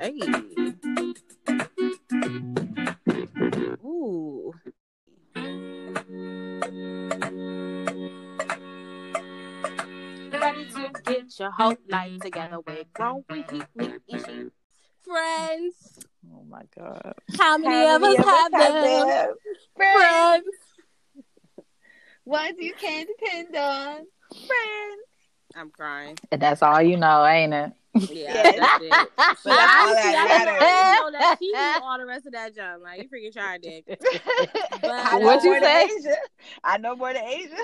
Hey. 0.00 0.20
Ooh. 3.84 4.52
Ready 10.30 10.64
to 10.70 10.92
get 11.04 11.38
your 11.38 11.50
whole 11.50 11.76
life 11.88 12.20
together 12.20 12.60
with 12.66 12.92
growing 12.94 13.24
issues. 14.08 14.52
Friends. 15.04 15.98
Oh 16.32 16.44
my 16.48 16.62
god. 16.76 17.14
How 17.38 17.58
many 17.58 17.90
of 17.90 18.02
us 18.02 18.16
have 18.24 18.52
them? 18.52 18.72
Friends. 19.76 19.96
Friends. 19.96 20.47
Ones 22.28 22.56
you 22.58 22.74
can't 22.74 23.08
depend 23.08 23.56
on. 23.56 23.96
Friends. 24.30 25.02
I'm 25.56 25.70
crying. 25.70 26.18
And 26.30 26.42
that's 26.42 26.62
all 26.62 26.82
you 26.82 26.98
know, 26.98 27.24
ain't 27.24 27.54
it? 27.54 27.72
Yeah, 27.94 28.52
that's 28.52 28.84
it. 28.84 28.90
But 29.16 29.16
That's 29.16 29.46
all 29.46 29.88
honestly, 29.88 30.12
that 30.12 30.58
I 30.60 31.00
know 31.00 31.18
that 31.18 31.36
she 31.38 31.50
knew 31.50 31.82
all 31.82 31.98
the 31.98 32.04
rest 32.04 32.26
of 32.26 32.34
that 32.34 32.54
junk. 32.54 32.82
Like 32.82 33.02
you 33.02 33.08
freaking 33.08 33.32
tried 33.32 33.60
it. 33.64 33.98
I 34.84 35.16
What'd 35.16 35.42
you 35.42 35.58
say? 35.58 35.84
Asia. 35.84 36.16
I 36.62 36.76
know 36.76 36.94
more 36.96 37.14
than 37.14 37.24
Asia. 37.24 37.56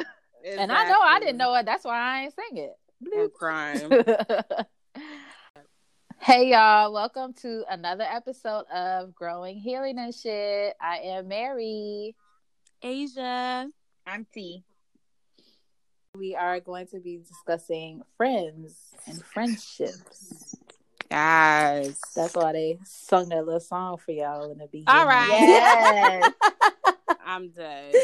And 0.46 0.72
I 0.72 0.88
know 0.88 0.98
I 0.98 1.20
didn't 1.20 1.36
know 1.36 1.54
it. 1.56 1.66
That's 1.66 1.84
why 1.84 1.98
I 1.98 2.22
ain't 2.22 2.34
sing 2.34 2.70
I'm 3.14 3.30
crying. 3.38 3.90
hey 6.20 6.50
y'all, 6.50 6.90
welcome 6.90 7.34
to 7.42 7.64
another 7.68 8.04
episode 8.04 8.64
of 8.74 9.14
Growing 9.14 9.58
Healing 9.58 9.98
and 9.98 10.14
Shit. 10.14 10.74
I 10.80 11.00
am 11.04 11.28
Mary. 11.28 12.16
Asia. 12.80 13.68
I'm 14.06 14.26
T. 14.32 14.62
We 16.16 16.34
are 16.34 16.60
going 16.60 16.86
to 16.88 17.00
be 17.00 17.18
discussing 17.18 18.02
friends 18.16 18.76
and 19.06 19.22
friendships. 19.24 20.56
Guys. 21.10 21.98
That's 22.14 22.34
why 22.34 22.52
they 22.52 22.78
sung 22.84 23.30
that 23.30 23.44
little 23.44 23.60
song 23.60 23.96
for 23.96 24.12
y'all 24.12 24.52
in 24.52 24.58
the 24.58 24.66
beginning. 24.66 24.88
All 24.88 25.06
right. 25.06 25.28
Yes. 25.28 26.32
I'm 27.26 27.50
dead. 27.50 27.94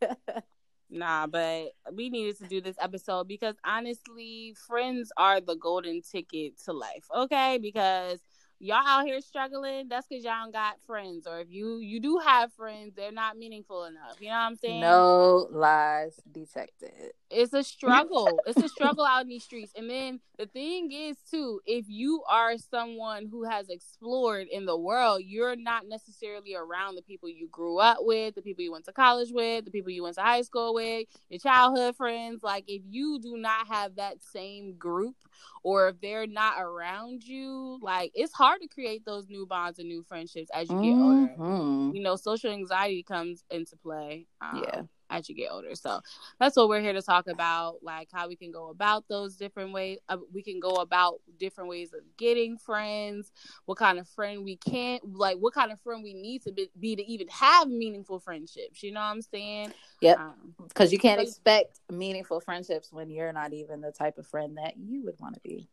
Nah, 0.88 1.26
but 1.26 1.72
we 1.92 2.10
needed 2.10 2.38
to 2.38 2.44
do 2.44 2.60
this 2.60 2.76
episode 2.80 3.26
because 3.26 3.56
honestly, 3.64 4.54
friends 4.68 5.10
are 5.16 5.40
the 5.40 5.56
golden 5.56 6.00
ticket 6.00 6.62
to 6.64 6.72
life. 6.72 7.04
Okay, 7.14 7.58
because 7.60 8.20
y'all 8.58 8.86
out 8.86 9.04
here 9.06 9.20
struggling, 9.20 9.88
that's 9.88 10.06
because 10.06 10.24
y'all 10.24 10.42
don't 10.44 10.52
got 10.52 10.80
friends, 10.86 11.26
or 11.26 11.40
if 11.40 11.50
you 11.50 11.78
you 11.78 12.00
do 12.00 12.18
have 12.18 12.52
friends, 12.52 12.94
they're 12.94 13.12
not 13.12 13.36
meaningful 13.36 13.84
enough. 13.84 14.16
You 14.20 14.28
know 14.28 14.34
what 14.34 14.40
I'm 14.40 14.56
saying? 14.56 14.80
no 14.80 15.48
lies 15.50 16.20
detected. 16.30 17.12
It's 17.30 17.52
a 17.52 17.62
struggle. 17.64 18.42
it's 18.46 18.60
a 18.60 18.68
struggle 18.68 19.04
out 19.04 19.22
in 19.22 19.28
these 19.28 19.44
streets. 19.44 19.72
And 19.76 19.90
then 19.90 20.20
the 20.38 20.46
thing 20.46 20.92
is 20.92 21.16
too, 21.30 21.60
if 21.66 21.86
you 21.88 22.22
are 22.30 22.56
someone 22.58 23.26
who 23.26 23.44
has 23.44 23.68
explored 23.68 24.46
in 24.48 24.64
the 24.66 24.76
world, 24.76 25.22
you're 25.24 25.56
not 25.56 25.86
necessarily 25.88 26.54
around 26.54 26.94
the 26.94 27.02
people 27.02 27.28
you 27.28 27.48
grew 27.48 27.78
up 27.78 27.98
with, 28.00 28.34
the 28.34 28.42
people 28.42 28.62
you 28.62 28.72
went 28.72 28.84
to 28.86 28.92
college 28.92 29.30
with, 29.32 29.64
the 29.64 29.70
people 29.70 29.90
you 29.90 30.02
went 30.02 30.14
to 30.16 30.22
high 30.22 30.42
school 30.42 30.74
with, 30.74 31.06
your 31.28 31.40
childhood 31.40 31.96
friends. 31.96 32.42
Like 32.42 32.64
if 32.68 32.82
you 32.88 33.18
do 33.20 33.36
not 33.36 33.66
have 33.68 33.96
that 33.96 34.22
same 34.22 34.74
group 34.78 35.16
or 35.62 35.88
if 35.88 36.00
they're 36.00 36.26
not 36.26 36.60
around 36.60 37.24
you, 37.24 37.78
like 37.82 38.12
it's 38.14 38.32
hard 38.32 38.60
to 38.62 38.68
create 38.68 39.04
those 39.04 39.28
new 39.28 39.46
bonds 39.46 39.78
and 39.78 39.88
new 39.88 40.02
friendships 40.04 40.50
as 40.54 40.70
you 40.70 40.76
get 40.80 40.98
older. 41.00 41.32
Mhm. 41.38 41.94
You 41.94 42.02
know, 42.02 42.16
social 42.16 42.50
anxiety 42.52 43.02
comes 43.02 43.44
into 43.50 43.76
play. 43.76 44.26
um, 44.40 44.62
Yeah. 44.62 44.82
As 45.10 45.28
you 45.28 45.34
get 45.34 45.50
older. 45.52 45.74
So 45.74 46.00
that's 46.40 46.56
what 46.56 46.68
we're 46.68 46.80
here 46.80 46.92
to 46.92 47.02
talk 47.02 47.26
about, 47.28 47.82
like 47.82 48.08
how 48.12 48.28
we 48.28 48.36
can 48.36 48.50
go 48.50 48.70
about 48.70 49.04
those 49.08 49.36
different 49.36 49.72
ways. 49.72 49.98
Uh, 50.08 50.18
we 50.32 50.42
can 50.42 50.58
go 50.60 50.70
about 50.76 51.20
different 51.38 51.70
ways 51.70 51.92
of 51.92 52.00
getting 52.16 52.58
friends. 52.58 53.30
What 53.66 53.78
kind 53.78 53.98
of 53.98 54.08
friend 54.08 54.44
we 54.44 54.56
can't, 54.56 55.02
like, 55.14 55.36
what 55.38 55.54
kind 55.54 55.70
of 55.72 55.80
friend 55.80 56.02
we 56.02 56.14
need 56.14 56.42
to 56.42 56.52
be, 56.52 56.70
be 56.78 56.96
to 56.96 57.04
even 57.04 57.28
have 57.28 57.68
meaningful 57.68 58.18
friendships. 58.18 58.82
You 58.82 58.92
know 58.92 59.00
what 59.00 59.06
I'm 59.06 59.22
saying? 59.22 59.72
Yep. 60.00 60.18
Um, 60.18 60.54
Because 60.68 60.92
you 60.92 60.98
can't 60.98 61.18
Like- 61.18 61.28
expect 61.28 61.78
meaningful 61.90 62.40
friendships 62.40 62.92
when 62.92 63.10
you're 63.10 63.32
not 63.32 63.52
even 63.52 63.80
the 63.80 63.92
type 63.92 64.18
of 64.18 64.26
friend 64.26 64.56
that 64.58 64.76
you 64.76 65.02
would 65.04 65.18
want 65.20 65.34
to 65.34 65.40
be. 65.40 65.68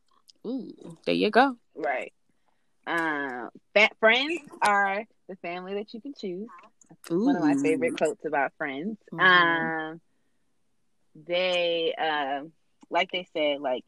ooh, 0.46 0.98
there 1.06 1.16
you 1.16 1.30
go. 1.30 1.58
right. 1.76 2.14
Um, 2.86 3.50
fa- 3.74 3.90
friends 4.00 4.42
are 4.62 5.06
the 5.30 5.36
family 5.38 5.76
that 5.76 5.94
you 5.94 6.02
can 6.02 6.14
choose. 6.14 6.50
Ooh. 7.12 7.26
One 7.26 7.36
of 7.36 7.42
my 7.42 7.56
favorite 7.56 7.98
quotes 7.98 8.26
about 8.26 8.54
friends. 8.58 8.98
Mhm. 9.12 9.22
Um, 9.92 10.02
they, 11.16 11.94
um, 11.96 12.52
like 12.90 13.12
they 13.12 13.28
said, 13.34 13.62
like 13.62 13.84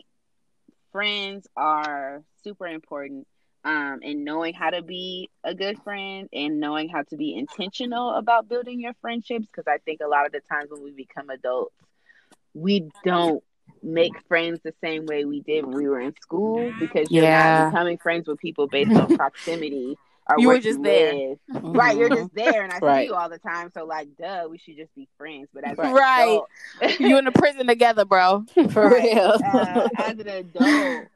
friends 0.92 1.48
are 1.56 2.24
super 2.44 2.68
important. 2.68 3.28
Um, 3.64 4.02
and 4.04 4.24
knowing 4.24 4.54
how 4.54 4.70
to 4.70 4.84
be 4.84 5.32
a 5.44 5.56
good 5.56 5.80
friend 5.84 6.30
and 6.32 6.60
knowing 6.60 6.88
how 6.88 7.02
to 7.10 7.18
be 7.18 7.34
intentional 7.36 8.12
about 8.12 8.48
building 8.48 8.80
your 8.80 8.94
friendships. 9.02 9.48
Because 9.48 9.66
I 9.68 9.80
think 9.80 10.02
a 10.02 10.08
lot 10.08 10.28
of 10.28 10.32
the 10.32 10.42
times 10.52 10.70
when 10.70 10.84
we 10.84 10.92
become 10.92 11.32
adults, 11.32 11.74
we 12.54 12.88
don't 13.04 13.44
make 13.82 14.14
friends 14.28 14.60
the 14.64 14.74
same 14.82 15.06
way 15.08 15.26
we 15.26 15.42
did 15.42 15.66
when 15.66 15.76
we 15.76 15.88
were 15.88 16.00
in 16.00 16.14
school 16.22 16.72
because 16.80 17.12
you're 17.12 17.24
Yeah. 17.24 17.56
not 17.56 17.72
becoming 17.72 17.98
friends 17.98 18.28
with 18.28 18.40
people 18.40 18.68
based 18.68 18.92
on 18.92 19.16
proximity 19.16 19.98
You 20.38 20.48
were 20.48 20.60
just 20.60 20.82
there. 20.82 21.14
live. 21.14 21.38
Right, 21.64 21.98
you're 21.98 22.10
just 22.10 22.34
there, 22.34 22.64
and 22.64 22.72
I 22.72 22.80
see 22.80 23.06
you 23.06 23.14
all 23.14 23.30
the 23.30 23.38
time. 23.40 23.70
So, 23.74 23.86
like, 23.86 24.10
duh, 24.18 24.48
we 24.50 24.58
should 24.58 24.78
just 24.78 24.94
be 24.96 25.08
friends. 25.18 25.50
But 25.54 25.64
as 25.66 25.78
Right. 25.78 26.24
adult, 26.24 26.50
you 27.00 27.18
in 27.18 27.26
the 27.26 27.32
prison 27.32 27.68
together, 27.68 28.06
bro. 28.06 28.44
For 28.72 28.90
Right. 28.90 29.12
real. 29.14 29.34
uh, 29.44 29.88
as 29.98 30.20
an 30.20 30.28
adult, 30.28 31.10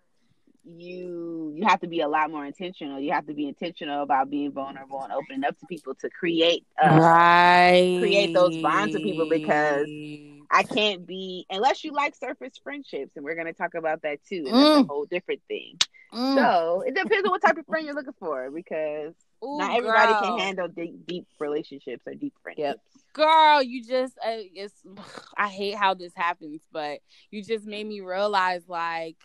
you 0.64 1.53
you 1.56 1.66
have 1.68 1.80
to 1.81 1.88
be 1.88 2.02
a 2.02 2.08
lot 2.08 2.30
more 2.31 2.46
intentional. 2.46 3.00
You 3.00 3.12
have 3.14 3.25
to 3.28 3.34
be 3.34 3.48
intentional 3.48 4.03
about 4.03 4.30
being 4.30 4.52
vulnerable 4.52 5.02
and 5.02 5.12
opening 5.14 5.44
up 5.44 5.58
to 5.59 5.66
people 5.66 5.96
to 6.02 6.09
create 6.09 6.66
uh, 6.81 7.00
right. 7.00 7.96
create 7.96 8.34
those 8.34 8.58
bonds 8.58 8.94
with 8.94 9.03
people 9.03 9.25
because 9.25 9.88
I 10.52 10.64
can't 10.64 11.06
be 11.06 11.46
unless 11.50 11.84
you 11.84 11.92
like 11.94 12.16
surface 12.16 12.58
friendships, 12.64 13.16
and 13.16 13.24
we're 13.26 13.36
gonna 13.36 13.54
talk 13.54 13.76
about 13.76 14.02
that 14.04 14.20
too. 14.24 14.46
And 14.48 14.58
that's 14.58 14.74
a 14.74 14.82
Mm. 14.82 14.88
whole 14.88 15.06
different 15.06 15.42
thing. 15.48 15.80
Mm. 16.14 16.36
So 16.36 16.82
it 16.86 16.96
depends 16.96 17.26
on 17.26 17.32
what 17.32 17.42
type 17.42 17.58
of 17.58 17.66
friend 17.68 17.86
you're 17.86 17.96
looking 17.96 18.14
for, 18.20 18.50
because 18.52 19.14
Ooh, 19.44 19.58
not 19.58 19.76
everybody 19.76 20.14
girl. 20.14 20.16
can 20.16 20.38
handle 20.38 20.68
deep, 20.68 21.06
deep 21.06 21.28
relationships 21.40 22.04
or 22.08 22.14
deep 22.16 22.34
friendships. 22.44 22.82
girl 23.14 23.62
you 23.62 23.84
just 23.84 24.18
uh, 24.20 24.38
it's 24.56 24.84
i 25.38 25.48
hate 25.48 25.76
how 25.76 25.94
this 25.94 26.14
happens 26.16 26.62
but 26.72 27.00
you 27.31 27.44
just 27.44 27.66
made 27.66 27.86
me 27.88 28.02
realize 28.02 28.68
like 28.68 29.18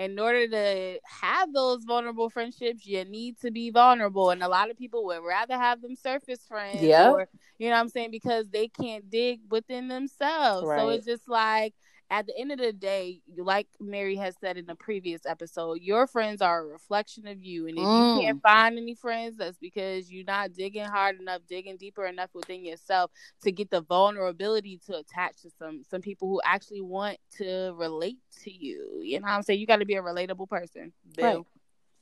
in 0.00 0.18
order 0.18 0.48
to 0.48 0.98
have 1.04 1.52
those 1.52 1.84
vulnerable 1.84 2.30
friendships 2.30 2.86
you 2.86 3.04
need 3.04 3.38
to 3.40 3.50
be 3.50 3.70
vulnerable. 3.70 4.30
And 4.30 4.42
a 4.42 4.48
lot 4.48 4.70
of 4.70 4.78
people 4.78 5.04
would 5.06 5.20
rather 5.26 5.54
have 5.56 5.82
them 5.82 5.96
surface 5.96 6.44
friends 6.48 6.82
Yep. 6.82 7.12
or 7.12 7.28
you 7.58 7.68
know 7.68 7.74
what 7.76 7.80
i'm 7.82 7.88
saying? 7.88 8.10
Because 8.10 8.48
they 8.50 8.68
can't 8.68 9.10
dig 9.10 9.40
within 9.50 9.88
themselves. 9.88 10.72
So 10.74 10.88
it's 10.88 11.06
just 11.06 11.28
like 11.28 11.74
at 12.10 12.26
the 12.26 12.36
end 12.36 12.50
of 12.50 12.58
the 12.58 12.72
day, 12.72 13.22
like 13.38 13.68
Mary 13.78 14.16
has 14.16 14.34
said 14.40 14.56
in 14.56 14.66
the 14.66 14.74
previous 14.74 15.24
episode, 15.24 15.80
your 15.80 16.08
friends 16.08 16.42
are 16.42 16.62
a 16.62 16.66
reflection 16.66 17.28
of 17.28 17.42
you. 17.42 17.68
And 17.68 17.78
if 17.78 17.84
Mm. 17.84 18.14
you 18.16 18.20
can't 18.22 18.42
find 18.42 18.76
any 18.76 18.94
friends, 18.94 19.36
that's 19.36 19.58
because 19.58 20.10
you're 20.10 20.24
not 20.24 20.52
digging 20.52 20.86
hard 20.86 21.20
enough, 21.20 21.42
digging 21.48 21.76
deeper 21.76 22.04
enough 22.06 22.30
within 22.34 22.64
yourself 22.64 23.12
to 23.42 23.52
get 23.52 23.70
the 23.70 23.82
vulnerability 23.82 24.78
to 24.86 24.96
attach 24.98 25.42
to 25.42 25.50
some 25.50 25.84
some 25.84 26.00
people 26.00 26.28
who 26.28 26.40
actually 26.44 26.80
want 26.80 27.18
to 27.38 27.72
relate 27.76 28.18
to 28.42 28.50
you. 28.50 29.00
You 29.02 29.20
know 29.20 29.26
what 29.26 29.34
I'm 29.34 29.42
saying? 29.42 29.60
You 29.60 29.66
got 29.66 29.76
to 29.76 29.86
be 29.86 29.94
a 29.94 30.02
relatable 30.02 30.48
person. 30.48 30.92
Bill. 31.16 31.36
Right. 31.36 31.46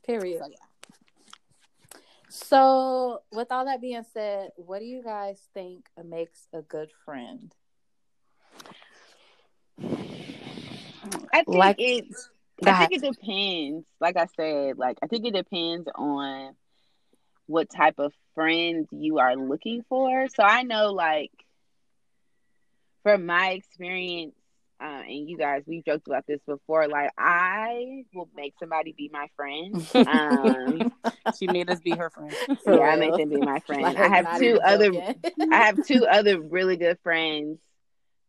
Period. 0.04 0.41
So, 0.42 0.48
yeah. 0.50 2.00
So, 2.30 3.22
with 3.32 3.50
all 3.50 3.64
that 3.66 3.80
being 3.80 4.04
said, 4.12 4.50
what 4.56 4.80
do 4.80 4.84
you 4.84 5.02
guys 5.02 5.48
think 5.54 5.88
makes 6.02 6.47
a 6.52 6.62
good 6.62 6.91
friend? 7.04 7.54
I 11.33 11.43
think 11.45 11.49
Like- 11.49 11.77
it's. 11.78 12.28
I 12.66 12.87
think 12.89 13.03
it 13.05 13.13
depends. 13.15 13.87
Like 14.01 14.16
I 14.16 14.27
said, 14.34 14.78
like 14.78 14.99
I 15.01 15.07
think 15.07 15.25
it 15.25 15.33
depends 15.33 15.89
on 15.95 16.57
what 17.47 17.71
type 17.71 17.95
of 17.99 18.13
friend 18.34 18.87
you 18.91 19.19
are 19.21 19.37
looking 19.37 19.84
for. 19.89 20.27
So 20.28 20.43
I 20.43 20.65
know, 20.65 20.91
like, 20.93 21.31
from 23.05 23.27
my 23.27 23.51
experience, 23.51 24.34
uh, 24.81 25.03
and 25.07 25.28
you 25.28 25.37
guys, 25.39 25.63
we've 25.66 25.84
joked 25.84 26.07
about 26.09 26.27
this 26.27 26.41
before. 26.47 26.89
Like, 26.89 27.10
I 27.16 28.05
will 28.15 28.28
make 28.37 28.55
somebody 28.60 28.93
be 28.97 29.09
my 29.13 29.28
friend. 29.37 29.87
Um, 29.95 30.93
She 31.39 31.47
made 31.47 31.69
us 31.71 31.78
be 31.81 31.91
her 31.93 32.10
friend. 32.10 32.34
Yeah, 32.66 32.72
I 32.72 32.97
real. 32.97 32.99
make 32.99 33.16
them 33.16 33.28
be 33.28 33.37
my 33.47 33.60
friend. 33.60 33.83
Like, 33.84 33.97
I 33.99 34.09
have 34.09 34.39
two 34.39 34.59
other. 34.65 34.91
I 35.53 35.57
have 35.65 35.87
two 35.87 36.07
other 36.10 36.41
really 36.41 36.77
good 36.77 36.99
friends 37.03 37.59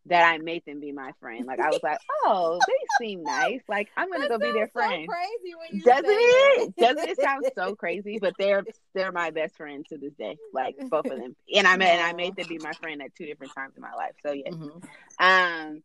that 0.09 0.27
I 0.31 0.37
made 0.39 0.63
them 0.65 0.79
be 0.79 0.91
my 0.91 1.11
friend. 1.19 1.45
Like 1.45 1.59
I 1.59 1.71
was 1.71 1.81
like, 1.83 1.99
oh, 2.25 2.59
they 2.67 3.05
seem 3.05 3.23
nice. 3.23 3.61
Like 3.67 3.89
I'm 3.97 4.11
gonna 4.11 4.27
That 4.27 4.29
go 4.29 4.37
be 4.39 4.51
their 4.51 4.67
sounds 4.67 4.71
so 4.73 4.79
friend. 4.79 5.07
crazy 5.07 5.55
when 5.55 5.75
you 5.77 5.83
Doesn't 5.83 6.05
it? 6.09 6.73
that. 6.77 6.95
Doesn't 6.95 7.09
it 7.09 7.19
sound 7.21 7.45
so 7.55 7.75
crazy? 7.77 8.17
But 8.19 8.33
they're 8.37 8.63
they're 8.93 9.11
my 9.11 9.31
best 9.31 9.55
friends 9.57 9.87
to 9.89 9.97
this 9.97 10.13
day. 10.13 10.37
Like 10.53 10.75
both 10.89 11.05
of 11.09 11.17
them. 11.19 11.35
And 11.53 11.67
I 11.67 11.77
made 11.77 11.89
and 11.93 12.01
I 12.01 12.13
made 12.13 12.35
them 12.35 12.47
be 12.47 12.57
my 12.59 12.73
friend 12.73 13.01
at 13.01 13.15
two 13.15 13.25
different 13.25 13.53
times 13.55 13.73
in 13.75 13.81
my 13.81 13.93
life. 13.93 14.13
So 14.25 14.31
yeah. 14.31 14.51
Mhm. 14.51 14.83
Um, 15.19 15.83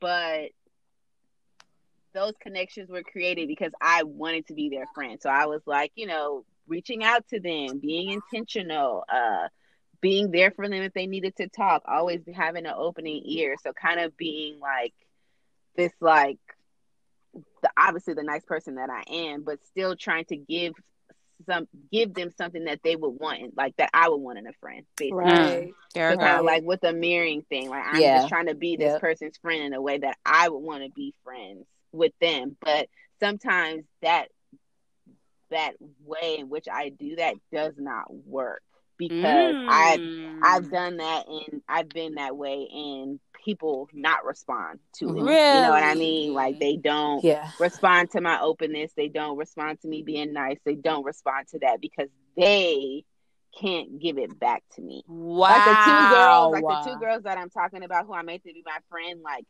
but 0.00 0.50
those 2.14 2.34
connections 2.40 2.90
were 2.90 3.02
created 3.02 3.48
because 3.48 3.72
I 3.80 4.04
wanted 4.04 4.46
to 4.48 4.54
be 4.54 4.68
their 4.68 4.86
friend. 4.94 5.18
So 5.20 5.28
I 5.28 5.46
was 5.46 5.62
like, 5.66 5.92
you 5.96 6.06
know, 6.06 6.44
reaching 6.68 7.02
out 7.02 7.26
to 7.28 7.40
them, 7.40 7.78
being 7.80 8.10
intentional, 8.10 9.04
uh, 9.12 9.48
being 10.00 10.30
there 10.30 10.50
for 10.50 10.68
them 10.68 10.82
if 10.82 10.92
they 10.92 11.06
needed 11.06 11.36
to 11.36 11.48
talk, 11.48 11.82
always 11.86 12.20
having 12.34 12.66
an 12.66 12.74
opening 12.76 13.22
ear. 13.26 13.56
So 13.62 13.72
kind 13.72 14.00
of 14.00 14.16
being 14.16 14.60
like 14.60 14.94
this, 15.76 15.92
like 16.00 16.38
the 17.62 17.70
obviously 17.76 18.14
the 18.14 18.22
nice 18.22 18.44
person 18.44 18.76
that 18.76 18.90
I 18.90 19.02
am, 19.12 19.42
but 19.44 19.64
still 19.64 19.96
trying 19.96 20.24
to 20.26 20.36
give 20.36 20.74
some 21.46 21.66
give 21.92 22.14
them 22.14 22.30
something 22.36 22.64
that 22.64 22.80
they 22.82 22.96
would 22.96 23.10
want, 23.20 23.56
like 23.56 23.76
that 23.76 23.90
I 23.92 24.08
would 24.08 24.16
want 24.16 24.38
in 24.38 24.46
a 24.46 24.52
friend, 24.60 24.84
basically. 24.96 25.24
Right. 25.26 25.68
Mm, 25.68 25.74
so 25.90 26.10
we 26.10 26.18
kind 26.18 26.38
of 26.38 26.44
like 26.44 26.62
with 26.64 26.80
the 26.80 26.92
mirroring 26.92 27.42
thing, 27.48 27.68
like 27.70 27.84
I'm 27.86 28.00
Yeah. 28.00 28.16
just 28.16 28.28
trying 28.28 28.46
to 28.46 28.54
be 28.54 28.76
this 28.76 28.92
Yep. 28.92 29.00
person's 29.00 29.36
friend 29.38 29.62
in 29.62 29.74
a 29.74 29.82
way 29.82 29.98
that 29.98 30.16
I 30.24 30.48
would 30.48 30.58
want 30.58 30.84
to 30.84 30.90
be 30.90 31.14
friends 31.24 31.66
with 31.92 32.12
them. 32.20 32.56
But 32.60 32.88
sometimes 33.20 33.84
that 34.02 34.28
that 35.50 35.74
way 36.04 36.38
in 36.38 36.48
which 36.48 36.66
I 36.70 36.88
do 36.90 37.16
that 37.16 37.34
does 37.52 37.74
not 37.78 38.12
work 38.12 38.62
because 38.98 39.54
I've 39.68 40.00
Mm. 40.00 40.40
I've 40.42 40.70
done 40.70 40.96
that 40.98 41.26
and 41.26 41.62
I've 41.68 41.88
been 41.88 42.14
that 42.16 42.36
way 42.36 42.68
and 42.72 43.18
people 43.44 43.88
not 43.92 44.24
respond 44.24 44.80
to 44.94 45.10
it. 45.16 45.22
Mhm. 45.22 45.54
You 45.56 45.62
know 45.62 45.70
what 45.70 45.82
I 45.82 45.94
mean? 45.94 46.32
Like 46.34 46.58
they 46.58 46.76
don't 46.76 47.22
Yeah. 47.22 47.50
respond 47.58 48.10
to 48.12 48.20
my 48.20 48.40
openness. 48.40 48.92
They 48.94 49.08
don't 49.08 49.36
respond 49.36 49.80
to 49.82 49.88
me 49.88 50.02
being 50.02 50.32
nice. 50.32 50.58
They 50.64 50.74
don't 50.74 51.04
respond 51.04 51.48
to 51.48 51.58
that 51.60 51.80
because 51.80 52.08
they 52.36 53.04
can't 53.58 53.98
give 54.00 54.18
it 54.18 54.38
back 54.38 54.64
to 54.74 54.80
me. 54.82 55.04
Wow. 55.06 55.50
Like 55.50 55.64
the 55.64 55.84
two 55.84 56.08
girls, 56.08 56.52
like 56.52 56.64
the 56.84 56.90
two 56.90 56.98
girls 56.98 57.22
that 57.22 57.38
I'm 57.38 57.50
talking 57.50 57.84
about 57.84 58.06
who 58.06 58.12
I 58.14 58.22
made 58.22 58.42
to 58.42 58.52
be 58.52 58.62
my 58.66 58.78
friend, 58.90 59.20
like 59.22 59.44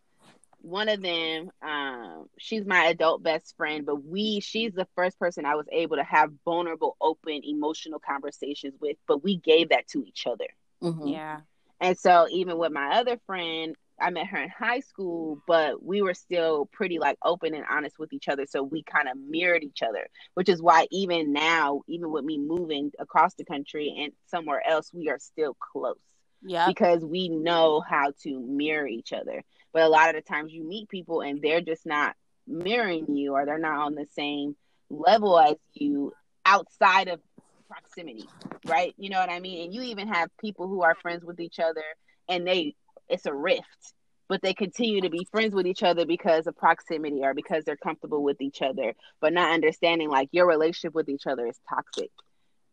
one 0.64 0.88
of 0.88 1.02
them, 1.02 1.50
um, 1.62 2.26
she's 2.38 2.64
my 2.64 2.86
adult 2.86 3.22
best 3.22 3.54
friend, 3.56 3.84
but 3.84 4.02
we 4.04 4.40
she's 4.40 4.72
the 4.72 4.88
first 4.96 5.18
person 5.18 5.44
I 5.44 5.56
was 5.56 5.66
able 5.70 5.96
to 5.96 6.04
have 6.04 6.30
vulnerable, 6.44 6.96
open, 7.00 7.42
emotional 7.44 8.00
conversations 8.00 8.74
with, 8.80 8.96
but 9.06 9.22
we 9.22 9.36
gave 9.36 9.68
that 9.70 9.86
to 9.88 10.02
each 10.04 10.26
other. 10.26 10.46
Mhm. 10.82 11.12
Yeah. 11.12 11.40
And 11.80 11.98
so 11.98 12.26
even 12.30 12.56
with 12.58 12.72
my 12.72 12.98
other 12.98 13.18
friend, 13.26 13.76
I 14.00 14.10
met 14.10 14.26
her 14.28 14.38
in 14.42 14.48
high 14.48 14.80
school, 14.80 15.42
but 15.46 15.82
we 15.82 16.02
were 16.02 16.14
still 16.14 16.66
pretty 16.66 16.98
like 16.98 17.18
open 17.22 17.54
and 17.54 17.64
honest 17.68 17.98
with 17.98 18.12
each 18.12 18.28
other. 18.28 18.46
So 18.46 18.62
we 18.62 18.82
kind 18.82 19.08
of 19.08 19.16
mirrored 19.18 19.64
each 19.64 19.82
other, 19.82 20.08
which 20.34 20.48
is 20.48 20.62
why 20.62 20.86
even 20.90 21.32
now, 21.32 21.82
even 21.88 22.10
with 22.10 22.24
me 22.24 22.38
moving 22.38 22.90
across 22.98 23.34
the 23.34 23.44
country 23.44 23.94
and 23.98 24.12
somewhere 24.26 24.62
else, 24.66 24.92
we 24.94 25.10
are 25.10 25.18
still 25.18 25.54
close 25.54 25.98
Yeah. 26.42 26.66
because 26.66 27.04
we 27.04 27.28
know 27.28 27.80
how 27.80 28.12
to 28.22 28.40
mirror 28.40 28.86
each 28.86 29.12
other. 29.12 29.42
But 29.74 29.82
a 29.82 29.88
lot 29.88 30.08
of 30.08 30.14
the 30.14 30.22
times 30.22 30.52
you 30.52 30.64
meet 30.64 30.88
people 30.88 31.20
and 31.20 31.42
they're 31.42 31.60
just 31.60 31.84
not 31.84 32.16
mirroring 32.46 33.14
you 33.14 33.34
or 33.34 33.44
they're 33.44 33.58
not 33.58 33.80
on 33.80 33.94
the 33.94 34.06
same 34.16 34.56
level 34.88 35.38
as 35.38 35.56
you 35.74 36.14
outside 36.46 37.08
of 37.08 37.20
proximity, 37.68 38.28
right? 38.66 38.94
You 38.96 39.10
know 39.10 39.18
what 39.18 39.30
I 39.30 39.40
mean? 39.40 39.64
And 39.64 39.74
you 39.74 39.82
even 39.82 40.08
have 40.08 40.30
people 40.40 40.68
who 40.68 40.82
are 40.82 40.94
friends 40.94 41.24
with 41.24 41.40
each 41.40 41.58
other 41.58 41.82
and 42.28 42.46
they 42.46 42.76
it's 43.08 43.26
a 43.26 43.34
rift, 43.34 43.92
but 44.28 44.40
they 44.40 44.54
continue 44.54 45.02
to 45.02 45.10
be 45.10 45.26
friends 45.30 45.54
with 45.54 45.66
each 45.66 45.82
other 45.82 46.06
because 46.06 46.46
of 46.46 46.56
proximity 46.56 47.20
or 47.22 47.34
because 47.34 47.64
they're 47.64 47.76
comfortable 47.76 48.22
with 48.22 48.40
each 48.40 48.62
other, 48.62 48.94
but 49.20 49.32
not 49.32 49.52
understanding 49.52 50.08
like 50.08 50.28
your 50.32 50.46
relationship 50.46 50.94
with 50.94 51.08
each 51.08 51.26
other 51.26 51.46
is 51.46 51.58
toxic 51.68 52.10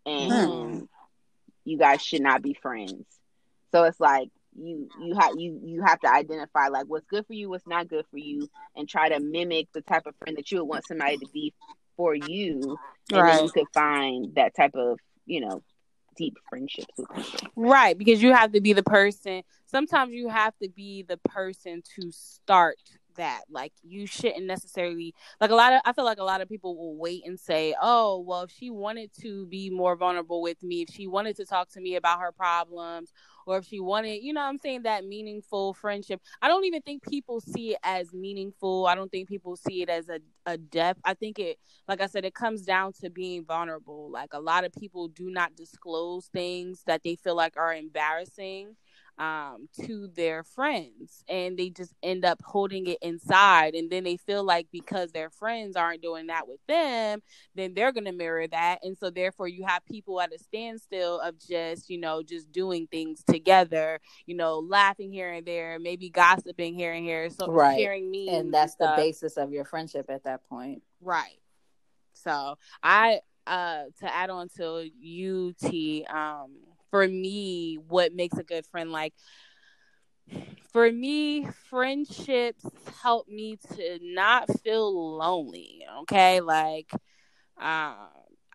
and 0.06 0.32
hmm. 0.32 0.84
you 1.66 1.78
guys 1.78 2.02
should 2.02 2.22
not 2.22 2.42
be 2.42 2.54
friends. 2.54 3.06
So 3.72 3.84
it's 3.84 4.00
like 4.00 4.30
you 4.56 4.90
you 5.02 5.16
have 5.18 5.34
you 5.38 5.60
you 5.64 5.82
have 5.84 6.00
to 6.02 6.12
identify 6.12 6.68
like 6.68 6.86
what's 6.88 7.06
good 7.08 7.26
for 7.26 7.34
you, 7.34 7.50
what's 7.50 7.68
not 7.68 7.88
good 7.88 8.06
for 8.12 8.18
you, 8.18 8.50
and 8.76 8.88
try 8.88 9.10
to 9.10 9.20
mimic 9.20 9.68
the 9.74 9.82
type 9.82 10.06
of 10.06 10.16
friend 10.18 10.38
that 10.38 10.52
you 10.52 10.60
would 10.60 10.70
want 10.70 10.88
somebody 10.88 11.18
to 11.18 11.28
be 11.34 11.54
for 11.96 12.14
you, 12.16 12.78
and 13.12 13.28
then 13.28 13.44
you 13.44 13.52
could 13.52 13.68
find 13.74 14.36
that 14.36 14.56
type 14.56 14.76
of 14.76 15.00
you 15.26 15.42
know 15.42 15.64
deep 16.18 16.38
friendships 16.50 16.94
with 16.98 17.08
people. 17.10 17.52
Right, 17.56 17.98
because 17.98 18.22
you 18.22 18.34
have 18.34 18.52
to 18.52 18.62
be 18.62 18.74
the 18.74 18.84
person. 18.84 19.44
Sometimes 19.66 20.14
you 20.14 20.28
have 20.28 20.54
to 20.62 20.70
be 20.70 21.04
the 21.04 21.18
person 21.18 21.82
to 21.96 22.12
start 22.12 22.78
that. 23.16 23.44
Like 23.50 23.74
you 23.84 24.06
shouldn't 24.08 24.46
necessarily 24.46 25.14
like 25.40 25.52
a 25.52 25.56
lot 25.56 25.74
of 25.74 25.82
I 25.86 25.94
feel 25.94 26.06
like 26.06 26.20
a 26.20 26.24
lot 26.24 26.42
of 26.42 26.50
people 26.50 26.76
will 26.78 26.98
wait 26.98 27.24
and 27.26 27.40
say, 27.40 27.76
"Oh, 27.82 28.20
well, 28.20 28.44
if 28.44 28.52
she 28.52 28.70
wanted 28.70 29.12
to 29.22 29.46
be 29.48 29.70
more 29.70 29.96
vulnerable 29.96 30.42
with 30.42 30.62
me, 30.64 30.82
if 30.82 30.90
she 30.90 31.08
wanted 31.08 31.36
to 31.38 31.46
talk 31.46 31.70
to 31.72 31.82
me 31.82 31.96
about 31.96 32.20
her 32.20 32.32
problems, 32.32 33.12
or 33.46 33.58
if 33.58 33.66
she 33.66 33.80
wanted, 33.80 34.24
you 34.24 34.34
know 34.34 34.42
I'm 34.42 34.58
saying, 34.60 34.84
that 34.84 35.06
meaningful 35.06 35.74
friendship." 35.74 36.22
I 36.42 36.48
don't 36.48 36.66
even 36.66 36.82
think 36.82 37.04
people 37.10 37.42
see 37.42 37.72
it 37.72 37.80
as 37.84 38.14
meaningful. 38.14 38.88
I 38.88 38.96
don't 38.96 39.12
think 39.12 39.28
people 39.30 39.56
see 39.56 39.82
it 39.82 39.90
as 39.90 40.10
a 40.10 40.20
a 40.46 40.58
depth. 40.58 41.02
I 41.06 41.14
think 41.14 41.40
it 41.40 41.58
like 41.88 42.02
I 42.02 42.08
said, 42.08 42.26
it 42.26 42.34
comes 42.34 42.64
down 42.64 42.94
to 43.02 43.10
being 43.10 43.46
vulnerable. 43.46 44.10
Like 44.12 44.34
a 44.34 44.40
lot 44.40 44.64
of 44.64 44.72
people 44.74 45.08
do 45.08 45.30
not 45.30 45.56
disclose 45.56 46.28
things 46.28 46.84
that 46.88 47.04
they 47.04 47.16
feel 47.16 47.36
like 47.36 47.58
are 47.58 47.74
embarrassing 47.74 48.76
um, 49.18 49.68
to 49.86 50.08
their 50.16 50.44
friends, 50.44 51.24
and 51.28 51.58
they 51.58 51.70
just 51.70 51.94
end 52.02 52.26
up 52.26 52.42
holding 52.44 52.88
it 52.88 52.98
inside. 53.02 53.76
And 53.76 53.90
then 53.90 54.04
they 54.04 54.18
feel 54.18 54.44
like 54.44 54.68
because 54.72 55.12
their 55.12 55.30
friends 55.30 55.76
aren't 55.76 56.02
doing 56.02 56.28
that 56.28 56.48
with 56.48 56.60
them, 56.68 57.22
then 57.56 57.74
they're 57.74 57.92
gonna 57.92 58.12
mirror 58.14 58.48
that. 58.48 58.80
And 58.84 58.98
so 58.98 59.10
therefore, 59.10 59.48
you 59.48 59.66
have 59.66 59.86
people 59.86 60.20
at 60.22 60.34
a 60.34 60.40
standstill 60.40 61.20
of 61.20 61.40
just 61.40 61.90
you 61.90 62.00
know 62.00 62.24
just 62.24 62.52
doing 62.52 62.88
things 62.88 63.24
together, 63.24 64.00
you 64.26 64.36
know, 64.36 64.60
laughing 64.60 65.12
here 65.12 65.32
and 65.32 65.46
there, 65.46 65.78
maybe 65.80 66.10
gossiping 66.10 66.74
here 66.74 66.94
and 66.94 67.06
here, 67.06 67.30
so 67.30 67.48
Right. 67.48 67.78
sharing 67.78 68.10
memes, 68.12 68.30
And 68.38 68.54
that's 68.54 68.76
the 68.76 68.94
basis 68.96 69.38
of 69.38 69.52
your 69.52 69.66
friendship 69.66 70.10
at 70.10 70.24
that 70.24 70.48
point. 70.50 70.82
Right. 71.02 71.40
So 72.14 72.58
I 72.84 73.22
uh 73.48 73.86
to 74.00 74.16
add 74.16 74.30
on 74.30 74.50
to 74.58 74.90
you 75.00 75.54
T, 75.54 76.06
um, 76.10 76.52
for 76.92 77.08
me, 77.08 77.80
what 77.88 78.14
makes 78.14 78.38
a 78.38 78.44
good 78.44 78.66
friend 78.68 78.92
like 78.92 79.14
for 80.72 80.90
me, 80.90 81.48
friendships 81.70 82.64
help 83.02 83.28
me 83.28 83.58
to 83.76 84.00
not 84.02 84.48
feel 84.62 85.18
lonely. 85.18 85.86
Okay. 86.04 86.40
Like 86.40 86.92
um 87.60 87.96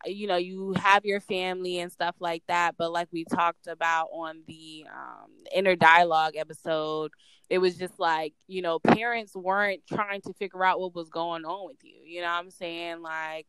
you 0.04 0.26
know, 0.26 0.36
you 0.36 0.72
have 0.74 1.04
your 1.04 1.20
family 1.20 1.80
and 1.80 1.90
stuff 1.90 2.14
like 2.20 2.42
that, 2.48 2.76
but 2.76 2.92
like 2.92 3.08
we 3.12 3.24
talked 3.24 3.66
about 3.66 4.08
on 4.12 4.42
the 4.46 4.84
um, 4.90 5.30
inner 5.54 5.74
dialogue 5.74 6.34
episode, 6.36 7.10
it 7.48 7.58
was 7.58 7.76
just 7.76 7.98
like, 7.98 8.34
you 8.46 8.62
know, 8.62 8.78
parents 8.78 9.34
weren't 9.34 9.82
trying 9.92 10.20
to 10.22 10.32
figure 10.34 10.64
out 10.64 10.80
what 10.80 10.94
was 10.94 11.08
going 11.08 11.44
on 11.44 11.66
with 11.66 11.82
you. 11.82 12.00
You 12.04 12.20
know 12.20 12.28
what 12.28 12.38
I'm 12.38 12.50
saying? 12.50 13.02
Like, 13.02 13.46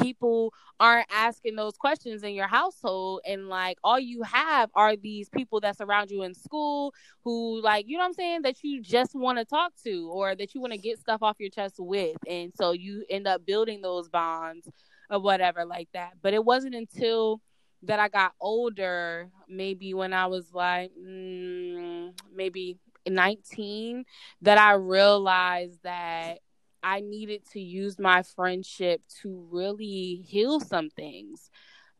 people 0.00 0.52
aren't 0.80 1.06
asking 1.10 1.56
those 1.56 1.76
questions 1.76 2.22
in 2.22 2.34
your 2.34 2.46
household 2.46 3.20
and 3.26 3.48
like 3.48 3.78
all 3.84 3.98
you 3.98 4.22
have 4.22 4.70
are 4.74 4.96
these 4.96 5.28
people 5.28 5.60
that 5.60 5.76
surround 5.76 6.10
you 6.10 6.22
in 6.22 6.34
school 6.34 6.92
who 7.22 7.60
like 7.62 7.86
you 7.88 7.96
know 7.96 8.02
what 8.02 8.08
i'm 8.08 8.12
saying 8.12 8.42
that 8.42 8.56
you 8.62 8.82
just 8.82 9.14
want 9.14 9.38
to 9.38 9.44
talk 9.44 9.72
to 9.82 10.10
or 10.12 10.34
that 10.34 10.54
you 10.54 10.60
want 10.60 10.72
to 10.72 10.78
get 10.78 10.98
stuff 10.98 11.22
off 11.22 11.36
your 11.38 11.50
chest 11.50 11.76
with 11.78 12.16
and 12.28 12.52
so 12.54 12.72
you 12.72 13.04
end 13.08 13.26
up 13.26 13.44
building 13.46 13.80
those 13.80 14.08
bonds 14.08 14.68
or 15.10 15.20
whatever 15.20 15.64
like 15.64 15.88
that. 15.92 16.12
But 16.22 16.34
it 16.34 16.44
wasn't 16.44 16.74
until 16.74 17.40
that 17.86 18.00
i 18.00 18.08
got 18.08 18.32
older 18.40 19.28
maybe 19.46 19.92
when 19.92 20.14
i 20.14 20.26
was 20.26 20.54
like 20.54 20.90
mm, 20.98 22.10
maybe 22.34 22.78
19 23.06 24.04
that 24.40 24.56
i 24.56 24.72
realized 24.72 25.78
that 25.82 26.38
I 26.84 27.00
needed 27.00 27.42
to 27.52 27.60
use 27.60 27.98
my 27.98 28.22
friendship 28.22 29.00
to 29.22 29.48
really 29.50 30.16
heal 30.16 30.60
some 30.60 30.90
things 30.90 31.50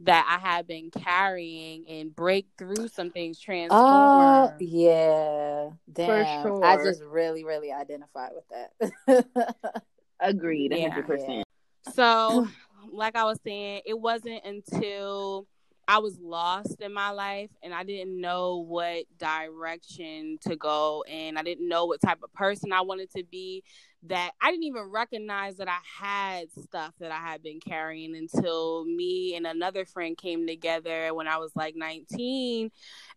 that 0.01 0.27
I 0.29 0.47
had 0.47 0.67
been 0.67 0.91
carrying 0.91 1.87
and 1.89 2.15
break 2.15 2.49
through 2.59 2.89
some 2.89 3.11
things, 3.11 3.41
transform. 3.41 3.81
Oh, 3.81 4.53
yeah. 4.61 5.71
Damn. 5.91 6.63
I 6.63 6.75
sure. 6.75 6.85
just 6.85 7.03
really, 7.03 7.45
really 7.45 7.73
identify 7.73 8.29
with 8.33 8.45
that. 9.09 9.85
Agreed, 10.21 10.73
Yeah. 10.73 10.91
hundred 10.91 11.07
percent. 11.07 11.45
So, 11.95 12.47
like 12.93 13.17
I 13.17 13.25
was 13.25 13.39
saying, 13.43 13.83
it 13.87 13.99
wasn't 13.99 14.45
until 14.45 15.47
I 15.87 15.99
was 15.99 16.19
lost 16.19 16.81
in 16.81 16.93
my 16.93 17.11
life 17.11 17.51
and 17.63 17.75
I 17.75 17.85
didn't 17.85 18.19
know 18.19 18.65
what 18.67 19.05
direction 19.19 20.39
to 20.43 20.57
go 20.57 21.05
and 21.09 21.39
I 21.39 21.43
didn't 21.43 21.69
know 21.69 21.87
what 21.87 22.01
type 22.01 22.21
of 22.23 22.33
person 22.33 22.73
I 22.73 22.81
wanted 22.81 23.11
to 23.17 23.25
be 23.25 23.63
that 24.07 24.33
I 24.41 24.51
didn't 24.51 24.65
even 24.65 24.91
recognize 24.91 25.57
that 25.57 25.69
I 25.69 25.79
had 25.99 26.53
stuff 26.53 26.93
that 27.01 27.11
I 27.11 27.19
had 27.19 27.43
been 27.43 27.59
carrying 27.61 28.15
until 28.15 28.85
me 28.85 29.35
and 29.35 29.47
another 29.47 29.85
friend 29.85 30.17
came 30.17 30.47
together 30.47 31.15
when 31.15 31.27
I 31.27 31.39
was 31.39 31.53
like 31.57 31.75
19 31.75 32.71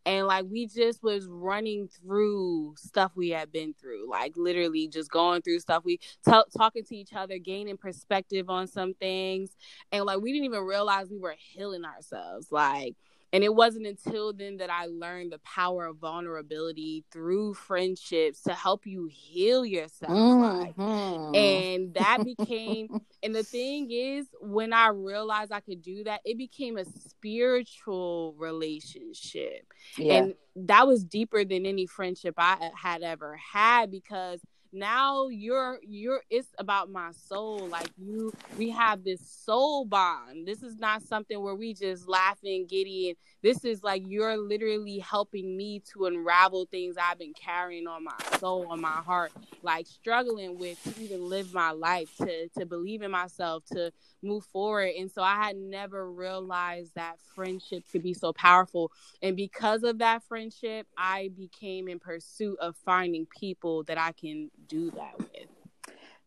and 0.06 0.28
like 0.28 0.46
we 0.50 0.68
just 0.68 1.04
was 1.04 1.28
running 1.28 1.90
through 1.90 2.76
stuff 2.78 3.12
we 3.16 3.30
had 3.30 3.52
been 3.52 3.74
through 3.74 4.10
like 4.10 4.34
literally 4.38 4.88
just 4.88 5.12
going 5.12 5.42
through 5.42 5.60
stuff. 5.60 5.84
We 5.84 5.98
t- 5.98 6.44
talking 6.58 6.86
to 6.86 6.96
each 6.96 7.14
other 7.14 7.38
gaining 7.38 7.78
perspective 7.78 8.50
on 8.50 8.68
some 8.68 8.94
things 8.94 9.52
and 9.92 10.06
like 10.06 10.22
we 10.22 10.32
didn't 10.32 10.46
even 10.46 10.64
realize 10.64 11.10
we 11.10 11.20
were 11.20 11.36
healing 11.38 11.84
ourselves 11.84 12.52
like 12.52 12.96
and 13.34 13.44
it 13.44 13.54
wasn't 13.54 13.86
until 13.86 14.32
then 14.32 14.58
that 14.58 14.70
I 14.70 14.86
learned 14.86 15.34
the 15.34 15.40
power 15.40 15.86
of 15.86 15.98
vulnerability 15.98 17.04
through 17.12 17.56
friendships 17.56 18.42
to 18.44 18.54
help 18.54 18.86
you 18.86 19.10
heal 19.12 19.66
yourself. 19.66 20.12
Mm-hmm. 20.12 21.36
And 21.36 21.94
that 21.96 22.24
became, 22.24 22.88
and 23.24 23.36
the 23.36 23.44
thing 23.44 23.92
is, 23.92 24.28
when 24.40 24.72
I 24.72 24.88
realized 24.90 25.52
I 25.52 25.60
could 25.60 25.82
do 25.82 26.06
that, 26.06 26.22
it 26.24 26.38
became 26.38 26.78
a 26.78 26.86
spiritual 26.86 28.34
relationship. 28.38 29.74
Yeah. 29.98 30.14
And 30.14 30.34
that 30.56 30.88
was 30.88 31.04
deeper 31.04 31.44
than 31.44 31.66
any 31.66 31.86
friendship 31.86 32.36
I 32.38 32.72
had 32.76 33.04
ever 33.04 33.36
had 33.36 33.92
because 33.92 34.40
now 34.72 35.28
you're 35.30 35.80
you're 35.82 36.22
it's 36.30 36.50
about 36.58 36.90
my 36.90 37.12
soul 37.12 37.68
like 37.68 37.90
you 37.98 38.32
we 38.58 38.70
have 38.70 39.04
this 39.04 39.22
soul 39.22 39.86
bond 39.86 40.48
this 40.48 40.64
is 40.64 40.78
not 40.78 41.02
something 41.02 41.42
where 41.42 41.56
we 41.56 41.74
just 41.74 42.08
laughing 42.08 42.66
giddy 42.68 43.10
and 43.10 43.18
this 43.42 43.64
is 43.64 43.84
like 43.84 44.04
you're 44.06 44.38
literally 44.38 45.00
helping 45.00 45.56
me 45.56 45.82
to 45.92 46.06
unravel 46.06 46.66
things 46.66 46.96
i've 47.02 47.20
been 47.20 47.34
carrying 47.34 47.88
on 47.88 48.04
my 48.04 48.38
soul 48.40 48.68
on 48.70 48.82
my 48.82 48.90
heart 48.90 49.32
like 49.62 49.88
struggling 49.88 50.58
with 50.58 50.82
to 50.84 51.02
even 51.02 51.28
live 51.28 51.54
my 51.54 51.72
life 51.72 52.16
to 52.18 52.48
to 52.50 52.66
believe 52.66 53.02
in 53.02 53.12
myself 53.12 53.64
to 53.66 53.92
move 54.22 54.46
forward. 54.46 54.92
And 54.98 55.12
so 55.12 55.22
I 55.22 55.36
had 55.36 55.56
never 55.56 56.10
realized 56.12 56.96
that 56.96 57.18
friendship 57.36 57.84
could 57.92 58.04
be 58.04 58.14
so 58.14 58.34
powerful. 58.34 58.92
And 59.22 59.36
because 59.36 59.84
of 59.84 60.00
that 60.00 60.24
friendship, 60.24 60.88
I 60.98 61.30
became 61.36 61.88
in 61.88 62.00
pursuit 62.00 62.58
of 62.60 62.76
finding 62.86 63.26
people 63.26 63.84
that 63.84 63.98
I 63.98 64.12
can 64.12 64.50
do 64.68 64.92
that 64.92 65.18
with. 65.18 65.48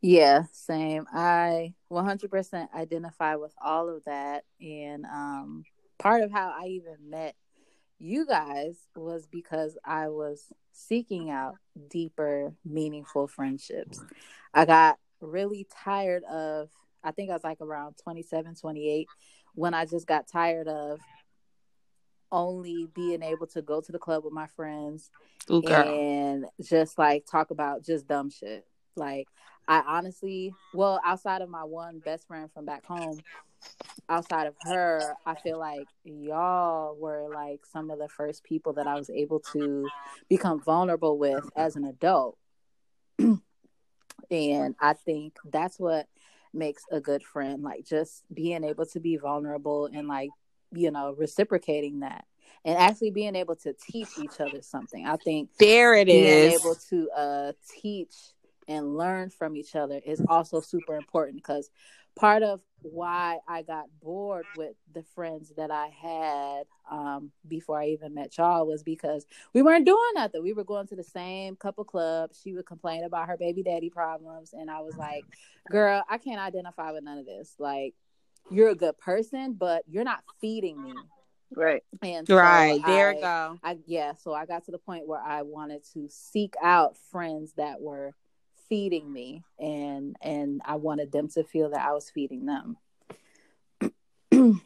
Yeah, 0.02 0.44
same. 0.52 1.06
I 1.12 1.74
100% 1.92 2.74
identify 2.74 3.36
with 3.36 3.52
all 3.62 3.88
of 3.94 4.04
that. 4.04 4.44
And 4.60 5.04
um, 5.04 5.64
part 5.98 6.22
of 6.22 6.30
how 6.30 6.54
I 6.58 6.66
even 6.66 6.96
met 7.10 7.34
you 7.98 8.26
guys 8.26 8.76
was 8.96 9.26
because 9.26 9.76
I 9.84 10.08
was 10.08 10.44
seeking 10.72 11.30
out 11.30 11.56
deeper, 11.90 12.54
meaningful 12.64 13.28
friendships. 13.28 14.00
I 14.54 14.64
got 14.64 14.98
really 15.20 15.66
tired 15.84 16.24
of 16.24 16.70
I 17.02 17.12
think 17.12 17.30
I 17.30 17.34
was 17.34 17.44
like 17.44 17.60
around 17.60 17.96
27, 18.02 18.54
28 18.56 19.08
when 19.54 19.74
I 19.74 19.86
just 19.86 20.06
got 20.06 20.28
tired 20.28 20.68
of 20.68 21.00
only 22.32 22.88
being 22.94 23.22
able 23.22 23.46
to 23.48 23.62
go 23.62 23.80
to 23.80 23.92
the 23.92 23.98
club 23.98 24.24
with 24.24 24.32
my 24.32 24.46
friends 24.46 25.10
Ooh, 25.50 25.62
and 25.66 26.46
just 26.62 26.98
like 26.98 27.26
talk 27.26 27.50
about 27.50 27.84
just 27.84 28.06
dumb 28.06 28.30
shit. 28.30 28.66
Like 28.96 29.28
I 29.68 29.82
honestly, 29.86 30.54
well, 30.74 31.00
outside 31.04 31.42
of 31.42 31.48
my 31.48 31.64
one 31.64 32.00
best 32.00 32.26
friend 32.26 32.50
from 32.52 32.64
back 32.64 32.84
home, 32.84 33.18
outside 34.08 34.46
of 34.46 34.54
her, 34.62 35.16
I 35.26 35.34
feel 35.36 35.58
like 35.58 35.88
y'all 36.04 36.96
were 36.96 37.28
like 37.32 37.60
some 37.72 37.90
of 37.90 37.98
the 37.98 38.08
first 38.08 38.44
people 38.44 38.72
that 38.74 38.86
I 38.86 38.94
was 38.94 39.10
able 39.10 39.40
to 39.52 39.88
become 40.28 40.60
vulnerable 40.60 41.18
with 41.18 41.48
as 41.56 41.76
an 41.76 41.84
adult. 41.84 42.36
and 43.18 44.74
I 44.80 44.92
think 44.92 45.36
that's 45.44 45.78
what 45.78 46.06
makes 46.52 46.82
a 46.90 47.00
good 47.00 47.22
friend 47.22 47.62
like 47.62 47.84
just 47.84 48.24
being 48.32 48.64
able 48.64 48.84
to 48.84 48.98
be 48.98 49.16
vulnerable 49.16 49.88
and 49.92 50.08
like 50.08 50.30
you 50.72 50.90
know 50.90 51.14
reciprocating 51.18 52.00
that 52.00 52.24
and 52.64 52.76
actually 52.78 53.10
being 53.10 53.36
able 53.36 53.56
to 53.56 53.72
teach 53.72 54.08
each 54.18 54.40
other 54.40 54.60
something 54.62 55.06
i 55.06 55.16
think 55.16 55.50
there 55.58 55.94
it 55.94 56.06
being 56.06 56.26
is. 56.26 56.60
able 56.60 56.74
to 56.74 57.08
uh 57.16 57.52
teach 57.80 58.14
and 58.68 58.96
learn 58.96 59.30
from 59.30 59.56
each 59.56 59.74
other 59.74 60.00
is 60.04 60.22
also 60.28 60.60
super 60.60 60.96
important 60.96 61.36
because 61.36 61.70
part 62.14 62.42
of 62.42 62.60
why 62.82 63.38
I 63.48 63.62
got 63.62 63.86
bored 64.02 64.46
with 64.56 64.74
the 64.94 65.02
friends 65.14 65.52
that 65.56 65.70
I 65.70 65.88
had 65.88 66.64
um, 66.90 67.30
before 67.46 67.80
I 67.80 67.88
even 67.88 68.14
met 68.14 68.36
y'all 68.38 68.66
was 68.66 68.82
because 68.82 69.26
we 69.52 69.62
weren't 69.62 69.86
doing 69.86 69.98
nothing. 70.14 70.42
We 70.42 70.52
were 70.52 70.64
going 70.64 70.86
to 70.88 70.96
the 70.96 71.02
same 71.04 71.56
couple 71.56 71.84
clubs. 71.84 72.40
She 72.42 72.52
would 72.54 72.66
complain 72.66 73.04
about 73.04 73.28
her 73.28 73.36
baby 73.36 73.62
daddy 73.62 73.90
problems, 73.90 74.52
and 74.52 74.70
I 74.70 74.80
was 74.80 74.96
like, 74.96 75.24
"Girl, 75.70 76.02
I 76.08 76.18
can't 76.18 76.40
identify 76.40 76.92
with 76.92 77.04
none 77.04 77.18
of 77.18 77.26
this. 77.26 77.54
Like, 77.58 77.94
you're 78.50 78.70
a 78.70 78.74
good 78.74 78.98
person, 78.98 79.54
but 79.54 79.84
you're 79.88 80.04
not 80.04 80.22
feeding 80.40 80.82
me." 80.82 80.92
Right. 81.54 81.82
And 82.02 82.26
so 82.26 82.36
right 82.36 82.80
there, 82.86 83.10
I, 83.10 83.20
go. 83.20 83.58
I 83.62 83.78
yeah. 83.86 84.14
So 84.14 84.32
I 84.32 84.46
got 84.46 84.64
to 84.66 84.70
the 84.70 84.78
point 84.78 85.06
where 85.06 85.20
I 85.20 85.42
wanted 85.42 85.82
to 85.94 86.08
seek 86.08 86.54
out 86.62 86.96
friends 87.10 87.52
that 87.56 87.80
were 87.80 88.14
feeding 88.68 89.12
me 89.12 89.42
and 89.58 90.16
and 90.22 90.62
I 90.64 90.76
wanted 90.76 91.10
them 91.10 91.28
to 91.30 91.42
feel 91.42 91.70
that 91.70 91.84
I 91.84 91.92
was 91.92 92.08
feeding 92.10 92.46
them. 92.46 92.76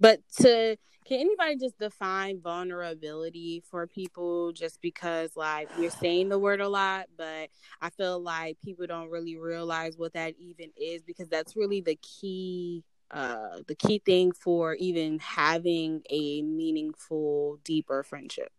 but 0.00 0.20
to 0.40 0.76
can 1.06 1.20
anybody 1.20 1.56
just 1.56 1.78
define 1.78 2.40
vulnerability 2.40 3.62
for 3.70 3.86
people 3.86 4.52
just 4.52 4.80
because 4.80 5.36
like 5.36 5.68
we're 5.78 5.90
saying 5.90 6.28
the 6.28 6.38
word 6.38 6.60
a 6.60 6.68
lot 6.68 7.06
but 7.16 7.48
i 7.80 7.90
feel 7.90 8.18
like 8.20 8.58
people 8.64 8.86
don't 8.86 9.10
really 9.10 9.36
realize 9.36 9.96
what 9.96 10.12
that 10.14 10.34
even 10.38 10.70
is 10.76 11.02
because 11.02 11.28
that's 11.28 11.56
really 11.56 11.80
the 11.80 11.96
key 11.96 12.82
uh 13.10 13.58
the 13.66 13.74
key 13.74 14.00
thing 14.04 14.32
for 14.32 14.74
even 14.74 15.18
having 15.18 16.02
a 16.10 16.42
meaningful 16.42 17.58
deeper 17.64 18.02
friendship 18.02 18.50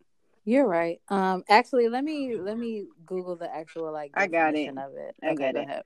you're 0.47 0.67
right. 0.67 1.01
Um, 1.09 1.43
actually, 1.49 1.89
let 1.89 2.03
me 2.03 2.37
let 2.37 2.55
me 2.57 2.85
Google 3.03 3.35
the 3.35 3.53
actual 3.53 3.91
like 3.91 4.11
I 4.13 4.27
got 4.27 4.53
it. 4.53 4.69
of 4.69 4.93
it. 4.95 5.15
I 5.23 5.29
okay, 5.29 5.35
got 5.35 5.55
it. 5.55 5.67
Ahead. 5.67 5.83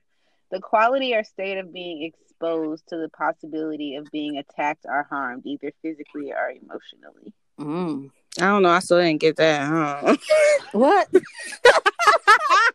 The 0.52 0.60
quality 0.60 1.16
or 1.16 1.24
state 1.24 1.58
of 1.58 1.72
being 1.72 2.04
exposed 2.04 2.88
to 2.90 2.98
the 2.98 3.10
possibility 3.10 3.96
of 3.96 4.08
being 4.12 4.38
attacked 4.38 4.86
or 4.86 5.08
harmed, 5.10 5.46
either 5.46 5.72
physically 5.82 6.32
or 6.32 6.52
emotionally. 6.52 7.34
Mm. 7.60 8.12
I 8.38 8.42
don't 8.42 8.64
know. 8.64 8.70
I 8.70 8.80
still 8.80 9.00
didn't 9.00 9.22
get 9.22 9.38
that. 9.38 9.68
Huh? 9.68 10.16
what? 10.72 11.08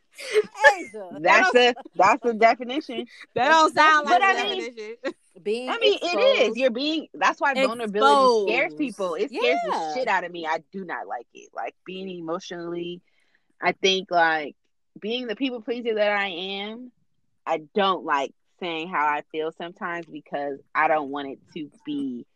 that's 1.21 1.50
the 1.52 1.75
that's 1.97 2.23
the 2.23 2.35
definition. 2.35 3.07
That 3.35 3.49
don't 3.49 3.75
sound 3.75 4.07
like 4.07 4.16
a 4.16 4.21
definition. 4.21 4.97
Being 5.43 5.71
I 5.71 5.78
mean, 5.78 5.95
exposed. 5.95 6.16
it 6.16 6.50
is. 6.50 6.57
You're 6.57 6.71
being. 6.71 7.09
That's 7.14 7.40
why 7.40 7.54
vulnerability 7.54 8.52
scares 8.52 8.75
people. 8.75 9.14
It 9.14 9.31
scares 9.31 9.59
yeah. 9.66 9.71
the 9.71 9.95
shit 9.95 10.09
out 10.09 10.25
of 10.25 10.33
me. 10.33 10.47
I 10.47 10.62
do 10.73 10.85
not 10.85 11.07
like 11.07 11.26
it. 11.35 11.50
Like 11.54 11.75
being 11.85 12.09
emotionally, 12.09 13.00
I 13.61 13.73
think 13.73 14.11
like 14.11 14.57
being 15.00 15.26
the 15.26 15.37
people 15.37 15.61
pleaser 15.61 15.95
that 15.95 16.12
I 16.12 16.28
am. 16.28 16.93
I 17.47 17.63
don't 17.75 18.05
like 18.05 18.33
saying 18.61 18.89
how 18.89 19.07
I 19.07 19.23
feel 19.33 19.53
sometimes 19.53 20.07
because 20.07 20.59
I 20.75 20.89
don't 20.89 21.11
want 21.11 21.29
it 21.29 21.39
to 21.55 21.71
be 21.85 22.27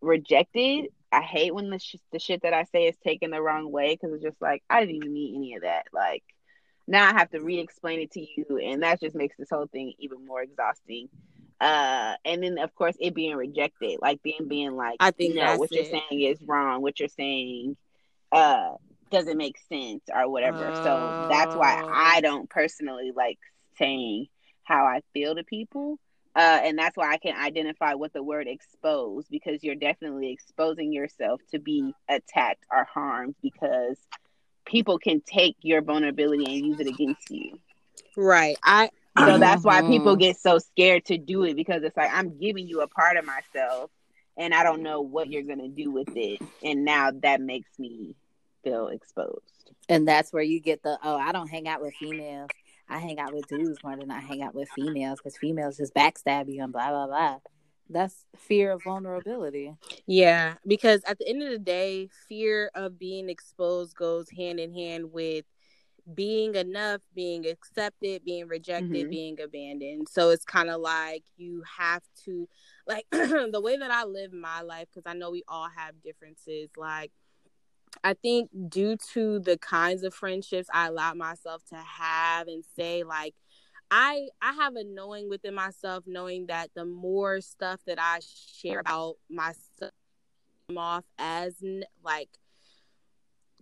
rejected. 0.00 0.86
I 1.10 1.22
hate 1.22 1.54
when 1.54 1.70
the 1.70 1.78
sh- 1.78 1.96
the 2.12 2.18
shit 2.18 2.42
that 2.42 2.54
I 2.54 2.64
say 2.64 2.84
is 2.84 2.96
taken 3.04 3.30
the 3.30 3.42
wrong 3.42 3.70
way 3.70 3.94
because 3.94 4.14
it's 4.14 4.22
just 4.22 4.40
like 4.40 4.62
I 4.68 4.80
didn't 4.80 4.96
even 4.96 5.12
mean 5.12 5.36
any 5.36 5.54
of 5.54 5.62
that. 5.62 5.86
Like 5.92 6.22
now 6.86 7.08
I 7.08 7.12
have 7.12 7.30
to 7.30 7.40
re-explain 7.40 8.00
it 8.00 8.12
to 8.12 8.20
you, 8.20 8.58
and 8.58 8.82
that 8.82 9.00
just 9.00 9.16
makes 9.16 9.36
this 9.36 9.50
whole 9.50 9.66
thing 9.66 9.94
even 9.98 10.26
more 10.26 10.42
exhausting. 10.42 11.08
Uh, 11.60 12.14
and 12.24 12.42
then 12.42 12.58
of 12.58 12.74
course 12.74 12.96
it 13.00 13.14
being 13.14 13.36
rejected, 13.36 13.98
like 14.00 14.22
being 14.22 14.48
being 14.48 14.76
like, 14.76 14.96
I 15.00 15.10
think 15.10 15.34
no, 15.34 15.56
what 15.56 15.70
it. 15.72 15.76
you're 15.76 15.84
saying 15.84 16.22
is 16.22 16.38
wrong. 16.42 16.82
What 16.82 17.00
you're 17.00 17.08
saying, 17.08 17.76
uh, 18.30 18.74
doesn't 19.10 19.36
make 19.36 19.58
sense 19.68 20.02
or 20.14 20.30
whatever. 20.30 20.74
So 20.76 21.26
that's 21.30 21.54
why 21.54 21.82
I 21.84 22.18
oh. 22.18 22.20
don't 22.20 22.50
personally 22.50 23.12
like 23.14 23.38
saying 23.76 24.26
how 24.68 24.84
I 24.84 25.00
feel 25.14 25.34
to 25.34 25.42
people. 25.42 25.98
Uh, 26.36 26.60
and 26.62 26.78
that's 26.78 26.96
why 26.96 27.10
I 27.10 27.16
can 27.16 27.34
identify 27.36 27.94
with 27.94 28.12
the 28.12 28.22
word 28.22 28.46
expose 28.46 29.26
because 29.28 29.64
you're 29.64 29.74
definitely 29.74 30.30
exposing 30.30 30.92
yourself 30.92 31.40
to 31.50 31.58
be 31.58 31.94
attacked 32.08 32.64
or 32.70 32.84
harmed 32.84 33.34
because 33.42 33.96
people 34.66 34.98
can 34.98 35.20
take 35.22 35.56
your 35.62 35.80
vulnerability 35.80 36.44
and 36.44 36.66
use 36.66 36.80
it 36.80 36.86
against 36.86 37.30
you. 37.30 37.58
Right. 38.16 38.56
I 38.62 38.90
so 39.18 39.38
that's 39.38 39.64
why 39.64 39.80
people 39.80 40.12
mm-hmm. 40.12 40.20
get 40.20 40.36
so 40.36 40.58
scared 40.58 41.06
to 41.06 41.18
do 41.18 41.42
it 41.42 41.56
because 41.56 41.82
it's 41.82 41.96
like 41.96 42.12
I'm 42.12 42.38
giving 42.38 42.68
you 42.68 42.82
a 42.82 42.86
part 42.88 43.16
of 43.16 43.24
myself 43.24 43.90
and 44.36 44.54
I 44.54 44.62
don't 44.62 44.82
know 44.82 45.00
what 45.00 45.28
you're 45.28 45.42
going 45.42 45.58
to 45.58 45.68
do 45.68 45.90
with 45.90 46.10
it 46.14 46.40
and 46.62 46.84
now 46.84 47.10
that 47.22 47.40
makes 47.40 47.70
me 47.78 48.14
feel 48.62 48.88
exposed. 48.88 49.72
And 49.88 50.06
that's 50.06 50.32
where 50.32 50.42
you 50.42 50.60
get 50.60 50.82
the 50.84 50.98
oh, 51.02 51.16
I 51.16 51.32
don't 51.32 51.48
hang 51.48 51.66
out 51.66 51.80
with 51.80 51.94
females. 51.94 52.50
I 52.88 52.98
hang 52.98 53.18
out 53.18 53.34
with 53.34 53.46
dudes 53.48 53.78
more 53.82 53.96
than 53.96 54.10
I 54.10 54.20
hang 54.20 54.42
out 54.42 54.54
with 54.54 54.68
females 54.70 55.18
because 55.18 55.36
females 55.36 55.76
just 55.76 55.94
backstab 55.94 56.52
you 56.52 56.62
and 56.62 56.72
blah 56.72 56.88
blah 56.90 57.06
blah 57.06 57.38
that's 57.90 58.26
fear 58.36 58.72
of 58.72 58.82
vulnerability. 58.82 59.74
Yeah, 60.06 60.54
because 60.66 61.02
at 61.06 61.18
the 61.18 61.26
end 61.28 61.42
of 61.42 61.50
the 61.50 61.58
day, 61.58 62.08
fear 62.28 62.70
of 62.74 62.98
being 62.98 63.30
exposed 63.30 63.96
goes 63.96 64.28
hand 64.30 64.60
in 64.60 64.74
hand 64.74 65.10
with 65.12 65.46
being 66.14 66.54
enough, 66.54 67.00
being 67.14 67.46
accepted, 67.46 68.24
being 68.24 68.46
rejected, 68.46 69.06
Mhm. 69.06 69.10
being 69.10 69.40
abandoned. 69.40 70.08
So 70.08 70.30
it's 70.30 70.44
kind 70.44 70.70
of 70.70 70.80
like 70.80 71.22
you 71.36 71.62
have 71.78 72.02
to, 72.24 72.48
like, 72.86 73.06
the 73.12 73.60
way 73.62 73.76
that 73.76 73.90
I 73.90 74.04
live 74.04 74.32
my 74.32 74.62
life, 74.62 74.88
because 74.92 75.04
I 75.10 75.14
know 75.14 75.30
we 75.30 75.44
all 75.48 75.68
have 75.68 76.02
differences. 76.02 76.70
Like, 76.76 77.12
I 78.04 78.14
think 78.14 78.50
due 78.68 78.96
to 79.12 79.38
the 79.40 79.58
kinds 79.58 80.02
of 80.02 80.14
friendships 80.14 80.68
I 80.72 80.88
allow 80.88 81.14
myself 81.14 81.64
to 81.70 81.76
have 81.76 82.48
and 82.48 82.64
say, 82.76 83.04
like, 83.04 83.34
I 83.90 84.28
I 84.42 84.52
have 84.52 84.76
a 84.76 84.84
knowing 84.84 85.28
within 85.28 85.54
myself, 85.54 86.04
knowing 86.06 86.46
that 86.46 86.70
the 86.74 86.84
more 86.84 87.40
stuff 87.40 87.80
that 87.86 87.98
I 88.00 88.20
share 88.20 88.80
about 88.80 89.16
myself 89.30 89.92
off 90.76 91.04
as 91.18 91.54
like 92.04 92.28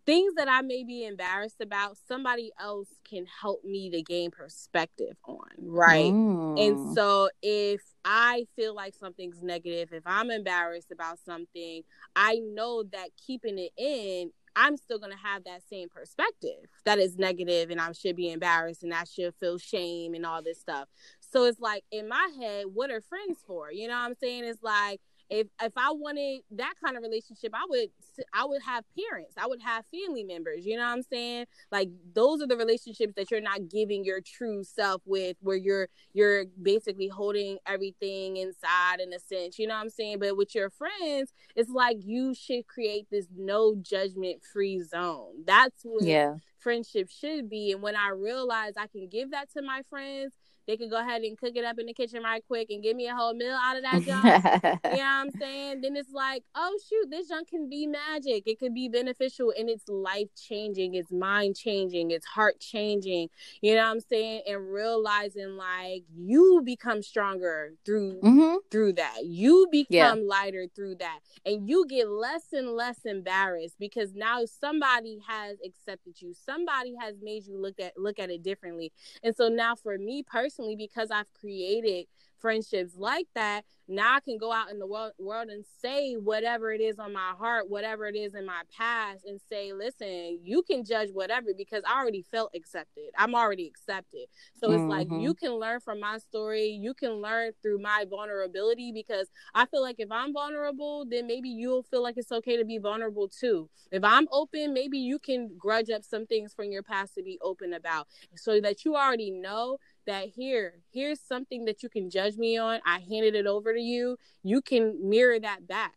things 0.06 0.34
that 0.36 0.48
I 0.48 0.62
may 0.62 0.84
be 0.84 1.04
embarrassed 1.04 1.60
about, 1.60 1.96
somebody 2.08 2.52
else 2.60 2.88
can 3.08 3.26
help 3.26 3.64
me 3.64 3.90
to 3.90 4.02
gain 4.02 4.30
perspective 4.30 5.16
on, 5.25 5.50
right? 5.58 6.12
Mm. 6.12 6.64
And 6.64 6.94
so 6.94 7.28
if 7.42 7.82
I 8.04 8.46
feel 8.54 8.75
like 8.75 8.94
something's 8.94 9.42
negative, 9.42 9.92
if 9.92 10.04
I'm 10.06 10.30
embarrassed 10.30 10.92
about 10.92 11.18
something, 11.18 11.82
I 12.14 12.36
know 12.36 12.84
that 12.92 13.08
keeping 13.26 13.58
it 13.58 13.72
in, 13.76 14.30
I'm 14.54 14.76
still 14.78 14.98
going 14.98 15.12
to 15.12 15.18
have 15.18 15.44
that 15.44 15.62
same 15.68 15.88
perspective 15.90 16.70
that 16.84 16.98
is 16.98 17.18
negative 17.18 17.68
and 17.70 17.80
I 17.80 17.92
should 17.92 18.16
be 18.16 18.30
embarrassed 18.30 18.84
and 18.84 18.94
I 18.94 19.04
should 19.04 19.34
feel 19.34 19.58
shame 19.58 20.14
and 20.14 20.25
all 20.25 20.42
this 20.42 20.58
stuff. 20.58 20.88
So 21.20 21.44
it's 21.44 21.60
like 21.60 21.84
in 21.90 22.08
my 22.08 22.30
head, 22.40 22.66
what 22.72 22.90
are 22.90 23.02
friends 23.02 23.40
for? 23.46 23.70
You 23.70 23.88
know 23.88 23.94
what 23.94 24.04
I'm 24.04 24.14
saying? 24.14 24.44
It's 24.44 24.62
like 24.62 25.00
if 25.28 25.49
if 25.62 25.73
I 25.76 25.92
wanted 25.92 26.42
that 26.52 26.75
kind 26.85 26.97
of 26.97 27.02
relationship, 27.02 27.52
I 27.54 27.64
would 27.68 27.88
I 28.33 28.45
would 28.45 28.62
have 28.62 28.85
parents, 28.99 29.35
I 29.37 29.47
would 29.47 29.61
have 29.62 29.85
family 29.87 30.25
members. 30.25 30.64
You 30.66 30.76
know 30.76 30.85
what 30.85 30.92
I'm 30.92 31.02
saying? 31.02 31.47
Like 31.73 31.90
those 32.14 32.42
are 32.42 32.47
the 32.47 32.56
relationships 32.56 33.14
that 33.16 33.30
you're 33.30 33.40
not 33.40 33.68
giving 33.68 34.04
your 34.04 34.21
true 34.21 34.64
self 34.64 35.02
with, 35.04 35.37
where 35.40 35.56
you're 35.56 35.88
you're 36.12 36.45
basically 36.62 37.09
holding 37.09 37.59
everything 37.66 38.37
inside 38.37 39.00
in 39.00 39.12
a 39.12 39.18
sense. 39.18 39.59
You 39.59 39.66
know 39.66 39.75
what 39.75 39.80
I'm 39.83 39.90
saying? 39.90 40.18
But 40.21 40.37
with 40.37 40.54
your 40.54 40.71
friends, 40.71 41.33
it's 41.54 41.71
like 41.71 41.99
you 42.00 42.35
should 42.35 42.66
create 42.66 43.06
this 43.11 43.26
no 43.37 43.75
judgment 43.80 44.42
free 44.52 44.80
zone. 44.83 45.45
That's 45.47 45.83
what 45.85 46.04
Yeah. 46.06 46.37
friendship 46.59 47.09
should 47.11 47.49
be. 47.49 47.73
And 47.73 47.83
when 47.83 47.97
I 47.97 48.09
realize 48.11 48.73
I 48.76 48.87
can 48.87 49.09
give 49.09 49.30
that 49.33 49.50
to 49.52 49.62
my 49.62 49.83
friends, 49.88 50.33
they 50.66 50.76
can 50.76 50.88
go 50.88 51.00
ahead 51.00 51.23
and 51.23 51.38
cook 51.38 51.52
it 51.56 51.64
up 51.64 51.78
in 51.78 51.87
the 51.87 51.94
kitchen 51.94 52.23
right 52.23 52.42
quick 52.46 52.68
and 52.70 52.82
give 52.82 52.96
me 52.96 53.06
a 53.08 53.14
whole 53.14 53.35
meal 53.35 53.56
out 53.61 53.76
of 53.76 53.82
that 53.82 54.04
junk. 54.04 54.37
you 54.88 54.96
know 54.99 55.02
what 55.02 55.06
I'm 55.06 55.30
saying? 55.30 55.80
Then 55.80 55.96
it's 55.96 56.12
like, 56.12 56.42
oh 56.54 56.78
shoot, 56.88 57.11
this 57.11 57.28
junk 57.28 57.49
can 57.49 57.68
be 57.68 57.87
magic. 57.87 58.44
It 58.46 58.58
could 58.58 58.75
be 58.75 58.88
beneficial 58.88 59.52
and 59.56 59.68
it's 59.68 59.88
life 59.88 60.28
changing, 60.37 60.94
it's 60.94 61.11
mind 61.11 61.56
changing, 61.56 62.11
it's 62.11 62.26
heart 62.26 62.61
changing. 62.61 63.28
You 63.61 63.75
know 63.75 63.82
what 63.82 63.90
I'm 63.90 64.00
saying? 64.00 64.42
And 64.46 64.70
realizing 64.73 65.56
like 65.56 66.04
you 66.14 66.62
become 66.64 67.02
stronger 67.02 67.73
through 67.85 68.20
hmm 68.23 68.54
through 68.70 68.92
that. 68.94 69.25
You 69.25 69.66
become 69.70 69.94
Yeah. 69.94 70.14
lighter 70.26 70.66
through 70.75 70.96
that. 70.96 71.20
And 71.44 71.68
you 71.68 71.87
get 71.87 72.08
less 72.08 72.52
and 72.52 72.70
less 72.73 72.99
embarrassed 73.04 73.76
because 73.78 74.14
now 74.14 74.44
somebody 74.44 75.18
has 75.26 75.58
accepted 75.64 76.20
you. 76.20 76.32
Somebody 76.35 76.94
has 77.00 77.14
made 77.23 77.46
you 77.46 77.58
look 77.61 77.78
at 77.80 77.92
look 77.96 78.18
at 78.18 78.30
it 78.30 78.42
differently. 78.42 78.92
And 79.23 79.35
so 79.37 79.49
now 79.49 79.75
for 79.75 79.99
me 79.99 80.23
personally, 80.23 80.55
because 80.76 81.10
I've 81.10 81.32
created 81.34 82.06
friendships 82.38 82.94
like 82.96 83.26
that, 83.34 83.64
now 83.88 84.16
I 84.16 84.20
can 84.20 84.36
go 84.36 84.52
out 84.52 84.70
in 84.70 84.78
the 84.78 84.86
world, 84.86 85.12
world 85.18 85.48
and 85.48 85.64
say 85.80 86.14
whatever 86.14 86.72
it 86.72 86.80
is 86.80 86.98
on 86.98 87.12
my 87.12 87.32
heart, 87.38 87.70
whatever 87.70 88.06
it 88.06 88.16
is 88.16 88.34
in 88.34 88.44
my 88.44 88.62
past, 88.76 89.25
and 89.25 89.40
say, 89.48 89.72
listen, 89.72 90.40
you 90.42 90.62
can 90.62 90.84
judge 90.84 91.10
whatever 91.12 91.50
because 91.56 91.82
I 91.86 92.00
already 92.00 92.22
felt 92.22 92.50
accepted. 92.54 93.10
I'm 93.16 93.34
already 93.34 93.66
accepted. 93.66 94.26
So 94.54 94.72
it's 94.72 94.84
like 94.88 95.08
Mhm. 95.08 95.20
you 95.20 95.34
can 95.34 95.52
learn 95.52 95.80
from 95.80 96.00
my 96.00 96.18
story. 96.18 96.68
You 96.68 96.94
can 96.94 97.20
learn 97.22 97.52
through 97.62 97.78
my 97.78 98.04
vulnerability 98.08 98.92
because 98.92 99.28
I 99.54 99.66
feel 99.66 99.82
like 99.82 99.96
if 99.98 100.10
I'm 100.10 100.32
vulnerable, 100.32 101.04
then 101.04 101.26
maybe 101.26 101.48
you'll 101.48 101.82
feel 101.84 102.02
like 102.02 102.16
it's 102.16 102.32
okay 102.32 102.56
to 102.56 102.64
be 102.64 102.78
vulnerable 102.78 103.28
too. 103.28 103.70
If 103.90 104.02
I'm 104.04 104.26
open, 104.32 104.72
maybe 104.75 104.98
you 104.98 105.18
can 105.18 105.56
grudge 105.56 105.90
up 105.90 106.04
some 106.04 106.26
things 106.26 106.52
from 106.52 106.70
your 106.72 106.82
past 106.82 107.14
to 107.14 107.22
be 107.22 107.38
open 107.40 107.72
about 107.72 108.08
so 108.34 108.60
that 108.60 108.84
you 108.84 108.96
already 108.96 109.30
know 109.30 109.78
that 110.06 110.28
here, 110.28 110.80
here's 110.92 111.20
something 111.20 111.64
that 111.66 111.82
you 111.82 111.88
can 111.88 112.10
judge 112.10 112.36
me 112.36 112.56
on. 112.58 112.80
I 112.86 112.98
handed 113.00 113.34
it 113.34 113.46
over 113.46 113.75
to 113.75 113.80
you. 113.80 114.18
You 114.42 114.62
can 114.62 115.08
mirror 115.08 115.38
that 115.40 115.66
back. 115.68 115.94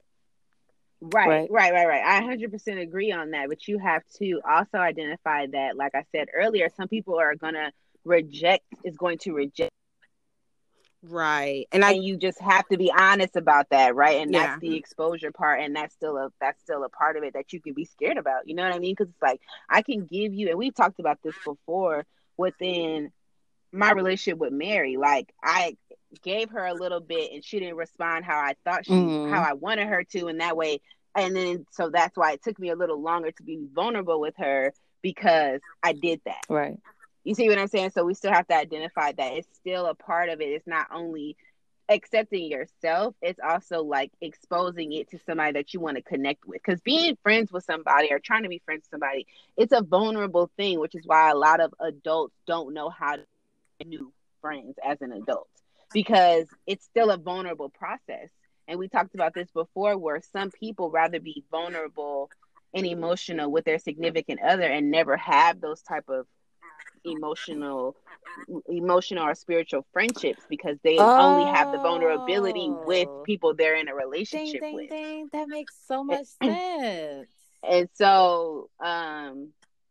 Right, 1.01 1.27
Right. 1.27 1.49
right, 1.49 1.71
right, 1.73 1.87
right. 1.87 2.03
I 2.03 2.21
100% 2.21 2.79
agree 2.81 3.11
on 3.11 3.31
that, 3.31 3.47
but 3.49 3.67
you 3.67 3.77
have 3.79 4.03
to 4.17 4.41
also 4.49 4.77
identify 4.77 5.47
that, 5.47 5.77
like 5.77 5.95
I 5.95 6.03
said 6.11 6.27
earlier, 6.35 6.69
some 6.69 6.89
people 6.89 7.17
are 7.19 7.35
gonna 7.35 7.71
reject 8.03 8.65
is 8.83 8.97
going 8.97 9.17
to 9.19 9.33
reject, 9.33 9.71
Right. 11.01 11.67
And 11.71 11.85
I 11.85 11.91
you 11.91 12.17
just 12.17 12.39
have 12.41 12.67
to 12.69 12.77
be 12.77 12.91
honest 12.91 13.35
about 13.37 13.69
that, 13.69 13.95
right? 13.95 14.17
And 14.21 14.33
Yeah. 14.33 14.57
that's 14.57 14.59
the 14.59 14.75
exposure 14.75 15.31
part, 15.31 15.61
and 15.61 15.75
that's 15.75 15.93
still 15.93 16.17
a 16.17 16.29
that's 16.41 16.61
still 16.61 16.83
a 16.83 16.89
part 16.89 17.15
of 17.17 17.23
it 17.23 17.33
that 17.35 17.53
you 17.53 17.61
can 17.61 17.73
be 17.73 17.85
scared 17.85 18.17
about. 18.17 18.47
You 18.47 18.55
know 18.55 18.63
what 18.63 18.73
I 18.73 18.79
mean? 18.79 18.95
Because 18.97 19.09
it's 19.09 19.21
like 19.21 19.41
I 19.69 19.81
can 19.81 20.05
give 20.05 20.33
you, 20.33 20.49
and 20.49 20.57
we've 20.57 20.75
talked 20.75 20.99
about 20.99 21.19
this 21.23 21.35
before 21.45 22.05
within 22.37 23.11
my 23.71 23.91
relationship 23.91 24.37
with 24.39 24.53
Mary. 24.53 24.97
Like 24.97 25.33
I 25.43 25.77
gave 26.23 26.49
her 26.51 26.65
a 26.65 26.73
little 26.73 26.99
bit, 26.99 27.31
and 27.33 27.43
she 27.43 27.59
didn't 27.59 27.75
respond 27.77 28.25
how 28.25 28.37
I 28.39 28.55
thought 28.65 28.85
she 28.85 28.91
Mhm. 28.93 29.29
how 29.29 29.41
I 29.41 29.53
wanted 29.53 29.87
her 29.87 30.03
to, 30.03 30.27
and 30.27 30.41
that 30.41 30.57
way 30.57 30.79
and 31.15 31.35
then 31.35 31.65
so 31.71 31.89
that's 31.89 32.17
why 32.17 32.33
it 32.33 32.43
took 32.43 32.59
me 32.59 32.69
a 32.69 32.75
little 32.75 33.01
longer 33.01 33.31
to 33.31 33.43
be 33.43 33.59
vulnerable 33.73 34.19
with 34.19 34.35
her 34.37 34.73
because 35.01 35.61
I 35.83 35.93
did 35.93 36.21
that. 36.25 36.45
Right. 36.49 36.79
You 37.23 37.35
see 37.35 37.47
what 37.49 37.57
I'm 37.59 37.67
saying? 37.67 37.91
So 37.91 38.05
we 38.05 38.13
still 38.13 38.31
have 38.33 38.47
to 38.47 38.55
identify 38.55 39.11
that 39.13 39.33
it's 39.33 39.47
still 39.55 39.85
a 39.85 39.95
part 39.95 40.29
of 40.29 40.41
it. 40.41 40.45
It's 40.49 40.67
not 40.67 40.87
only 40.93 41.35
accepting 41.89 42.49
yourself, 42.49 43.15
it's 43.21 43.39
also 43.43 43.83
like 43.83 44.11
exposing 44.21 44.93
it 44.93 45.09
to 45.09 45.19
somebody 45.25 45.53
that 45.53 45.73
you 45.73 45.79
want 45.79 45.97
to 45.97 46.03
connect 46.03 46.45
with. 46.45 46.61
Because 46.63 46.81
being 46.81 47.17
friends 47.23 47.51
with 47.51 47.63
somebody 47.63 48.11
or 48.11 48.19
trying 48.19 48.43
to 48.43 48.49
be 48.49 48.61
friends 48.65 48.81
with 48.83 48.91
somebody, 48.99 49.25
it's 49.57 49.73
a 49.73 49.81
vulnerable 49.83 50.49
thing, 50.57 50.79
which 50.79 50.95
is 50.95 51.05
why 51.05 51.29
a 51.29 51.35
lot 51.35 51.59
of 51.59 51.73
adults 51.79 52.35
don't 52.47 52.73
know 52.73 52.89
how 52.89 53.15
to 53.17 53.23
new 53.85 54.13
friends 54.41 54.75
as 54.85 55.01
an 55.01 55.11
adult 55.11 55.49
because 55.93 56.47
it's 56.67 56.85
still 56.85 57.09
a 57.11 57.17
vulnerable 57.17 57.69
process. 57.69 58.29
And 58.67 58.79
we 58.79 58.87
talked 58.87 59.15
about 59.15 59.33
this 59.33 59.49
before 59.51 59.97
where 59.97 60.21
some 60.21 60.51
people 60.51 60.91
rather 60.91 61.19
be 61.19 61.43
vulnerable 61.51 62.31
and 62.73 62.85
emotional 62.85 63.51
with 63.51 63.65
their 63.65 63.79
significant 63.79 64.39
other 64.41 64.63
and 64.63 64.91
never 64.91 65.17
have 65.17 65.59
those 65.61 65.81
type 65.81 66.05
of 66.09 66.27
emotional 67.03 67.95
emotional 68.69 69.23
or 69.25 69.35
spiritual 69.35 69.85
friendships 69.93 70.43
because 70.49 70.77
they 70.83 71.09
only 71.15 71.45
have 71.45 71.71
the 71.71 71.79
vulnerability 71.79 72.71
with 72.71 73.09
Oh. 73.09 73.23
people 73.23 73.53
they're 73.55 73.75
in 73.75 73.87
a 73.87 73.95
Ding, 74.31 74.57
relationship 74.57 74.59
ding, 74.59 74.85
with 74.85 74.89
ding. 74.89 75.29
That 75.31 75.49
makes 75.49 75.75
so 75.87 76.03
much 76.03 76.25
sense. 76.43 77.29
and 77.63 77.89
so 77.93 78.69
um 78.83 79.49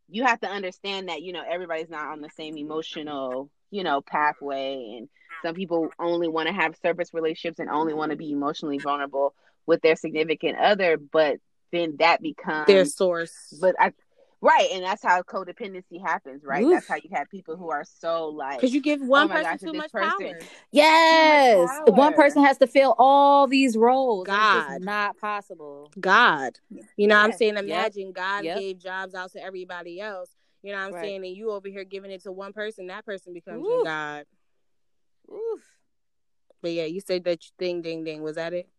you 0.09 0.23
have 0.25 0.39
to 0.41 0.47
understand 0.47 1.09
that 1.09 1.21
you 1.21 1.33
know 1.33 1.43
everybody's 1.47 1.89
not 1.89 2.07
on 2.11 2.21
the 2.21 2.29
same 2.29 2.57
emotional 2.57 3.49
you 3.71 3.83
know 3.83 4.01
pathway 4.01 4.95
and 4.97 5.09
some 5.43 5.55
people 5.55 5.89
only 5.99 6.27
want 6.27 6.47
to 6.47 6.53
have 6.53 6.75
surface 6.81 7.13
relationships 7.13 7.59
and 7.59 7.69
only 7.69 7.93
want 7.93 8.11
to 8.11 8.17
be 8.17 8.31
emotionally 8.31 8.77
vulnerable 8.79 9.33
with 9.65 9.81
their 9.81 9.95
significant 9.95 10.57
other 10.57 10.97
but 10.97 11.37
then 11.71 11.95
that 11.99 12.21
becomes 12.21 12.67
their 12.67 12.85
source. 12.85 13.53
but 13.61 13.75
i 13.79 13.91
right 14.41 14.69
and 14.71 14.83
that's 14.83 15.03
how 15.03 15.21
codependency 15.21 16.01
happens 16.03 16.43
right 16.43 16.63
Oof. 16.63 16.71
that's 16.73 16.87
how 16.87 16.95
you 16.95 17.09
have 17.13 17.29
people 17.29 17.55
who 17.57 17.69
are 17.71 17.83
so 17.99 18.27
like 18.29 18.57
Because 18.57 18.73
you 18.73 18.81
give 18.81 19.01
oh 19.01 19.05
one 19.05 19.25
Oh 19.25 19.33
person 19.33 19.43
gosh, 19.51 19.59
too 19.59 19.73
much 19.73 19.91
person- 19.91 20.17
power. 20.17 20.39
Yes. 20.71 21.69
power. 21.69 21.85
One 21.95 22.13
person 22.13 22.43
has 22.43 22.57
to 22.59 22.67
fill 22.67 22.95
all 22.97 23.47
these 23.47 23.75
roles. 23.77 24.27
and 24.29 24.37
It's 24.37 24.67
God. 24.79 24.81
not 24.81 25.17
possible. 25.17 25.91
God. 25.99 26.53
You 26.95 27.07
know 27.07 27.15
what 27.17 27.23
I'm 27.25 27.29
Yeah. 27.31 27.35
saying? 27.35 27.55
Yep. 27.55 27.63
Imagine 27.65 28.11
God 28.13 28.43
Yep. 28.45 28.57
gave 28.59 28.79
jobs 28.79 29.13
out 29.13 29.31
to 29.33 29.43
everybody 29.43 29.99
else. 29.99 30.29
You 30.61 30.71
know 30.73 30.79
what 30.79 30.87
I'm 30.87 30.93
Right. 30.93 31.03
saying? 31.03 31.25
And 31.25 31.35
you 31.35 31.51
over 31.51 31.67
here 31.69 31.83
giving 31.83 32.11
it 32.11 32.23
to 32.23 32.31
one 32.31 32.53
person, 32.53 32.87
that 32.87 33.05
person 33.05 33.33
becomes 33.33 33.61
Oof. 33.65 33.69
your 33.69 33.83
God. 33.83 34.25
Oof. 35.31 35.63
But 36.61 36.71
yeah, 36.71 36.85
you 36.85 36.99
said 36.99 37.23
that 37.23 37.45
you- 37.45 37.51
ding 37.57 37.81
ding 37.81 38.03
ding. 38.03 38.21
Was 38.21 38.35
that 38.35 38.53
it? 38.53 38.69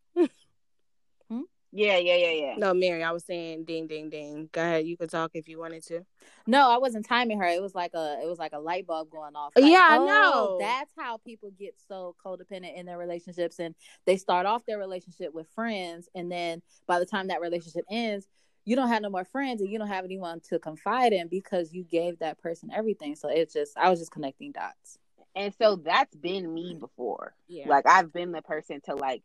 Hmm? 1.31 1.43
yeah 1.71 1.97
yeah 1.99 2.17
yeah 2.17 2.31
yeah 2.33 2.55
No, 2.59 2.75
Mary, 2.75 3.05
I 3.05 3.13
was 3.13 3.25
saying 3.25 3.65
ding 3.65 3.87
ding 3.87 4.11
ding. 4.11 4.51
Go 4.51 4.61
ahead, 4.61 4.85
you 4.85 4.97
could 4.97 5.11
talk 5.11 5.31
if 5.35 5.49
you 5.49 5.59
wanted 5.61 5.85
to. 5.87 6.05
No, 6.47 6.69
I 6.69 6.79
wasn't 6.79 7.07
timing 7.07 7.39
her. 7.39 7.47
It 7.47 7.63
was 7.63 7.75
like 7.75 7.95
a 7.95 8.19
it 8.21 8.27
was 8.27 8.39
like 8.41 8.53
a 8.53 8.59
light 8.59 8.87
bulb 8.87 9.11
going 9.11 9.37
off. 9.37 9.53
Yeah, 9.57 9.87
I 9.89 9.99
oh, 9.99 10.07
know. 10.07 10.59
That's 10.61 10.93
how 10.99 11.19
people 11.19 11.53
get 11.57 11.77
so 11.89 12.17
codependent 12.25 12.75
in 12.75 12.85
their 12.87 12.99
relationships 12.99 13.61
and 13.61 13.75
they 14.07 14.17
start 14.17 14.45
off 14.45 14.67
their 14.67 14.79
relationship 14.79 15.33
with 15.33 15.49
friends 15.55 16.09
and 16.15 16.31
then 16.31 16.61
by 16.89 16.99
the 16.99 17.07
time 17.07 17.29
that 17.29 17.41
relationship 17.41 17.85
ends, 17.89 18.27
you 18.65 18.77
don't 18.77 18.89
have 18.89 19.03
no 19.03 19.11
more 19.11 19.25
friends 19.25 19.61
and 19.61 19.71
you 19.71 19.79
don't 19.79 19.89
have 19.89 20.05
anyone 20.05 20.41
to 20.51 20.59
confide 20.59 21.13
in 21.13 21.29
because 21.29 21.73
you 21.73 21.83
gave 21.85 22.19
that 22.21 22.39
person 22.39 22.71
everything. 22.75 23.17
So 23.17 23.29
it's 23.29 23.53
just 23.53 23.77
I 23.77 23.91
was 23.91 23.99
just 23.99 24.11
connecting 24.13 24.53
dots. 24.53 24.99
and 25.35 25.53
so 25.55 25.77
that's 25.77 26.15
been 26.17 26.53
me 26.53 26.77
before 26.79 27.35
Yeah. 27.49 27.69
Like 27.69 27.87
I've 27.87 28.13
been 28.13 28.33
the 28.33 28.43
person 28.43 28.81
to 28.87 28.95
like 28.95 29.23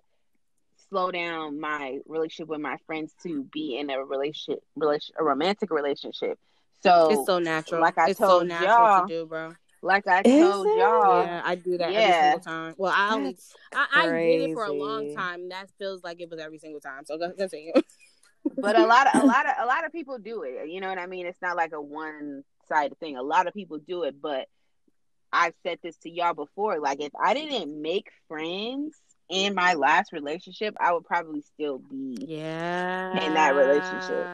slow 0.89 1.12
down 1.12 1.60
my 1.60 2.00
relationship 2.06 2.48
with 2.48 2.62
my 2.62 2.78
friends 2.86 3.13
to 3.24 3.43
be 3.52 3.78
in 3.78 3.89
a 3.89 4.04
relationship, 4.04 4.63
relation, 4.76 5.15
a 5.19 5.24
romantic 5.24 5.71
relationship, 5.71 6.38
So 6.82 7.10
It's 7.12 7.26
so 7.26 7.39
natural. 7.39 7.82
like 7.82 7.98
I 7.98 8.10
it's 8.10 8.19
so 8.19 8.28
told 8.28 8.48
natural 8.48 8.88
y'all, 8.88 9.08
to 9.08 9.13
do, 9.13 9.26
bro. 9.26 9.54
like 9.82 10.08
I 10.08 10.21
Is 10.24 10.43
told 10.45 10.67
it? 10.67 10.78
y'all, 10.78 11.24
Yeah, 11.24 11.41
I 11.43 11.56
do 11.56 11.78
that 11.78 11.93
every 11.93 12.13
single 12.13 12.39
time. 12.39 12.76
Well, 12.78 12.93
I 12.95 13.13
only 13.15 13.36
I, 13.74 13.88
I 13.93 14.06
did 14.08 14.50
it 14.50 14.54
for 14.54 14.65
a 14.65 14.71
long 14.74 15.13
time. 15.15 15.50
That 15.50 15.69
feels 15.80 16.04
like 16.04 16.21
it 16.21 16.30
was 16.30 16.39
every 16.39 16.60
single 16.60 16.80
time. 16.82 17.04
So 17.06 17.17
go 17.17 17.32
continue. 17.32 17.74
but 18.58 18.77
a 18.77 18.86
lot 18.86 19.13
of 19.13 19.23
a 19.23 19.25
lot 19.27 19.45
of 19.45 19.53
a 19.60 19.65
lot 19.65 19.86
of 19.86 19.91
people 19.91 20.17
do 20.17 20.43
it. 20.43 20.69
You 20.69 20.81
know 20.81 20.89
what 20.89 20.99
I 20.99 21.08
mean? 21.08 21.25
It's 21.25 21.41
not 21.41 21.58
like 21.58 21.73
a 21.73 21.81
one 21.81 22.43
sided 22.67 22.99
thing. 22.99 23.17
A 23.17 23.23
lot 23.23 23.47
of 23.47 23.53
people 23.53 23.77
do 23.77 24.03
it, 24.03 24.15
but 24.21 24.47
I've 25.31 25.53
said 25.63 25.79
this 25.84 25.97
to 25.97 26.10
y'all 26.10 26.34
before. 26.34 26.79
Like 26.79 27.01
if 27.01 27.12
I 27.21 27.34
didn't 27.34 27.81
make 27.81 28.10
friends 28.27 28.95
in 29.29 29.55
my 29.55 29.73
last 29.73 30.13
relationship, 30.13 30.75
I 30.79 30.93
would 30.93 31.05
probably 31.05 31.41
still 31.41 31.79
be 31.79 32.17
yeah. 32.21 33.25
in 33.25 33.34
that 33.34 33.55
relationship. 33.55 34.27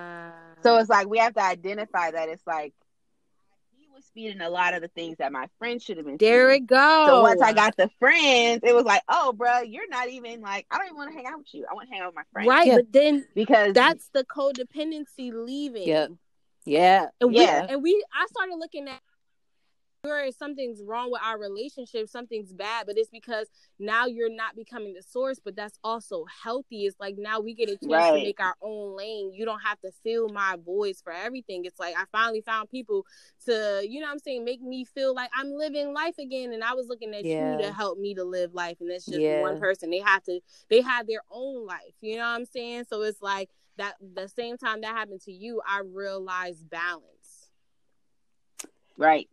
So 0.63 0.77
it's 0.77 0.89
like 0.89 1.07
we 1.07 1.17
have 1.17 1.33
to 1.35 1.43
identify 1.43 2.11
that 2.11 2.29
it's 2.29 2.45
like 2.45 2.73
he 4.13 4.27
feeding 4.27 4.41
a 4.41 4.49
lot 4.49 4.73
of 4.73 4.81
the 4.81 4.87
things 4.89 5.17
that 5.17 5.31
my 5.31 5.47
friends 5.59 5.83
should 5.83 5.97
have 5.97 6.05
been. 6.05 6.17
there 6.17 6.49
feeding. 6.49 6.63
it 6.63 6.67
goes. 6.67 7.07
So 7.07 7.21
once 7.21 7.41
I 7.41 7.53
got 7.53 7.75
the 7.77 7.89
friends, 7.99 8.61
it 8.63 8.73
was 8.75 8.85
like, 8.85 9.01
oh, 9.09 9.33
bro, 9.33 9.61
you're 9.61 9.89
not 9.89 10.09
even 10.09 10.41
like 10.41 10.65
I 10.71 10.77
don't 10.77 10.87
even 10.87 10.97
want 10.97 11.11
to 11.11 11.15
hang 11.17 11.25
out 11.27 11.37
with 11.37 11.53
you. 11.53 11.65
I 11.69 11.73
want 11.73 11.87
to 11.89 11.93
hang 11.93 12.01
out 12.03 12.07
with 12.09 12.15
my 12.15 12.23
friends, 12.33 12.47
right, 12.49 12.67
Yeah. 12.67 12.75
but 12.77 12.91
then 12.93 13.25
Because 13.35 13.73
that's 13.73 14.09
the 14.13 14.23
codependency 14.23 15.31
leaving. 15.33 15.87
Yep. 15.87 16.11
Yeah. 16.65 17.07
And 17.19 17.29
we 17.31 17.37
Yeah. 17.41 17.65
and 17.69 17.81
we 17.83 18.03
I 18.13 18.25
started 18.27 18.55
looking 18.55 18.87
at 18.87 18.99
where 20.03 20.31
something's 20.31 20.81
wrong 20.83 21.11
with 21.11 21.21
our 21.23 21.37
relationship, 21.37 22.09
something's 22.09 22.51
bad, 22.53 22.87
but 22.87 22.97
it's 22.97 23.09
because 23.11 23.47
now 23.77 24.07
you're 24.07 24.33
not 24.33 24.55
becoming 24.55 24.93
the 24.93 25.03
source, 25.03 25.39
but 25.43 25.55
that's 25.55 25.77
also 25.83 26.25
healthy. 26.43 26.85
It's 26.85 26.99
like 26.99 27.15
now 27.19 27.39
we 27.39 27.53
get 27.53 27.69
a 27.69 27.77
chance 27.77 28.07
to 28.07 28.21
make 28.23 28.39
our 28.39 28.55
own 28.61 28.97
lane. 28.97 29.31
You 29.31 29.45
don't 29.45 29.59
have 29.59 29.79
to 29.81 29.91
fill 30.03 30.29
my 30.29 30.57
voice 30.65 31.01
for 31.03 31.13
everything. 31.13 31.65
It's 31.65 31.79
like 31.79 31.95
I 31.95 32.05
finally 32.11 32.41
found 32.41 32.69
people 32.69 33.05
to, 33.45 33.85
you 33.87 33.99
know 33.99 34.07
what 34.07 34.13
I'm 34.13 34.19
saying, 34.19 34.43
make 34.43 34.61
me 34.61 34.85
feel 34.85 35.13
like 35.13 35.29
I'm 35.35 35.51
living 35.53 35.93
life 35.93 36.17
again. 36.17 36.51
And 36.53 36.63
I 36.63 36.73
was 36.73 36.87
looking 36.87 37.13
at 37.13 37.23
Yeah. 37.23 37.51
you 37.51 37.57
to 37.61 37.71
help 37.71 37.99
me 37.99 38.15
to 38.15 38.23
live 38.23 38.55
life. 38.55 38.77
And 38.79 38.89
it's 38.89 39.05
just 39.05 39.19
Yeah. 39.19 39.41
one 39.41 39.59
person. 39.59 39.91
They 39.91 39.99
have 39.99 40.23
to 40.23 40.39
they 40.69 40.81
have 40.81 41.05
their 41.05 41.21
own 41.29 41.65
life. 41.67 41.93
You 42.01 42.15
know 42.15 42.21
what 42.23 42.39
I'm 42.39 42.45
saying? 42.45 42.85
So 42.89 43.03
it's 43.03 43.21
like 43.21 43.49
that 43.77 43.95
the 44.15 44.27
same 44.27 44.57
time 44.57 44.81
that 44.81 44.95
happened 44.95 45.21
to 45.21 45.31
you, 45.31 45.61
I 45.67 45.81
realized 45.81 46.67
balance. 46.69 47.40
Right, 48.97 49.27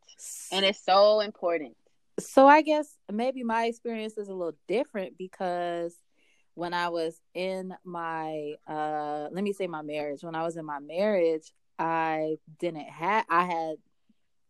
and 0.53 0.65
it's 0.65 0.85
so 0.85 1.21
important. 1.21 1.77
so 2.19 2.47
I 2.47 2.63
guess 2.63 2.97
maybe 3.13 3.43
my 3.45 3.67
experience 3.67 4.19
is 4.19 4.29
a 4.29 4.35
little 4.35 4.57
different 4.67 5.17
because 5.19 5.95
when 6.55 6.75
I 6.75 6.89
was 6.89 7.21
in 7.35 7.73
my 7.85 8.55
uh 8.69 9.29
let 9.31 9.45
me 9.45 9.53
say 9.53 9.67
my 9.67 9.83
marriage, 9.83 10.23
when 10.25 10.35
I 10.35 10.43
was 10.43 10.57
in 10.57 10.65
my 10.65 10.81
marriage, 10.81 11.53
I 11.79 12.37
didn't 12.59 12.89
have 12.89 13.25
I 13.29 13.45
had 13.45 13.77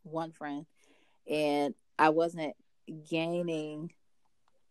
one 0.05 0.33
friend 0.33 0.65
and 1.29 1.75
I 1.99 2.09
wasn't 2.09 2.55
gaining 3.11 3.93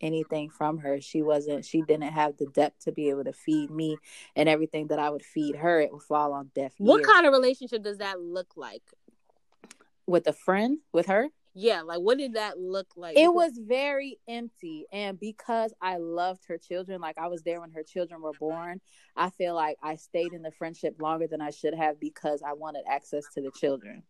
anything 0.02 0.50
from 0.50 0.80
her. 0.80 1.00
She 1.02 1.22
wasn't 1.22 1.66
she 1.66 1.82
didn't 1.82 2.12
have 2.14 2.38
the 2.38 2.48
depth 2.48 2.86
to 2.86 2.92
be 2.92 3.10
able 3.10 3.24
to 3.26 3.34
feed 3.34 3.70
me 3.70 3.98
and 4.36 4.50
everything 4.50 4.88
that 4.88 4.98
I 5.00 5.10
would 5.12 5.24
feed 5.24 5.56
her 5.58 5.80
it 5.80 5.92
would 5.94 6.02
fall 6.04 6.34
on 6.34 6.50
deaf 6.56 6.74
What 6.78 7.00
ears. 7.02 7.08
kind 7.08 7.28
of 7.28 7.34
relationship 7.34 7.84
does 7.84 7.98
that 8.00 8.20
look 8.20 8.54
like? 8.56 8.84
With 10.08 10.28
a 10.28 10.34
friend 10.34 10.80
with 10.92 11.08
her? 11.08 11.30
Yeah, 11.54 11.82
like 11.82 12.00
what 12.00 12.18
did 12.18 12.34
that 12.36 12.60
look 12.60 12.88
like? 12.96 13.18
it 13.18 13.34
was 13.34 13.52
very 13.58 14.20
empty 14.28 14.86
and 14.92 15.20
because 15.20 15.74
i 15.82 15.98
loved 15.98 16.44
her 16.48 16.58
children 16.58 17.02
like 17.02 17.18
i 17.18 17.28
was 17.28 17.42
there 17.42 17.60
when 17.62 17.72
her 17.72 17.82
children 17.82 18.22
were 18.22 18.34
born 18.40 18.80
i 19.16 19.30
feel 19.32 19.56
like 19.56 19.78
i 19.82 19.96
stayed 19.96 20.34
in 20.34 20.44
the 20.44 20.52
friendship 20.52 20.96
longer 21.02 21.26
than 21.26 21.42
i 21.42 21.50
should 21.50 21.74
have 21.74 22.00
because 22.00 22.44
i 22.46 22.54
wanted 22.54 22.84
access 22.88 23.24
to 23.34 23.42
the 23.42 23.52
children 23.60 24.04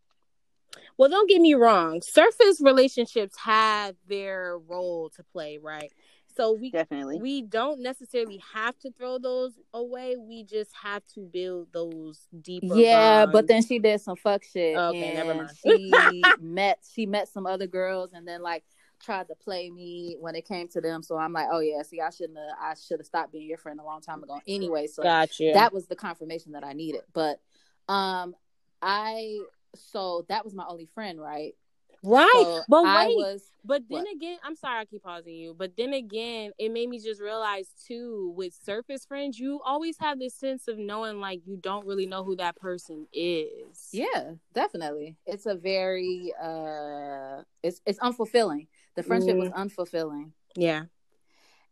well, 0.96 1.08
don't 1.08 1.28
get 1.28 1.40
me 1.40 1.54
wrong. 1.54 2.02
Surface 2.02 2.60
relationships 2.60 3.36
have 3.38 3.96
their 4.06 4.58
role 4.58 5.10
to 5.16 5.24
play, 5.32 5.58
right? 5.58 5.92
So 6.38 6.52
we 6.52 6.70
Definitely. 6.70 7.18
we 7.20 7.42
don't 7.42 7.82
necessarily 7.82 8.40
have 8.54 8.78
to 8.80 8.92
throw 8.92 9.18
those 9.18 9.58
away. 9.74 10.16
We 10.16 10.44
just 10.44 10.70
have 10.80 11.02
to 11.14 11.20
build 11.20 11.66
those 11.72 12.28
deeper. 12.42 12.66
yeah 12.76 13.24
bonds. 13.24 13.32
but 13.32 13.48
then 13.48 13.62
she 13.64 13.80
did 13.80 14.00
some 14.00 14.14
fuck 14.14 14.44
shit 14.44 14.76
Okay, 14.76 15.06
and 15.08 15.14
never 15.16 15.34
mind. 15.34 15.50
she 15.60 16.22
met 16.40 16.78
she 16.94 17.06
met 17.06 17.26
some 17.28 17.44
other 17.44 17.66
girls 17.66 18.12
and 18.12 18.26
then 18.26 18.40
like 18.40 18.62
tried 19.02 19.26
to 19.28 19.34
play 19.34 19.68
me 19.68 20.16
when 20.20 20.36
it 20.36 20.44
came 20.46 20.66
to 20.66 20.80
them 20.80 21.02
so 21.04 21.16
i'm 21.16 21.32
like 21.32 21.46
oh 21.52 21.60
yeah 21.60 21.82
see 21.82 22.00
i 22.00 22.10
shouldn't 22.10 22.36
have 22.36 22.56
i 22.60 22.74
should 22.74 22.98
have 22.98 23.06
stopped 23.06 23.32
being 23.32 23.48
your 23.48 23.56
friend 23.58 23.78
a 23.78 23.84
long 23.84 24.00
time 24.00 24.22
ago 24.24 24.40
anyway 24.48 24.88
so 24.88 25.04
got 25.04 25.38
you. 25.38 25.52
that 25.52 25.72
was 25.72 25.86
the 25.86 25.94
confirmation 25.94 26.52
that 26.52 26.64
I 26.64 26.72
needed. 26.72 27.02
But 27.12 27.40
um 27.88 28.34
I 28.80 29.38
so 29.74 30.24
that 30.28 30.44
was 30.44 30.54
my 30.54 30.64
only 30.68 30.86
friend, 30.94 31.20
right? 31.20 31.54
Right, 32.02 32.42
So 32.44 32.62
but 32.68 32.84
wait, 32.84 33.16
was 33.16 33.42
But 33.64 33.82
then 33.88 34.04
What? 34.04 34.14
again, 34.14 34.38
I'm 34.42 34.54
sorry 34.54 34.80
I 34.80 34.84
keep 34.86 35.02
pausing 35.02 35.34
you. 35.34 35.54
But 35.56 35.72
then 35.76 35.92
again, 35.92 36.52
it 36.58 36.70
made 36.70 36.88
me 36.88 36.98
just 36.98 37.20
realize 37.20 37.68
too, 37.86 38.32
with 38.36 38.54
surface 38.54 39.04
friends, 39.04 39.38
you 39.38 39.60
always 39.64 39.98
have 39.98 40.18
this 40.18 40.34
sense 40.34 40.68
of 40.68 40.78
knowing 40.78 41.20
like 41.20 41.40
you 41.44 41.56
don't 41.56 41.86
really 41.86 42.06
know 42.06 42.24
who 42.24 42.36
that 42.36 42.56
person 42.56 43.06
is. 43.12 43.88
yeah, 43.92 44.32
definitely. 44.54 45.16
It's 45.26 45.46
a 45.46 45.54
very 45.54 46.32
uh 46.40 47.42
it's 47.62 47.80
it's 47.84 47.98
unfulfilling. 47.98 48.68
The 48.94 49.02
friendship 49.02 49.36
was 49.36 49.50
unfulfilling. 49.50 50.30
Yeah. 50.56 50.84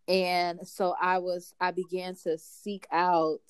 And 0.08 0.66
so 0.68 0.94
I 1.00 1.18
was 1.18 1.54
I 1.60 1.70
began 1.70 2.14
to 2.24 2.38
seek 2.38 2.86
out 2.92 3.40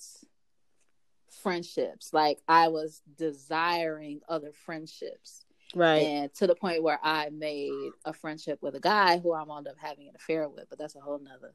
friendships. 1.29 2.13
Like 2.13 2.39
I 2.47 2.69
was 2.69 3.01
desiring 3.17 4.21
other 4.27 4.51
friendships. 4.51 5.45
Right. 5.75 5.97
and 5.97 6.33
to 6.35 6.47
the 6.47 6.55
point 6.55 6.81
where 6.81 6.99
I 7.03 7.29
made 7.29 7.91
a 8.05 8.13
friendship 8.13 8.59
with 8.61 8.75
a 8.75 8.79
guy 8.79 9.19
who 9.19 9.33
I 9.33 9.43
wound 9.43 9.67
up 9.67 9.75
having 9.77 10.07
an 10.07 10.15
affair 10.15 10.47
with, 10.47 10.65
but 10.69 10.79
that's 10.79 10.95
a 10.95 11.01
whole 11.01 11.19
nother. 11.19 11.53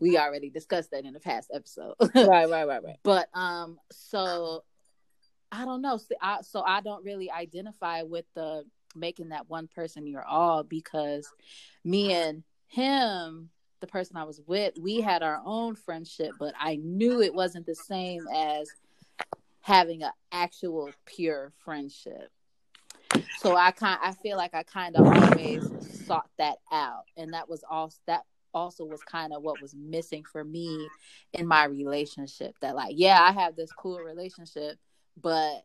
We 0.00 0.18
already 0.18 0.50
discussed 0.50 0.90
that 0.90 1.04
in 1.04 1.12
the 1.12 1.20
past 1.20 1.50
episode. 1.54 1.94
right, 2.14 2.50
right, 2.50 2.66
right, 2.66 2.82
right. 2.82 2.96
but 3.04 3.28
um, 3.34 3.78
so 3.92 4.64
I 5.52 5.64
don't 5.64 5.82
know. 5.82 5.98
So 5.98 6.14
I, 6.20 6.38
so 6.42 6.62
I 6.62 6.80
don't 6.80 7.04
really 7.04 7.30
identify 7.30 8.02
with 8.02 8.24
the 8.34 8.64
making 8.96 9.28
that 9.28 9.48
one 9.48 9.68
person 9.68 10.06
your 10.06 10.24
all 10.24 10.62
because 10.62 11.28
me 11.84 12.12
and 12.12 12.42
him, 12.66 13.50
the 13.80 13.86
person 13.86 14.16
I 14.16 14.24
was 14.24 14.40
with, 14.46 14.74
we 14.80 15.00
had 15.00 15.22
our 15.22 15.40
own 15.44 15.74
friendship, 15.74 16.32
but 16.38 16.54
I 16.58 16.76
knew 16.76 17.20
it 17.20 17.34
wasn't 17.34 17.66
the 17.66 17.74
same 17.74 18.26
as 18.34 18.68
having 19.60 20.02
an 20.02 20.12
actual 20.32 20.90
pure 21.04 21.52
friendship. 21.64 22.30
So 23.38 23.56
I 23.56 23.70
kind 23.70 23.98
I 24.02 24.12
feel 24.12 24.36
like 24.36 24.54
I 24.54 24.62
kind 24.62 24.96
of 24.96 25.06
always 25.06 25.64
sought 26.06 26.28
that 26.38 26.58
out, 26.70 27.04
and 27.16 27.32
that 27.34 27.48
was 27.48 27.64
also 27.68 27.98
that 28.06 28.22
also 28.54 28.84
was 28.84 29.00
kind 29.02 29.32
of 29.32 29.42
what 29.42 29.60
was 29.60 29.74
missing 29.74 30.24
for 30.24 30.44
me 30.44 30.88
in 31.32 31.46
my 31.46 31.64
relationship. 31.64 32.54
That 32.60 32.76
like, 32.76 32.94
yeah, 32.96 33.20
I 33.20 33.32
have 33.32 33.56
this 33.56 33.72
cool 33.72 33.98
relationship, 33.98 34.78
but 35.20 35.64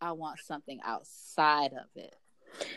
I 0.00 0.12
want 0.12 0.40
something 0.40 0.80
outside 0.84 1.72
of 1.72 1.86
it. 1.94 2.14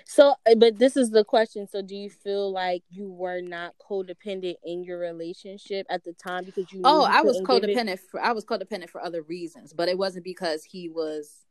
So, 0.05 0.35
uh, 0.49 0.55
but 0.55 0.79
this 0.79 0.97
is 0.97 1.11
the 1.11 1.23
question. 1.23 1.67
So, 1.67 1.81
do 1.81 1.95
you 1.95 2.09
feel 2.09 2.51
like 2.51 2.83
you 2.89 3.11
were 3.11 3.41
not 3.41 3.75
codependent 3.77 4.55
in 4.63 4.83
your 4.83 4.97
relationship 4.97 5.85
at 5.89 6.03
the 6.03 6.13
time 6.13 6.45
because 6.45 6.71
you? 6.71 6.81
Oh, 6.83 7.03
I 7.03 7.21
was 7.21 7.39
couldn't 7.45 7.61
give 7.61 7.69
it- 7.69 7.77
codependent. 7.77 7.99
For, 7.99 8.19
I 8.19 8.31
was 8.31 8.45
codependent 8.45 8.89
for 8.89 9.01
other 9.01 9.21
reasons, 9.21 9.73
but 9.73 9.89
it 9.89 9.97
wasn't 9.97 10.23
because 10.23 10.63
he 10.63 10.89
was 10.89 11.45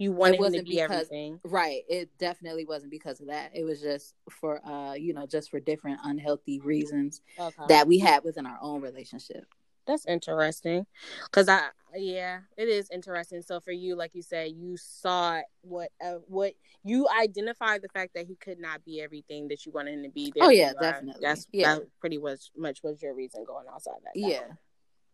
You 0.00 0.12
wanted 0.12 0.32
him 0.32 0.36
to 0.38 0.42
wasn't 0.42 0.64
be 0.64 0.70
because- 0.76 0.90
everything. 0.90 1.40
right. 1.44 1.82
It 1.88 2.08
definitely 2.18 2.64
wasn't 2.64 2.90
because 2.90 3.20
of 3.20 3.26
that. 3.28 3.50
It 3.54 3.64
was 3.64 3.80
just 3.82 4.14
for 4.30 4.64
uh, 4.66 4.94
you 4.94 5.12
know, 5.12 5.26
just 5.26 5.50
for 5.50 5.60
different 5.60 6.00
unhealthy 6.04 6.58
reasons 6.60 7.20
Okay. 7.38 7.64
that 7.68 7.86
we 7.86 7.98
had 7.98 8.24
within 8.24 8.46
our 8.46 8.58
own 8.62 8.80
relationship. 8.80 9.44
That's 9.86 10.06
interesting. 10.06 10.86
Cause 11.32 11.48
I, 11.48 11.68
yeah, 11.96 12.40
it 12.56 12.68
is 12.68 12.88
interesting. 12.90 13.42
So 13.42 13.60
for 13.60 13.72
you, 13.72 13.96
like 13.96 14.14
you 14.14 14.22
said, 14.22 14.52
you 14.52 14.76
saw 14.76 15.40
what, 15.62 15.90
uh, 16.04 16.16
what 16.28 16.52
you 16.84 17.06
identified 17.20 17.82
the 17.82 17.88
fact 17.88 18.14
that 18.14 18.26
he 18.26 18.36
could 18.36 18.60
not 18.60 18.84
be 18.84 19.00
everything 19.02 19.48
that 19.48 19.66
you 19.66 19.72
wanted 19.72 19.94
him 19.94 20.04
to 20.04 20.08
be. 20.10 20.32
There 20.34 20.44
Oh, 20.44 20.50
yeah, 20.50 20.72
definitely. 20.80 21.20
That's 21.22 21.46
Yeah. 21.52 21.74
that 21.76 21.86
pretty 21.98 22.18
much 22.18 22.50
much 22.56 22.82
was 22.82 23.02
your 23.02 23.14
reason 23.14 23.44
going 23.44 23.66
outside 23.72 23.94
that. 24.04 24.12
Yeah. 24.14 24.46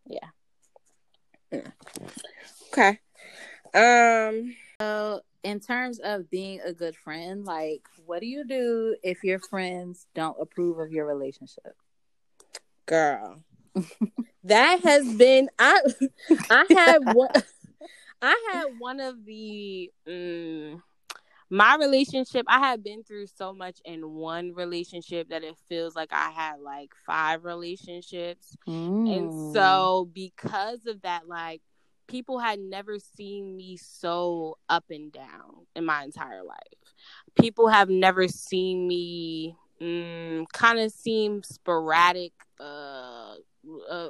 Yeah. 0.06 0.28
Okay. 2.72 3.00
Um. 3.74 4.54
So, 4.80 5.20
in 5.42 5.60
terms 5.60 5.98
of 6.00 6.28
being 6.30 6.60
a 6.60 6.72
good 6.72 6.96
friend, 6.96 7.44
like, 7.44 7.82
what 8.04 8.20
do 8.20 8.26
you 8.26 8.44
do 8.46 8.96
if 9.02 9.24
your 9.24 9.38
friends 9.38 10.06
don't 10.14 10.36
approve 10.40 10.78
of 10.78 10.90
your 10.92 11.06
relationship? 11.06 11.76
girl 12.86 13.42
that 14.44 14.80
has 14.84 15.12
been 15.16 15.48
i 15.58 15.80
i 16.50 16.64
had 16.72 16.98
one 17.04 17.30
i 18.22 18.48
had 18.52 18.66
one 18.78 19.00
of 19.00 19.24
the 19.24 19.90
mm, 20.06 20.80
my 21.50 21.76
relationship 21.76 22.46
i 22.48 22.60
had 22.60 22.84
been 22.84 23.02
through 23.02 23.26
so 23.26 23.52
much 23.52 23.80
in 23.84 24.08
one 24.08 24.52
relationship 24.54 25.28
that 25.30 25.42
it 25.42 25.56
feels 25.68 25.96
like 25.96 26.12
i 26.12 26.30
had 26.30 26.60
like 26.60 26.92
five 27.04 27.44
relationships 27.44 28.56
Mm. 28.68 29.16
and 29.16 29.32
so 29.52 30.08
because 30.14 30.86
of 30.86 31.02
that 31.02 31.26
like 31.26 31.60
people 32.06 32.38
had 32.38 32.58
never 32.58 32.98
seen 32.98 33.56
me 33.56 33.76
so 33.76 34.58
up 34.68 34.84
and 34.90 35.12
down 35.12 35.66
in 35.74 35.84
my 35.84 36.04
entire 36.04 36.42
life. 36.42 36.56
People 37.38 37.68
have 37.68 37.88
never 37.88 38.28
seen 38.28 38.86
me 38.86 39.56
mm, 39.80 40.44
kind 40.52 40.78
of 40.78 40.92
seem 40.92 41.42
sporadic. 41.42 42.32
Uh, 42.60 43.34
uh, 43.90 44.08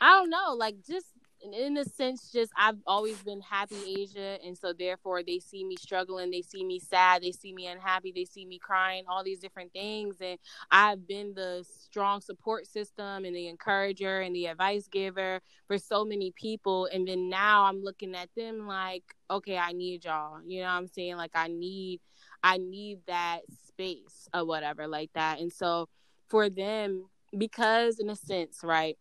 I 0.00 0.10
don't 0.18 0.30
know, 0.30 0.54
like 0.56 0.76
just 0.86 1.06
in 1.42 1.76
a 1.76 1.84
sense, 1.84 2.30
just 2.30 2.52
I've 2.56 2.78
always 2.86 3.22
been 3.22 3.40
happy 3.40 3.76
Asia, 3.98 4.38
and 4.44 4.56
so 4.56 4.72
therefore 4.72 5.22
they 5.22 5.38
see 5.38 5.64
me 5.64 5.76
struggling, 5.76 6.30
they 6.30 6.42
see 6.42 6.64
me 6.64 6.78
sad, 6.78 7.22
they 7.22 7.32
see 7.32 7.52
me 7.52 7.66
unhappy, 7.66 8.12
they 8.14 8.24
see 8.24 8.44
me 8.44 8.58
crying, 8.58 9.04
all 9.08 9.24
these 9.24 9.40
different 9.40 9.72
things, 9.72 10.16
and 10.20 10.38
I've 10.70 11.06
been 11.06 11.34
the 11.34 11.64
strong 11.86 12.20
support 12.20 12.66
system 12.66 13.24
and 13.24 13.34
the 13.34 13.48
encourager 13.48 14.20
and 14.20 14.34
the 14.34 14.46
advice 14.46 14.88
giver 14.88 15.40
for 15.66 15.78
so 15.78 16.04
many 16.04 16.32
people, 16.32 16.88
and 16.92 17.06
then 17.06 17.28
now 17.28 17.64
I'm 17.64 17.82
looking 17.82 18.14
at 18.14 18.28
them 18.36 18.66
like, 18.66 19.04
okay, 19.30 19.58
I 19.58 19.72
need 19.72 20.04
y'all, 20.04 20.40
you 20.46 20.60
know 20.60 20.66
what 20.66 20.74
I'm 20.74 20.88
saying? 20.88 21.16
Like 21.16 21.32
I 21.34 21.48
need, 21.48 22.00
I 22.42 22.58
need 22.58 23.00
that 23.06 23.40
space 23.66 24.28
or 24.34 24.44
whatever 24.44 24.86
like 24.86 25.10
that, 25.14 25.40
and 25.40 25.52
so 25.52 25.88
for 26.28 26.48
them, 26.48 27.06
because 27.36 27.98
in 27.98 28.10
a 28.10 28.16
sense, 28.16 28.60
right 28.62 28.96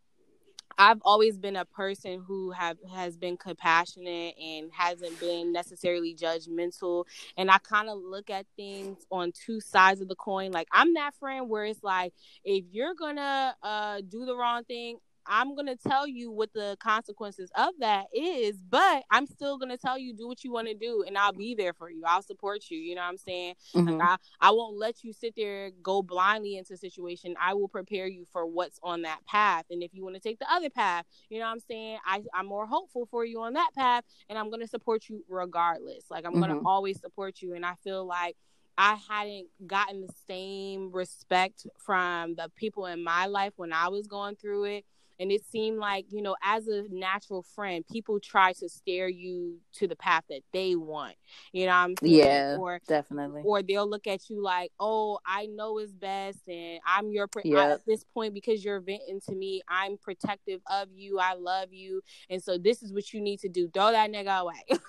I've 0.81 1.01
always 1.03 1.37
been 1.37 1.57
a 1.57 1.65
person 1.65 2.23
who 2.25 2.49
have 2.51 2.77
has 2.91 3.15
been 3.15 3.37
compassionate 3.37 4.33
and 4.41 4.71
hasn't 4.73 5.19
been 5.19 5.51
necessarily 5.53 6.15
judgmental. 6.15 7.05
And 7.37 7.51
I 7.51 7.59
kind 7.59 7.87
of 7.87 7.99
look 7.99 8.31
at 8.31 8.47
things 8.55 9.05
on 9.11 9.31
two 9.31 9.61
sides 9.61 10.01
of 10.01 10.07
the 10.07 10.15
coin. 10.15 10.51
Like 10.51 10.67
I'm 10.71 10.95
that 10.95 11.13
friend 11.19 11.49
where 11.49 11.65
it's 11.65 11.83
like, 11.83 12.13
if 12.43 12.65
you're 12.71 12.95
gonna 12.95 13.55
uh, 13.61 14.01
do 14.09 14.25
the 14.25 14.35
wrong 14.35 14.63
thing, 14.63 14.97
I'm 15.25 15.55
gonna 15.55 15.75
tell 15.75 16.07
you 16.07 16.31
what 16.31 16.53
the 16.53 16.77
consequences 16.79 17.51
of 17.55 17.69
that 17.79 18.05
is, 18.13 18.61
but 18.69 19.03
I'm 19.11 19.25
still 19.27 19.57
gonna 19.57 19.77
tell 19.77 19.97
you 19.97 20.13
do 20.13 20.27
what 20.27 20.43
you 20.43 20.51
want 20.51 20.67
to 20.67 20.73
do, 20.73 21.03
and 21.05 21.17
I'll 21.17 21.33
be 21.33 21.55
there 21.55 21.73
for 21.73 21.89
you. 21.89 22.03
I'll 22.05 22.21
support 22.21 22.69
you. 22.69 22.77
You 22.77 22.95
know 22.95 23.01
what 23.01 23.09
I'm 23.09 23.17
saying? 23.17 23.55
Mm-hmm. 23.75 23.99
Like 23.99 24.19
I, 24.41 24.47
I 24.47 24.51
won't 24.51 24.77
let 24.77 25.03
you 25.03 25.13
sit 25.13 25.33
there 25.35 25.71
go 25.81 26.01
blindly 26.01 26.57
into 26.57 26.73
a 26.73 26.77
situation. 26.77 27.35
I 27.39 27.53
will 27.53 27.67
prepare 27.67 28.07
you 28.07 28.25
for 28.31 28.45
what's 28.45 28.79
on 28.83 29.03
that 29.03 29.25
path, 29.27 29.65
and 29.69 29.83
if 29.83 29.93
you 29.93 30.03
want 30.03 30.15
to 30.15 30.21
take 30.21 30.39
the 30.39 30.51
other 30.51 30.69
path, 30.69 31.05
you 31.29 31.39
know 31.39 31.45
what 31.45 31.51
I'm 31.51 31.59
saying? 31.59 31.99
I, 32.05 32.21
I'm 32.33 32.47
more 32.47 32.65
hopeful 32.65 33.07
for 33.09 33.25
you 33.25 33.41
on 33.41 33.53
that 33.53 33.71
path, 33.75 34.03
and 34.29 34.37
I'm 34.37 34.49
gonna 34.49 34.67
support 34.67 35.09
you 35.09 35.23
regardless. 35.29 36.05
Like 36.09 36.25
I'm 36.25 36.33
mm-hmm. 36.33 36.41
gonna 36.41 36.61
always 36.65 36.99
support 36.99 37.41
you, 37.41 37.53
and 37.53 37.65
I 37.65 37.75
feel 37.83 38.05
like 38.05 38.35
I 38.77 38.97
hadn't 39.09 39.47
gotten 39.67 40.01
the 40.01 40.13
same 40.27 40.91
respect 40.91 41.67
from 41.77 42.35
the 42.35 42.49
people 42.55 42.85
in 42.85 43.03
my 43.03 43.27
life 43.27 43.53
when 43.57 43.73
I 43.73 43.89
was 43.89 44.07
going 44.07 44.35
through 44.35 44.65
it 44.65 44.85
and 45.21 45.31
it 45.31 45.45
seemed 45.45 45.77
like 45.77 46.05
you 46.09 46.21
know 46.21 46.35
as 46.43 46.67
a 46.67 46.83
natural 46.89 47.43
friend 47.43 47.85
people 47.89 48.19
try 48.19 48.51
to 48.53 48.67
steer 48.67 49.07
you 49.07 49.57
to 49.73 49.87
the 49.87 49.95
path 49.95 50.23
that 50.29 50.41
they 50.51 50.75
want. 50.75 51.15
You 51.53 51.67
know 51.67 51.73
i'm 51.73 51.95
saying? 52.01 52.15
yeah 52.15 52.57
or 52.59 52.81
definitely. 52.87 53.43
or 53.45 53.61
they'll 53.61 53.89
look 53.89 54.07
at 54.07 54.29
you 54.29 54.41
like 54.41 54.71
oh 54.79 55.19
i 55.25 55.45
know 55.45 55.77
it's 55.77 55.93
best 55.93 56.39
and 56.47 56.79
i'm 56.85 57.11
your 57.11 57.29
yep. 57.43 57.57
I, 57.57 57.71
at 57.71 57.85
this 57.85 58.03
point 58.03 58.33
because 58.33 58.65
you're 58.65 58.79
venting 58.79 59.21
to 59.29 59.35
me 59.35 59.61
i'm 59.69 59.97
protective 59.97 60.61
of 60.69 60.89
you 60.95 61.19
i 61.19 61.33
love 61.35 61.71
you 61.71 62.01
and 62.29 62.41
so 62.43 62.57
this 62.57 62.81
is 62.81 62.93
what 62.93 63.13
you 63.13 63.21
need 63.21 63.39
to 63.39 63.49
do. 63.49 63.69
Throw 63.69 63.91
that 63.91 64.11
nigga 64.11 64.39
away. 64.39 64.63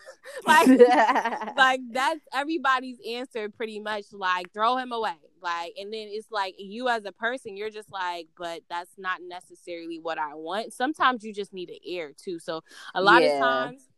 Like 0.47 0.68
like 1.57 1.81
that's 1.90 2.21
everybody's 2.33 2.99
answer 3.09 3.49
pretty 3.49 3.81
much 3.81 4.05
like 4.12 4.53
throw 4.53 4.77
him 4.77 4.92
away 4.92 5.16
like 5.43 5.75
and 5.79 5.93
then 5.93 6.09
it's 6.11 6.31
like 6.31 6.55
you 6.59 6.89
as 6.89 7.05
a 7.05 7.13
person 7.13 7.57
you're 7.57 7.71
just 7.71 7.93
like 7.93 8.29
but 8.37 8.63
that's 8.69 8.93
not 8.99 9.21
necessarily 9.23 9.99
what 9.99 10.19
i 10.19 10.35
want 10.35 10.73
sometimes 10.73 11.25
you 11.25 11.33
just 11.33 11.53
need 11.53 11.69
an 11.69 11.79
ear 11.85 12.13
too 12.17 12.39
so 12.39 12.63
a 12.95 13.03
lot 13.03 13.23
yeah. 13.23 13.35
of 13.35 13.41
times 13.41 13.89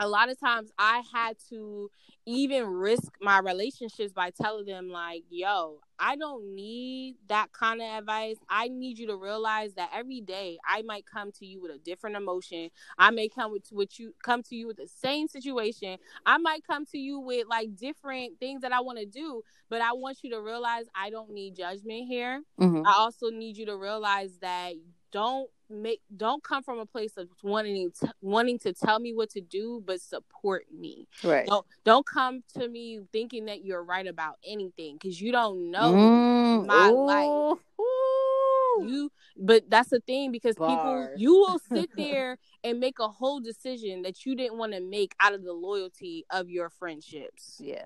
a 0.00 0.08
lot 0.08 0.30
of 0.30 0.40
times 0.40 0.70
I 0.78 1.02
had 1.12 1.36
to 1.50 1.90
even 2.26 2.66
risk 2.66 3.12
my 3.20 3.38
relationships 3.38 4.12
by 4.12 4.30
telling 4.30 4.64
them 4.64 4.88
like, 4.88 5.24
yo, 5.28 5.80
I 5.98 6.16
don't 6.16 6.54
need 6.54 7.16
that 7.28 7.52
kind 7.52 7.82
of 7.82 7.86
advice. 7.86 8.36
I 8.48 8.68
need 8.68 8.98
you 8.98 9.06
to 9.08 9.16
realize 9.16 9.74
that 9.74 9.90
every 9.94 10.22
day 10.22 10.58
I 10.66 10.82
might 10.82 11.04
come 11.04 11.32
to 11.32 11.46
you 11.46 11.60
with 11.60 11.70
a 11.70 11.78
different 11.78 12.16
emotion. 12.16 12.70
I 12.98 13.10
may 13.10 13.28
come 13.28 13.52
with, 13.52 13.68
with 13.72 14.00
you 14.00 14.14
come 14.22 14.42
to 14.44 14.56
you 14.56 14.66
with 14.66 14.78
the 14.78 14.88
same 14.88 15.28
situation. 15.28 15.98
I 16.24 16.38
might 16.38 16.66
come 16.66 16.86
to 16.86 16.98
you 16.98 17.20
with 17.20 17.46
like 17.46 17.76
different 17.76 18.38
things 18.40 18.62
that 18.62 18.72
I 18.72 18.80
want 18.80 18.98
to 18.98 19.06
do, 19.06 19.42
but 19.68 19.82
I 19.82 19.92
want 19.92 20.18
you 20.22 20.30
to 20.30 20.40
realize 20.40 20.86
I 20.94 21.10
don't 21.10 21.32
need 21.32 21.56
judgment 21.56 22.06
here. 22.08 22.42
Mm-hmm. 22.58 22.86
I 22.86 22.94
also 22.96 23.28
need 23.28 23.58
you 23.58 23.66
to 23.66 23.76
realize 23.76 24.38
that 24.40 24.74
don't 25.12 25.50
make 25.70 26.00
don't 26.16 26.42
come 26.42 26.62
from 26.62 26.78
a 26.78 26.86
place 26.86 27.16
of 27.16 27.28
wanting 27.42 27.92
to, 28.00 28.12
wanting 28.20 28.58
to 28.58 28.72
tell 28.72 28.98
me 28.98 29.14
what 29.14 29.30
to 29.30 29.40
do 29.40 29.82
but 29.86 30.00
support 30.00 30.64
me. 30.76 31.06
Right. 31.22 31.46
Don't 31.46 31.66
don't 31.84 32.06
come 32.06 32.42
to 32.58 32.68
me 32.68 33.00
thinking 33.12 33.46
that 33.46 33.64
you're 33.64 33.82
right 33.82 34.06
about 34.06 34.36
anything 34.44 34.96
because 34.96 35.20
you 35.20 35.32
don't 35.32 35.70
know 35.70 35.92
mm, 35.92 36.66
my 36.66 36.88
ooh, 36.88 37.06
life. 37.06 37.58
ooh. 37.80 38.86
you 38.88 39.12
but 39.36 39.64
that's 39.68 39.90
the 39.90 40.00
thing 40.00 40.32
because 40.32 40.56
people 40.56 41.10
you 41.16 41.34
will 41.34 41.58
sit 41.72 41.90
there 41.96 42.36
and 42.64 42.80
make 42.80 42.98
a 42.98 43.08
whole 43.08 43.40
decision 43.40 44.02
that 44.02 44.26
you 44.26 44.34
didn't 44.34 44.58
want 44.58 44.72
to 44.72 44.80
make 44.80 45.14
out 45.20 45.34
of 45.34 45.44
the 45.44 45.52
loyalty 45.52 46.24
of 46.30 46.50
your 46.50 46.68
friendships. 46.68 47.56
Yeah. 47.60 47.84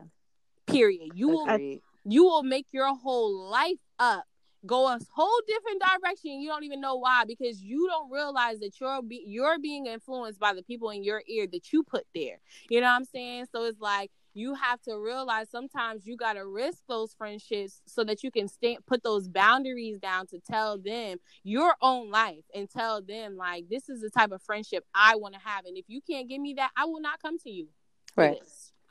Period. 0.67 1.11
You 1.15 1.43
Agreed. 1.43 1.73
will 1.75 1.81
you 2.07 2.25
will 2.25 2.43
make 2.43 2.67
your 2.73 2.95
whole 2.95 3.49
life 3.51 3.79
up 3.99 4.25
go 4.67 4.87
a 4.87 4.99
whole 5.13 5.41
different 5.47 5.83
direction 5.83 6.41
you 6.41 6.49
don't 6.49 6.65
even 6.65 6.81
know 6.81 6.97
why 6.97 7.25
because 7.27 7.63
you 7.63 7.87
don't 7.89 8.11
realize 8.11 8.59
that 8.61 8.81
you're 8.81 9.03
be- 9.03 9.25
you're 9.27 9.59
being 9.59 9.87
influenced 9.87 10.41
by 10.41 10.53
the 10.53 10.63
people 10.63 10.91
in 10.91 11.05
your 11.05 11.23
ear 11.29 11.47
that 11.51 11.73
you 11.73 11.83
put 11.83 12.05
there. 12.15 12.41
You 12.71 12.81
know 12.81 12.87
what 12.87 12.97
i'm 12.97 13.05
saying? 13.05 13.47
So 13.53 13.65
it's 13.65 13.81
like 13.81 14.11
you 14.35 14.55
have 14.55 14.83
to 14.83 14.99
realize 14.99 15.49
sometimes 15.49 16.07
you 16.07 16.17
got 16.17 16.35
to 16.35 16.47
risk 16.47 16.79
those 16.89 17.15
friendships 17.15 17.81
so 17.87 18.03
that 18.05 18.23
you 18.23 18.31
can 18.31 18.49
stay 18.49 18.79
put 18.87 19.03
those 19.03 19.29
boundaries 19.29 19.99
down 19.99 20.27
to 20.27 20.41
tell 20.41 20.77
them 20.77 21.19
your 21.45 21.75
own 21.81 22.11
life 22.11 22.45
and 22.55 22.69
tell 22.69 23.01
them 23.01 23.37
like 23.37 23.69
this 23.69 23.89
is 23.89 24.01
the 24.01 24.11
type 24.11 24.33
of 24.33 24.43
friendship 24.43 24.85
i 24.95 25.15
want 25.17 25.35
to 25.35 25.41
have 25.41 25.65
and 25.67 25.77
if 25.79 25.85
you 25.89 26.01
can't 26.01 26.29
give 26.29 26.41
me 26.41 26.55
that 26.55 26.71
i 26.77 26.85
will 26.85 27.01
not 27.01 27.21
come 27.23 27.39
to 27.39 27.51
you. 27.51 27.69
Right. 28.17 28.39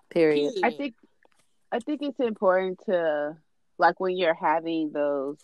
Period. 0.10 0.54
period. 0.54 0.66
I 0.66 0.72
think 0.72 0.96
i 1.72 1.80
think 1.80 2.02
it's 2.02 2.20
important 2.20 2.80
to 2.86 3.36
like 3.78 4.00
when 4.00 4.16
you're 4.18 4.34
having 4.34 4.92
those 4.92 5.38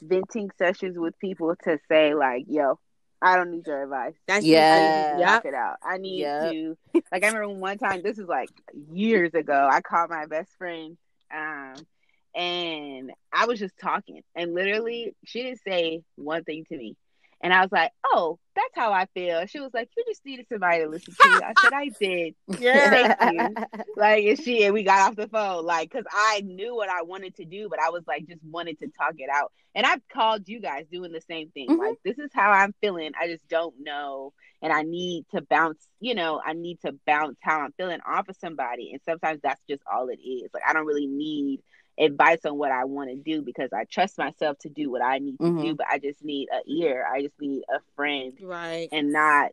venting 0.00 0.50
sessions 0.58 0.98
with 0.98 1.18
people 1.18 1.54
to 1.64 1.78
say 1.88 2.14
like, 2.14 2.44
"Yo, 2.48 2.78
I 3.20 3.36
don't 3.36 3.50
need 3.50 3.66
your 3.66 3.82
advice. 3.82 4.14
That's 4.26 4.44
yeah, 4.44 5.18
yep. 5.18 5.44
it 5.44 5.54
out. 5.54 5.76
I 5.82 5.98
need 5.98 6.20
yep. 6.20 6.52
to 6.52 6.76
like. 7.12 7.24
I 7.24 7.28
remember 7.28 7.48
one 7.48 7.78
time. 7.78 8.02
This 8.02 8.18
is 8.18 8.28
like 8.28 8.50
years 8.92 9.34
ago. 9.34 9.68
I 9.70 9.80
called 9.80 10.10
my 10.10 10.26
best 10.26 10.50
friend, 10.58 10.96
um, 11.34 11.74
and 12.34 13.12
I 13.32 13.46
was 13.46 13.58
just 13.58 13.74
talking, 13.80 14.22
and 14.34 14.54
literally, 14.54 15.14
she 15.24 15.42
didn't 15.42 15.60
say 15.66 16.02
one 16.16 16.44
thing 16.44 16.64
to 16.68 16.76
me. 16.76 16.96
And 17.42 17.52
I 17.52 17.60
was 17.60 17.70
like, 17.70 17.92
oh, 18.04 18.38
that's 18.54 18.74
how 18.74 18.92
I 18.92 19.06
feel. 19.14 19.46
She 19.46 19.60
was 19.60 19.70
like, 19.74 19.90
you 19.96 20.04
just 20.08 20.24
needed 20.24 20.46
somebody 20.50 20.82
to 20.82 20.88
listen 20.88 21.14
to 21.14 21.28
you. 21.28 21.40
I 21.44 21.52
said, 21.62 21.72
I 21.72 21.90
did. 22.00 22.34
Yeah. 22.58 23.14
Thank 23.20 23.58
you. 23.58 23.84
Like, 23.96 24.24
and 24.24 24.40
she, 24.40 24.64
and 24.64 24.72
we 24.72 24.82
got 24.82 25.08
off 25.08 25.16
the 25.16 25.28
phone, 25.28 25.64
like, 25.64 25.90
cause 25.90 26.04
I 26.10 26.40
knew 26.44 26.74
what 26.74 26.88
I 26.88 27.02
wanted 27.02 27.36
to 27.36 27.44
do, 27.44 27.68
but 27.68 27.78
I 27.78 27.90
was 27.90 28.02
like, 28.06 28.26
just 28.26 28.42
wanted 28.42 28.78
to 28.78 28.88
talk 28.88 29.14
it 29.18 29.28
out. 29.32 29.52
And 29.74 29.84
I've 29.84 30.06
called 30.08 30.48
you 30.48 30.60
guys 30.60 30.86
doing 30.90 31.12
the 31.12 31.20
same 31.20 31.50
thing. 31.50 31.68
Mm-hmm. 31.68 31.80
Like, 31.80 31.98
this 32.04 32.18
is 32.18 32.30
how 32.32 32.50
I'm 32.50 32.74
feeling. 32.80 33.12
I 33.20 33.26
just 33.26 33.46
don't 33.48 33.74
know. 33.80 34.32
And 34.62 34.72
I 34.72 34.82
need 34.82 35.26
to 35.34 35.42
bounce, 35.42 35.86
you 36.00 36.14
know, 36.14 36.40
I 36.44 36.54
need 36.54 36.80
to 36.80 36.94
bounce 37.06 37.36
how 37.42 37.60
I'm 37.60 37.72
feeling 37.72 38.00
off 38.06 38.28
of 38.30 38.36
somebody. 38.36 38.92
And 38.92 39.00
sometimes 39.04 39.40
that's 39.42 39.60
just 39.68 39.82
all 39.92 40.08
it 40.08 40.18
is. 40.18 40.48
Like, 40.54 40.62
I 40.66 40.72
don't 40.72 40.86
really 40.86 41.06
need 41.06 41.60
advice 41.98 42.44
on 42.44 42.58
what 42.58 42.70
I 42.70 42.84
want 42.84 43.10
to 43.10 43.16
do 43.16 43.42
because 43.42 43.72
I 43.72 43.84
trust 43.84 44.18
myself 44.18 44.58
to 44.60 44.68
do 44.68 44.90
what 44.90 45.02
I 45.02 45.18
need 45.18 45.38
to 45.38 45.44
mm-hmm. 45.44 45.62
do, 45.62 45.74
but 45.74 45.86
I 45.90 45.98
just 45.98 46.22
need 46.24 46.48
a 46.52 46.68
ear. 46.70 47.06
I 47.10 47.22
just 47.22 47.40
need 47.40 47.62
a 47.74 47.80
friend. 47.94 48.32
Right. 48.42 48.88
And 48.92 49.12
not 49.12 49.52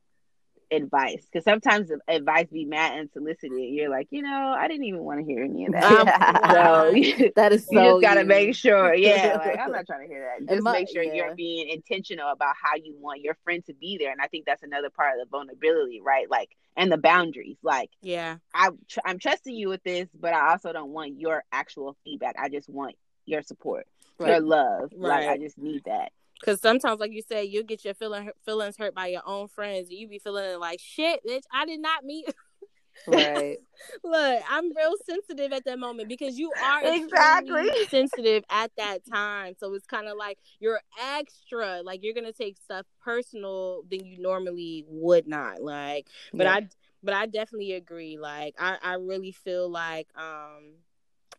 advice 0.73 1.25
because 1.25 1.43
sometimes 1.43 1.91
advice 2.07 2.47
be 2.51 2.65
mad 2.65 2.99
unsolicited. 2.99 3.51
You're 3.57 3.89
like, 3.89 4.07
you 4.11 4.21
know, 4.21 4.55
I 4.57 4.67
didn't 4.67 4.85
even 4.85 5.01
want 5.01 5.19
to 5.19 5.25
hear 5.25 5.43
any 5.43 5.65
of 5.65 5.73
that. 5.73 5.83
Um, 5.83 7.03
so 7.03 7.29
that 7.35 7.53
is 7.53 7.65
so 7.67 7.71
you 7.83 7.89
just 7.89 8.01
got 8.01 8.15
to 8.15 8.23
make 8.23 8.55
sure. 8.55 8.93
Yeah, 8.93 9.37
like 9.45 9.59
I'm 9.59 9.71
not 9.71 9.85
trying 9.85 10.01
to 10.01 10.07
hear 10.07 10.29
that. 10.39 10.49
Just 10.49 10.63
make 10.63 10.89
sure 10.89 11.03
yeah. 11.03 11.13
you're 11.13 11.35
being 11.35 11.69
intentional 11.69 12.31
about 12.31 12.55
how 12.61 12.75
you 12.75 12.95
want 12.99 13.21
your 13.21 13.37
friend 13.43 13.65
to 13.65 13.73
be 13.73 13.97
there. 13.97 14.11
And 14.11 14.21
I 14.21 14.27
think 14.27 14.45
that's 14.45 14.63
another 14.63 14.89
part 14.89 15.19
of 15.19 15.25
the 15.25 15.29
vulnerability, 15.29 16.01
right? 16.01 16.29
Like, 16.29 16.49
and 16.75 16.91
the 16.91 16.97
boundaries. 16.97 17.57
Like, 17.63 17.91
yeah, 18.01 18.37
I 18.53 18.69
tr- 18.89 18.99
I'm 19.05 19.19
trusting 19.19 19.55
you 19.55 19.69
with 19.69 19.83
this, 19.83 20.09
but 20.19 20.33
I 20.33 20.51
also 20.51 20.73
don't 20.73 20.91
want 20.91 21.19
your 21.19 21.43
actual 21.51 21.95
feedback. 22.03 22.35
I 22.39 22.49
just 22.49 22.69
want 22.69 22.95
your 23.25 23.41
support, 23.41 23.87
right. 24.19 24.29
your 24.29 24.41
love. 24.41 24.91
Right. 24.95 25.27
Like, 25.27 25.29
I 25.29 25.37
just 25.37 25.57
need 25.57 25.83
that. 25.85 26.11
Because 26.43 26.59
sometimes, 26.61 26.99
like 26.99 27.13
you 27.13 27.21
said, 27.21 27.47
you 27.47 27.63
get 27.63 27.85
your 27.85 27.93
feeling 27.93 28.29
feelings 28.45 28.75
hurt 28.77 28.93
by 28.93 29.07
your 29.07 29.21
own 29.25 29.47
friends. 29.47 29.89
You 29.89 30.07
be 30.07 30.19
feeling 30.19 30.59
like 30.59 30.79
shit, 30.81 31.21
bitch. 31.25 31.43
I 31.51 31.65
did 31.65 31.79
not 31.79 32.03
meet. 32.03 32.25
right. 33.07 33.57
Look, 34.03 34.43
I'm 34.49 34.75
real 34.75 34.93
sensitive 35.05 35.53
at 35.53 35.65
that 35.65 35.79
moment 35.79 36.09
because 36.09 36.37
you 36.37 36.53
are 36.61 36.81
Exactly. 36.83 37.67
sensitive 37.89 38.43
at 38.49 38.71
that 38.77 38.99
time. 39.09 39.53
So 39.57 39.73
it's 39.73 39.85
kind 39.85 40.07
of 40.07 40.17
like 40.17 40.37
you're 40.59 40.81
extra, 41.01 41.81
like 41.81 42.01
you're 42.03 42.13
gonna 42.13 42.33
take 42.33 42.57
stuff 42.57 42.85
personal 43.03 43.83
than 43.89 44.05
you 44.05 44.21
normally 44.21 44.85
would 44.87 45.27
not. 45.27 45.61
Like, 45.61 46.07
but 46.33 46.45
Yeah. 46.45 46.53
I, 46.55 46.67
but 47.03 47.13
I 47.13 47.25
definitely 47.25 47.73
agree. 47.73 48.17
Like, 48.17 48.55
I, 48.59 48.77
I 48.81 48.93
really 48.95 49.31
feel 49.31 49.69
like, 49.69 50.07
um, 50.17 50.73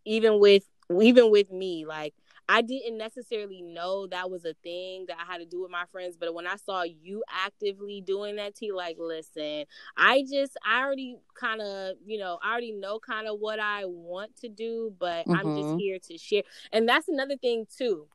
even 0.04 0.38
with 0.38 0.64
even 1.00 1.30
with 1.30 1.50
me, 1.50 1.86
like 1.86 2.14
I 2.48 2.60
didn't 2.62 2.98
necessarily 2.98 3.62
know 3.62 4.06
that 4.08 4.30
was 4.30 4.44
a 4.44 4.54
thing 4.62 5.06
that 5.08 5.16
I 5.18 5.24
had 5.30 5.38
to 5.38 5.46
do 5.46 5.62
with 5.62 5.70
my 5.70 5.84
friends, 5.90 6.16
but 6.18 6.34
when 6.34 6.46
I 6.46 6.56
saw 6.56 6.82
you 6.82 7.24
actively 7.28 8.02
doing 8.02 8.36
that, 8.36 8.54
T, 8.54 8.70
like, 8.72 8.96
listen, 8.98 9.64
I 9.96 10.24
just, 10.30 10.56
I 10.66 10.80
already 10.82 11.16
kind 11.34 11.62
of, 11.62 11.96
you 12.04 12.18
know, 12.18 12.38
I 12.42 12.52
already 12.52 12.72
know 12.72 12.98
kind 12.98 13.26
of 13.26 13.40
what 13.40 13.58
I 13.60 13.84
want 13.86 14.36
to 14.38 14.48
do, 14.48 14.94
but 14.98 15.26
I'm 15.32 15.52
just 15.52 15.72
Mhm. 15.72 15.78
here 15.78 15.98
to 16.00 16.18
share. 16.18 16.42
And 16.72 16.88
that's 16.88 17.08
another 17.08 17.36
thing, 17.36 17.66
too, 17.74 18.08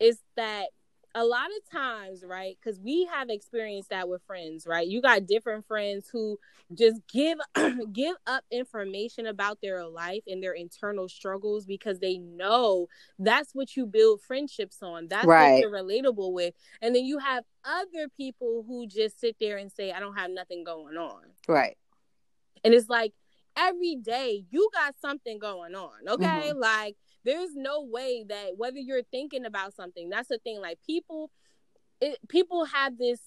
is 0.00 0.22
that 0.36 0.68
a 1.16 1.24
lot 1.24 1.46
of 1.46 1.70
times, 1.70 2.24
right? 2.26 2.56
Because 2.60 2.80
we 2.80 3.08
have 3.12 3.30
experienced 3.30 3.90
that 3.90 4.08
with 4.08 4.22
friends, 4.26 4.66
right? 4.66 4.86
You 4.86 5.00
got 5.00 5.26
different 5.26 5.64
friends 5.66 6.08
who 6.12 6.38
just 6.74 7.00
give 7.12 7.38
give 7.92 8.16
up 8.26 8.44
information 8.50 9.26
about 9.26 9.58
their 9.62 9.86
life 9.86 10.22
and 10.26 10.42
their 10.42 10.54
internal 10.54 11.08
struggles 11.08 11.66
because 11.66 12.00
they 12.00 12.18
know 12.18 12.88
that's 13.18 13.54
what 13.54 13.76
you 13.76 13.86
build 13.86 14.22
friendships 14.22 14.82
on. 14.82 15.06
That's 15.08 15.26
Right. 15.26 15.52
what 15.52 15.60
you're 15.60 15.70
relatable 15.70 16.32
with. 16.32 16.54
And 16.82 16.94
then 16.96 17.04
you 17.04 17.18
have 17.18 17.44
other 17.64 18.08
people 18.16 18.64
who 18.66 18.86
just 18.86 19.20
sit 19.20 19.36
there 19.40 19.56
and 19.56 19.70
say, 19.70 19.92
I 19.92 20.00
don't 20.00 20.16
have 20.16 20.30
nothing 20.30 20.64
going 20.64 20.96
on. 20.96 21.22
Right. 21.46 21.76
And 22.64 22.74
it's 22.74 22.88
like 22.88 23.12
every 23.56 23.94
day 23.94 24.44
you 24.50 24.68
got 24.72 24.94
something 25.00 25.38
going 25.38 25.74
on. 25.76 26.08
Okay. 26.08 26.24
Mm-hmm. 26.24 26.58
Like 26.58 26.96
there's 27.24 27.54
no 27.54 27.82
way 27.82 28.24
that 28.28 28.52
whether 28.56 28.78
you're 28.78 29.02
thinking 29.02 29.44
about 29.44 29.74
something, 29.74 30.08
that's 30.08 30.28
the 30.28 30.38
thing. 30.38 30.60
Like 30.60 30.78
people, 30.86 31.30
it, 32.00 32.18
people 32.28 32.64
have 32.66 32.98
this. 32.98 33.20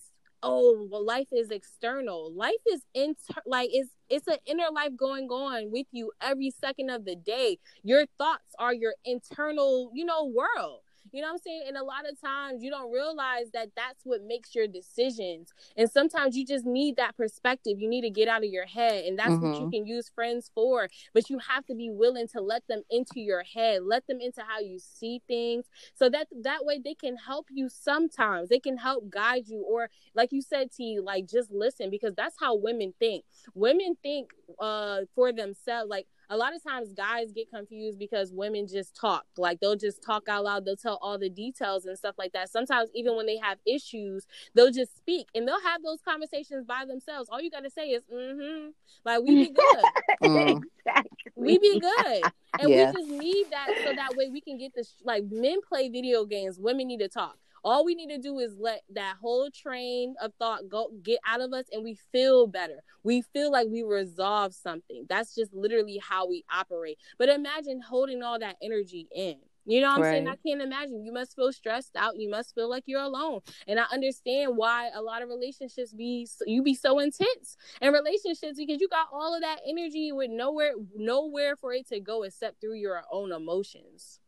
Oh, 0.43 0.87
well, 0.91 1.03
life 1.03 1.29
is 1.31 1.49
external. 1.49 2.31
Life 2.31 2.53
is 2.71 2.81
inter 2.93 3.41
like 3.47 3.69
it's 3.73 3.89
it's 4.07 4.27
an 4.27 4.37
inner 4.45 4.67
life 4.71 4.91
going 4.95 5.29
on 5.29 5.71
with 5.71 5.87
you 5.91 6.11
every 6.21 6.51
second 6.51 6.91
of 6.91 7.05
the 7.05 7.15
day. 7.15 7.57
Your 7.83 8.05
thoughts 8.19 8.53
are 8.59 8.73
your 8.73 8.93
internal, 9.03 9.89
you 9.95 10.05
know, 10.05 10.25
world. 10.25 10.81
You 11.17 11.23
know 11.23 11.29
what 11.29 11.33
I'm 11.33 11.39
saying? 11.39 11.63
And 11.67 11.77
a 11.77 11.83
lot 11.83 12.07
of 12.07 12.21
times 12.21 12.63
you 12.63 12.69
don't 12.69 12.91
realize 12.91 13.49
that 13.53 13.69
that's 13.75 14.05
what 14.05 14.21
makes 14.23 14.53
your 14.53 14.67
decisions. 14.67 15.51
And 15.75 15.89
sometimes 15.89 16.37
you 16.37 16.45
just 16.45 16.63
need 16.63 16.97
that 16.97 17.17
perspective. 17.17 17.79
You 17.79 17.89
need 17.89 18.01
to 18.01 18.11
get 18.11 18.27
out 18.27 18.43
of 18.43 18.51
your 18.51 18.67
head. 18.67 19.05
And 19.05 19.17
that's 19.17 19.41
what 19.41 19.59
you 19.59 19.65
Mhm. 19.65 19.71
can 19.71 19.87
use 19.87 20.09
friends 20.09 20.51
for. 20.53 20.89
But 21.15 21.29
you 21.31 21.39
have 21.39 21.65
to 21.65 21.73
be 21.75 21.89
willing 21.89 22.27
to 22.29 22.41
let 22.41 22.67
them 22.67 22.83
into 22.91 23.19
your 23.19 23.41
head, 23.41 23.81
let 23.83 24.05
them 24.05 24.21
into 24.21 24.43
how 24.43 24.59
you 24.59 24.77
see 24.77 25.23
things. 25.27 25.65
So 25.95 26.07
that 26.09 26.27
that 26.43 26.65
way 26.65 26.79
they 26.83 26.93
can 26.93 27.17
help 27.17 27.47
you 27.49 27.67
sometimes. 27.67 28.49
They 28.49 28.59
can 28.59 28.77
help 28.77 29.09
guide 29.09 29.47
you. 29.47 29.63
Or 29.63 29.89
like 30.13 30.31
you 30.31 30.41
said, 30.43 30.71
T, 30.71 30.99
like 30.99 31.27
just 31.27 31.51
listen 31.51 31.89
because 31.89 32.13
that's 32.15 32.35
how 32.39 32.55
women 32.55 32.93
think. 32.99 33.25
Women 33.55 33.97
think 34.03 34.33
uh 34.59 35.01
for 35.15 35.33
themselves. 35.33 35.89
Like 35.89 36.07
a 36.29 36.37
lot 36.37 36.55
of 36.55 36.63
times 36.63 36.91
guys 36.93 37.31
get 37.31 37.49
confused 37.49 37.97
because 37.99 38.31
women 38.33 38.67
just 38.67 38.95
talk. 38.95 39.25
Like 39.37 39.59
they'll 39.59 39.75
just 39.75 40.01
talk 40.03 40.27
out 40.27 40.43
loud. 40.43 40.65
They'll 40.65 40.75
tell 40.75 40.99
all 41.01 41.17
the 41.17 41.29
details 41.29 41.85
and 41.85 41.97
stuff 41.97 42.15
like 42.17 42.33
that. 42.33 42.49
Sometimes 42.49 42.89
even 42.93 43.15
when 43.15 43.25
they 43.25 43.37
have 43.37 43.57
issues 43.65 44.25
they'll 44.53 44.71
just 44.71 44.95
speak 44.97 45.27
and 45.35 45.47
they'll 45.47 45.61
have 45.61 45.83
those 45.83 45.99
conversations 46.01 46.65
by 46.65 46.85
themselves. 46.85 47.29
All 47.31 47.41
you 47.41 47.49
got 47.51 47.63
to 47.63 47.69
say 47.69 47.89
is 47.89 48.03
mm-hmm. 48.13 48.69
Like 49.05 49.21
we 49.23 49.47
be 49.47 49.49
good. 49.53 49.83
Mm. 50.23 50.61
exactly. 50.85 51.11
we 51.35 51.57
be 51.59 51.79
good. 51.79 52.23
And 52.59 52.69
Yeah. 52.69 52.91
we 52.91 52.97
just 53.01 53.09
need 53.11 53.45
that 53.51 53.67
so 53.85 53.93
that 53.93 54.15
way 54.15 54.29
we 54.29 54.41
can 54.41 54.57
get 54.57 54.73
this 54.75 54.95
like 55.03 55.23
men 55.31 55.59
play 55.67 55.89
video 55.89 56.25
games. 56.25 56.59
Women 56.59 56.87
need 56.87 56.99
to 56.99 57.07
talk 57.09 57.37
all 57.67 57.83
we 57.83 57.95
need 57.95 58.07
to 58.07 58.17
do 58.17 58.39
is 58.39 58.55
let 58.57 58.81
that 58.93 59.17
whole 59.19 59.49
train 59.51 60.15
of 60.21 60.31
thought 60.39 60.69
go 60.69 60.89
get 61.03 61.19
out 61.27 61.41
of 61.41 61.51
us 61.51 61.65
and 61.73 61.83
we 61.83 61.97
feel 62.13 62.47
better 62.47 62.81
we 63.03 63.21
feel 63.21 63.51
like 63.51 63.67
we 63.69 63.83
resolve 63.83 64.53
something 64.53 65.05
that's 65.09 65.35
just 65.35 65.53
literally 65.53 65.99
how 66.01 66.25
we 66.27 66.45
operate 66.49 66.97
but 67.19 67.27
imagine 67.27 67.81
holding 67.81 68.23
all 68.23 68.39
that 68.39 68.55
energy 68.61 69.05
in 69.13 69.35
you 69.67 69.81
know 69.81 69.89
what 69.89 69.97
I'm 69.97 70.03
saying? 70.03 70.27
I 70.29 70.35
can't 70.37 70.61
imagine. 70.61 71.03
You 71.03 71.11
must 71.11 71.35
feel 71.35 71.51
stressed 71.51 71.97
out. 71.97 72.15
You 72.15 72.29
must 72.29 72.55
feel 72.55 72.69
like 72.69 72.83
you're 72.85 73.01
alone. 73.01 73.41
And 73.67 73.77
I 73.77 73.83
understand 73.91 74.55
why 74.55 74.89
a 74.95 75.01
lot 75.01 75.21
of 75.21 75.27
relationships 75.27 75.91
be 75.91 76.25
you 76.45 76.63
be 76.63 76.73
so 76.73 76.99
intense 76.99 77.57
in 77.81 77.91
relationships 77.91 78.57
because 78.57 78.79
you 78.79 78.87
got 78.87 79.07
all 79.11 79.35
of 79.35 79.41
that 79.41 79.59
energy 79.67 80.13
with 80.13 80.31
nowhere 80.31 80.71
nowhere 80.95 81.57
for 81.57 81.73
it 81.73 81.85
to 81.89 81.99
go 81.99 82.23
except 82.23 82.61
through 82.61 82.75
your 82.75 83.01
own 83.11 83.33
emotions. 83.33 84.21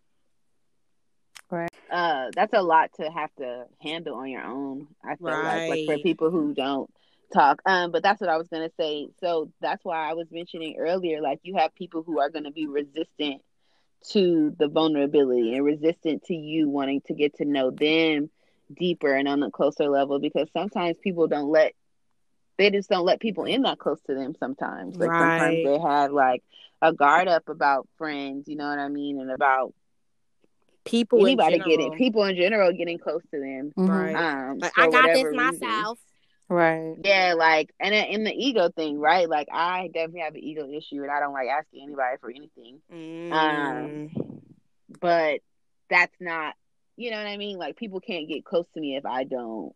Uh 1.92 2.32
that's 2.36 2.54
a 2.54 2.62
lot 2.62 2.92
to 2.94 3.10
have 3.10 3.34
to 3.36 3.66
handle 3.82 4.16
on 4.16 4.30
your 4.30 4.44
own 4.44 4.88
i 5.04 5.16
feel 5.26 5.42
like 5.42 5.64
like 5.68 5.82
for 5.86 5.98
people 6.00 6.30
who 6.32 6.54
don't 6.54 6.90
talk. 7.34 7.62
Um 7.66 7.92
but 7.92 8.04
that's 8.04 8.22
what 8.22 8.30
i 8.30 8.38
was 8.38 8.48
gonna 8.48 8.70
say. 8.80 9.08
So 9.20 9.52
that's 9.62 9.84
why 9.84 10.10
i 10.10 10.14
was 10.14 10.28
mentioning 10.32 10.78
earlier 10.80 11.22
like 11.22 11.40
you 11.44 11.56
have 11.58 11.74
people 11.76 12.04
who 12.04 12.20
are 12.20 12.30
gonna 12.30 12.52
be 12.52 12.68
resistant 12.68 13.42
to 14.12 14.54
the 14.60 14.68
vulnerability 14.68 15.56
and 15.56 15.66
resistant 15.66 16.24
to 16.24 16.34
you 16.34 16.70
wanting 16.70 17.02
to 17.08 17.14
get 17.14 17.36
to 17.36 17.46
know 17.46 17.72
them 17.72 18.30
deeper 18.78 19.14
and 19.14 19.28
on 19.28 19.44
a 19.44 19.52
closer 19.52 19.90
level 19.90 20.20
because 20.20 20.48
sometimes 20.54 20.98
people 21.02 21.28
don't 21.28 21.50
let 21.50 21.74
they 22.58 22.70
just 22.70 22.90
don't 22.90 23.06
let 23.06 23.20
people 23.20 23.46
in 23.46 23.64
that 23.64 23.80
close 23.80 24.02
to 24.04 24.14
them 24.14 24.34
sometimes. 24.40 25.00
Like 25.00 25.14
Right. 25.14 25.18
sometimes 25.18 25.62
they 25.62 25.80
have 25.80 26.12
like 26.12 26.44
a 26.82 26.94
guard 26.94 27.28
up 27.28 27.50
about 27.50 27.88
friends 27.98 28.48
you 28.48 28.56
know 28.56 28.70
what 28.70 28.80
i 28.80 28.88
mean 28.88 29.20
and 29.20 29.32
about 29.32 29.74
People 30.90 31.20
anybody 31.26 31.56
in 31.56 31.60
getting 31.62 31.80
general. 31.80 31.98
people 31.98 32.24
in 32.26 32.36
general 32.36 32.72
getting 32.74 32.98
close 32.98 33.22
to 33.34 33.40
them. 33.40 33.72
Mhm. 33.78 33.90
Right. 33.90 34.16
Um, 34.16 34.58
Like, 34.60 34.72
I 34.78 34.90
got 34.90 35.08
this 35.14 35.24
whatever 35.24 35.30
reason. 35.30 35.60
myself. 35.62 36.00
Right. 36.52 36.96
Yeah, 37.04 37.36
like 37.38 37.70
and 37.80 37.94
then 37.94 38.06
in 38.08 38.24
the 38.24 38.34
ego 38.34 38.70
thing, 38.70 39.00
right? 39.00 39.30
Like 39.30 39.48
I 39.52 39.88
definitely 39.94 40.22
have 40.22 40.34
an 40.34 40.44
ego 40.44 40.68
issue, 40.68 41.04
and 41.04 41.12
I 41.12 41.20
don't 41.20 41.34
like 41.34 41.48
asking 41.48 41.84
anybody 41.84 42.18
for 42.20 42.32
anything. 42.32 42.80
Mm. 42.92 44.10
But 45.00 45.42
that's 45.90 46.16
not, 46.20 46.56
you 46.98 47.12
know 47.12 47.18
what 47.18 47.28
I 47.28 47.38
mean? 47.38 47.58
Like 47.58 47.76
people 47.78 48.00
can't 48.00 48.28
get 48.28 48.44
close 48.46 48.66
to 48.74 48.80
me 48.82 48.96
if 48.98 49.06
I 49.06 49.24
don't, 49.26 49.74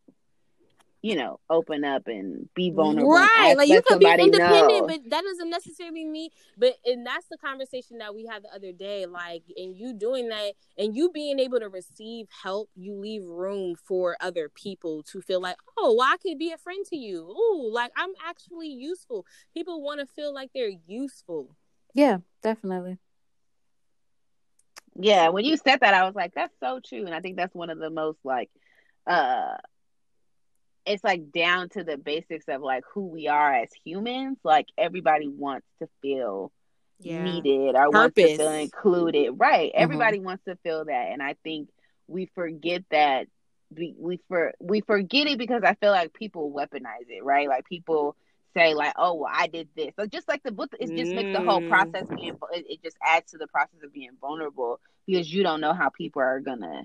you 1.03 1.17
know, 1.17 1.37
open 1.49 1.83
up 1.83 2.07
and 2.07 2.47
be 2.55 2.71
vulnerable. 2.71 3.11
Right, 3.11 3.55
like 3.57 3.67
you 3.67 3.75
let 3.75 3.85
could 3.85 3.99
be 3.99 4.09
independent, 4.09 4.39
know. 4.69 4.87
but 4.87 5.01
that 5.09 5.21
doesn't 5.21 5.49
necessarily 5.49 6.05
mean. 6.05 6.29
But 6.57 6.75
and 6.85 7.05
that's 7.05 7.27
the 7.29 7.37
conversation 7.37 7.97
that 7.97 8.15
we 8.15 8.25
had 8.25 8.41
the 8.41 8.55
other 8.55 8.71
day. 8.71 9.05
Like, 9.05 9.43
and 9.57 9.75
you 9.75 9.93
doing 9.93 10.29
that, 10.29 10.53
and 10.77 10.95
you 10.95 11.11
being 11.11 11.39
able 11.39 11.59
to 11.59 11.67
receive 11.67 12.27
help, 12.41 12.69
you 12.73 12.93
leave 12.93 13.25
room 13.25 13.75
for 13.75 14.15
other 14.21 14.47
people 14.47 15.03
to 15.11 15.21
feel 15.21 15.41
like, 15.41 15.57
oh, 15.77 15.93
well, 15.97 16.07
I 16.09 16.15
could 16.15 16.39
be 16.39 16.53
a 16.53 16.57
friend 16.57 16.85
to 16.85 16.95
you. 16.95 17.19
Ooh, 17.19 17.69
like 17.69 17.91
I'm 17.97 18.13
actually 18.25 18.69
useful. 18.69 19.25
People 19.53 19.81
want 19.81 19.99
to 19.99 20.05
feel 20.05 20.33
like 20.33 20.51
they're 20.55 20.71
useful. 20.87 21.53
Yeah, 21.93 22.19
definitely. 22.41 22.97
Yeah, 24.95 25.29
when 25.29 25.43
you 25.43 25.57
said 25.57 25.81
that, 25.81 25.93
I 25.93 26.05
was 26.05 26.15
like, 26.15 26.33
that's 26.33 26.57
so 26.61 26.79
true. 26.79 27.05
And 27.05 27.13
I 27.13 27.19
think 27.19 27.35
that's 27.35 27.53
one 27.53 27.69
of 27.69 27.77
the 27.77 27.89
most 27.89 28.19
like 28.23 28.49
uh 29.05 29.57
it's 30.85 31.03
like 31.03 31.31
down 31.31 31.69
to 31.69 31.83
the 31.83 31.97
basics 31.97 32.45
of 32.47 32.61
like 32.61 32.83
who 32.93 33.07
we 33.07 33.27
are 33.27 33.53
as 33.53 33.69
humans. 33.85 34.37
Like 34.43 34.67
everybody 34.77 35.27
wants 35.29 35.67
to 35.81 35.87
feel 36.01 36.51
needed 36.99 37.75
or 37.75 37.89
wants 37.91 38.15
to 38.15 38.37
feel 38.37 38.51
included. 38.51 39.31
Right. 39.37 39.71
Mhm. 39.73 39.77
Everybody 39.77 40.19
wants 40.19 40.43
to 40.45 40.55
feel 40.57 40.85
that. 40.85 41.09
And 41.11 41.21
I 41.21 41.35
think 41.43 41.69
we 42.07 42.27
forget 42.35 42.83
that 42.91 43.27
we 43.75 43.95
we 43.97 44.19
for 44.27 44.53
we 44.59 44.81
forget 44.81 45.27
it 45.27 45.37
because 45.37 45.63
I 45.63 45.73
feel 45.75 45.91
like 45.91 46.13
people 46.13 46.51
weaponize 46.51 47.07
it, 47.09 47.23
right? 47.23 47.47
Like 47.47 47.65
people 47.65 48.15
say 48.55 48.73
like, 48.75 48.93
"Oh, 48.97 49.15
well, 49.15 49.31
I 49.33 49.47
did 49.47 49.69
this." 49.75 49.93
So 49.99 50.05
just 50.05 50.27
like 50.27 50.43
the 50.43 50.51
book, 50.51 50.73
it 50.79 50.95
just 50.95 51.13
makes 51.15 51.31
the 51.31 51.41
whole 51.41 51.61
Mm. 51.61 51.67
process 51.69 52.07
being. 52.15 52.37
It, 52.53 52.65
it 52.69 52.83
just 52.83 52.97
adds 53.05 53.31
to 53.31 53.37
the 53.37 53.47
process 53.47 53.81
of 53.83 53.93
being 53.93 54.11
vulnerable 54.21 54.79
because 55.07 55.33
you 55.33 55.43
don't 55.43 55.61
know 55.61 55.73
how 55.73 55.89
people 55.89 56.21
are 56.21 56.39
gonna 56.39 56.83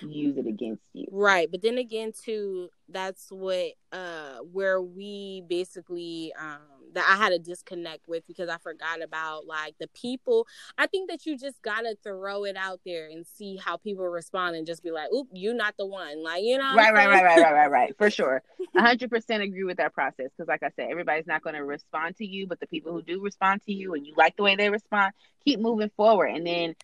use 0.00 0.36
it 0.36 0.46
against 0.46 0.82
you. 0.92 1.06
Right, 1.10 1.50
but 1.50 1.62
then 1.62 1.78
again, 1.78 2.12
too, 2.12 2.70
that's 2.88 3.28
what 3.30 3.72
uh 3.92 4.38
where 4.52 4.80
we 4.80 5.42
basically 5.48 6.32
um 6.38 6.60
that 6.94 7.06
I 7.08 7.22
had 7.22 7.32
a 7.32 7.38
disconnect 7.38 8.08
with 8.08 8.26
because 8.26 8.48
I 8.48 8.56
forgot 8.58 9.02
about 9.02 9.46
like 9.46 9.74
the 9.78 9.88
people. 9.88 10.46
I 10.78 10.86
think 10.86 11.10
that 11.10 11.26
you 11.26 11.36
just 11.38 11.60
gotta 11.62 11.96
throw 12.02 12.44
it 12.44 12.56
out 12.56 12.80
there 12.84 13.06
and 13.06 13.26
see 13.26 13.56
how 13.56 13.76
people 13.76 14.06
respond 14.06 14.56
and 14.56 14.66
just 14.66 14.82
be 14.82 14.90
like, 14.90 15.12
"Oop, 15.12 15.28
you're 15.32 15.54
not 15.54 15.74
the 15.78 15.86
one." 15.86 16.22
Like 16.22 16.42
you 16.42 16.58
know, 16.58 16.74
Right, 16.74 16.92
right, 16.92 17.08
right, 17.08 17.24
right, 17.24 17.42
right, 17.42 17.52
right, 17.52 17.70
right. 17.70 17.98
For 17.98 18.10
sure, 18.10 18.42
a 18.76 18.80
hundred 18.80 19.10
percent 19.10 19.42
agree 19.42 19.64
with 19.64 19.76
that 19.76 19.94
process 19.94 20.30
because, 20.36 20.48
like 20.48 20.62
I 20.62 20.70
said, 20.76 20.88
everybody's 20.90 21.26
not 21.26 21.42
going 21.42 21.54
to 21.54 21.64
respond 21.64 22.16
to 22.16 22.26
you, 22.26 22.46
but 22.46 22.60
the 22.60 22.66
people 22.66 22.92
who 22.92 23.02
do 23.02 23.20
respond 23.20 23.62
to 23.66 23.72
you 23.72 23.94
and 23.94 24.06
you 24.06 24.14
like 24.16 24.36
the 24.36 24.42
way 24.42 24.56
they 24.56 24.70
respond, 24.70 25.12
keep 25.44 25.60
moving 25.60 25.90
forward. 25.96 26.28
And 26.28 26.46
then, 26.46 26.74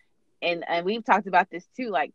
and 0.42 0.64
and 0.68 0.84
we've 0.84 1.04
talked 1.04 1.26
about 1.26 1.50
this 1.50 1.66
too. 1.76 1.90
Like 1.90 2.12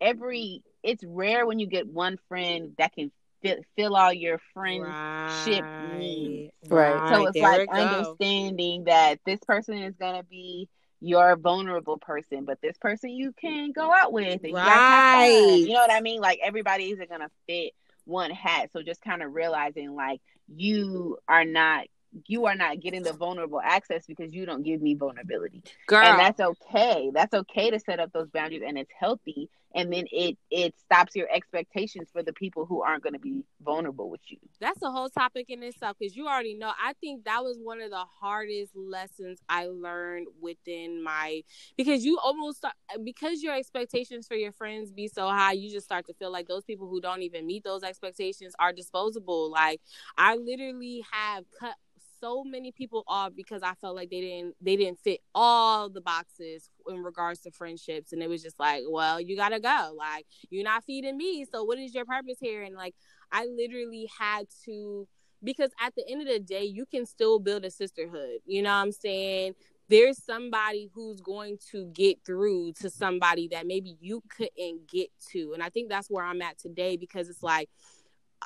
every, 0.00 0.62
it's 0.82 1.04
rare 1.04 1.46
when 1.46 1.58
you 1.58 1.66
get 1.66 1.86
one 1.86 2.18
friend 2.28 2.72
that 2.78 2.92
can 2.92 3.10
fill, 3.42 3.56
fill 3.76 3.96
all 3.96 4.12
your 4.12 4.40
friendship 4.54 5.62
right. 5.62 5.98
needs. 5.98 6.52
Right. 6.68 7.08
So 7.14 7.26
it's 7.26 7.34
there 7.34 7.42
like 7.42 7.60
we 7.60 7.66
go. 7.66 7.72
understanding 7.72 8.84
that 8.84 9.20
this 9.24 9.40
person 9.46 9.78
is 9.78 9.94
gonna 9.96 10.22
be 10.24 10.68
your 11.00 11.36
vulnerable 11.36 11.98
person, 11.98 12.44
but 12.44 12.60
this 12.60 12.76
person 12.78 13.10
you 13.10 13.32
can 13.32 13.72
go 13.72 13.92
out 13.92 14.12
with 14.12 14.40
and 14.42 14.50
you 14.50 14.54
guys 14.54 14.68
have 14.68 15.12
fun. 15.12 15.20
Right. 15.20 15.60
You 15.60 15.74
know 15.74 15.80
what 15.80 15.92
I 15.92 16.00
mean? 16.00 16.20
Like 16.20 16.40
everybody 16.42 16.90
isn't 16.90 17.10
gonna 17.10 17.30
fit 17.46 17.72
one 18.04 18.30
hat. 18.30 18.70
So 18.72 18.82
just 18.82 19.00
kind 19.00 19.22
of 19.22 19.32
realizing 19.32 19.94
like 19.94 20.20
you 20.48 21.18
are 21.28 21.44
not 21.44 21.86
you 22.26 22.46
are 22.46 22.54
not 22.54 22.80
getting 22.80 23.02
the 23.02 23.12
vulnerable 23.12 23.60
access 23.62 24.06
because 24.06 24.32
you 24.32 24.46
don't 24.46 24.62
give 24.62 24.82
me 24.82 24.94
vulnerability. 24.94 25.62
Girl. 25.86 26.04
And 26.04 26.18
that's 26.18 26.40
okay. 26.40 27.10
That's 27.12 27.34
okay 27.34 27.70
to 27.70 27.78
set 27.78 28.00
up 28.00 28.12
those 28.12 28.28
boundaries 28.30 28.62
and 28.66 28.76
it's 28.78 28.90
healthy. 28.98 29.48
And 29.72 29.92
then 29.92 30.06
it 30.10 30.36
it 30.50 30.74
stops 30.80 31.14
your 31.14 31.28
expectations 31.32 32.08
for 32.12 32.24
the 32.24 32.32
people 32.32 32.66
who 32.66 32.82
aren't 32.82 33.04
going 33.04 33.12
to 33.12 33.20
be 33.20 33.44
vulnerable 33.64 34.10
with 34.10 34.20
you. 34.26 34.38
that's 34.60 34.82
a 34.82 34.90
whole 34.90 35.08
topic 35.08 35.46
in 35.48 35.62
itself 35.62 35.96
because 35.98 36.16
you 36.16 36.26
already 36.26 36.54
know 36.54 36.72
i 36.82 36.92
think 37.00 37.24
that 37.24 37.42
was 37.44 37.58
one 37.62 37.80
of 37.80 37.90
the 37.90 38.04
hardest 38.20 38.74
lessons 38.74 39.38
i 39.48 39.66
learned 39.66 40.26
within 40.40 41.02
my 41.02 41.42
because 41.76 42.04
you 42.04 42.18
almost 42.18 42.58
start, 42.58 42.74
because 43.04 43.42
your 43.42 43.54
expectations 43.54 44.26
for 44.26 44.34
your 44.34 44.52
friends 44.52 44.90
be 44.90 45.08
so 45.08 45.28
high 45.28 45.52
you 45.52 45.70
just 45.70 45.86
start 45.86 46.06
to 46.06 46.14
feel 46.14 46.32
like 46.32 46.48
those 46.48 46.64
people 46.64 46.88
who 46.88 47.00
don't 47.00 47.22
even 47.22 47.46
meet 47.46 47.62
those 47.64 47.82
expectations 47.82 48.54
are 48.58 48.72
disposable 48.72 49.50
like 49.50 49.80
i 50.18 50.34
literally 50.36 51.04
have 51.10 51.44
cut 51.58 51.76
so 52.20 52.44
many 52.44 52.72
people 52.72 53.04
off 53.06 53.32
because 53.34 53.62
I 53.62 53.74
felt 53.74 53.96
like 53.96 54.10
they 54.10 54.20
didn't 54.20 54.54
they 54.60 54.76
didn't 54.76 55.00
fit 55.00 55.20
all 55.34 55.88
the 55.88 56.00
boxes 56.00 56.70
in 56.88 57.02
regards 57.02 57.40
to 57.40 57.50
friendships 57.50 58.12
and 58.12 58.22
it 58.22 58.28
was 58.28 58.42
just 58.42 58.58
like 58.58 58.82
well 58.88 59.20
you 59.20 59.36
gotta 59.36 59.60
go 59.60 59.94
like 59.96 60.26
you're 60.50 60.64
not 60.64 60.84
feeding 60.84 61.16
me 61.16 61.46
so 61.50 61.64
what 61.64 61.78
is 61.78 61.94
your 61.94 62.04
purpose 62.04 62.36
here 62.40 62.62
and 62.62 62.74
like 62.74 62.94
I 63.32 63.46
literally 63.46 64.08
had 64.18 64.46
to 64.64 65.06
because 65.42 65.70
at 65.80 65.94
the 65.94 66.04
end 66.08 66.22
of 66.22 66.28
the 66.28 66.38
day, 66.38 66.64
you 66.64 66.86
can 66.86 67.06
still 67.06 67.38
build 67.38 67.64
a 67.64 67.70
sisterhood. 67.70 68.40
You 68.44 68.62
know 68.62 68.70
what 68.70 68.76
I'm 68.76 68.92
saying? 68.92 69.54
There's 69.88 70.22
somebody 70.22 70.88
who's 70.94 71.20
going 71.20 71.58
to 71.72 71.86
get 71.86 72.18
through 72.24 72.74
to 72.74 72.90
somebody 72.90 73.48
that 73.48 73.66
maybe 73.66 73.96
you 74.00 74.22
couldn't 74.28 74.88
get 74.88 75.08
to. 75.32 75.52
And 75.52 75.62
I 75.62 75.68
think 75.68 75.88
that's 75.88 76.08
where 76.08 76.24
I'm 76.24 76.42
at 76.42 76.58
today 76.58 76.96
because 76.96 77.28
it's 77.28 77.42
like 77.42 77.68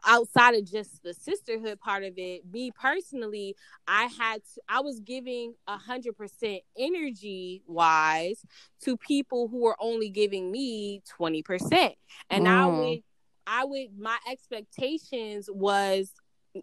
outside 0.06 0.54
of 0.54 0.64
just 0.64 1.02
the 1.02 1.14
sisterhood 1.14 1.80
part 1.80 2.04
of 2.04 2.14
it, 2.16 2.42
me 2.52 2.70
personally, 2.70 3.56
I 3.86 4.04
had 4.04 4.42
to, 4.54 4.60
I 4.68 4.80
was 4.80 5.00
giving 5.00 5.54
a 5.66 5.76
hundred 5.78 6.16
percent 6.16 6.62
energy 6.78 7.62
wise 7.66 8.44
to 8.82 8.96
people 8.96 9.48
who 9.48 9.58
were 9.62 9.76
only 9.80 10.08
giving 10.10 10.50
me 10.50 11.02
20%. 11.18 11.94
And 12.30 12.48
I 12.48 12.66
Mm. 12.66 12.96
would 12.96 13.02
I 13.46 13.64
would 13.64 13.98
my 13.98 14.18
expectations 14.30 15.48
was 15.52 16.12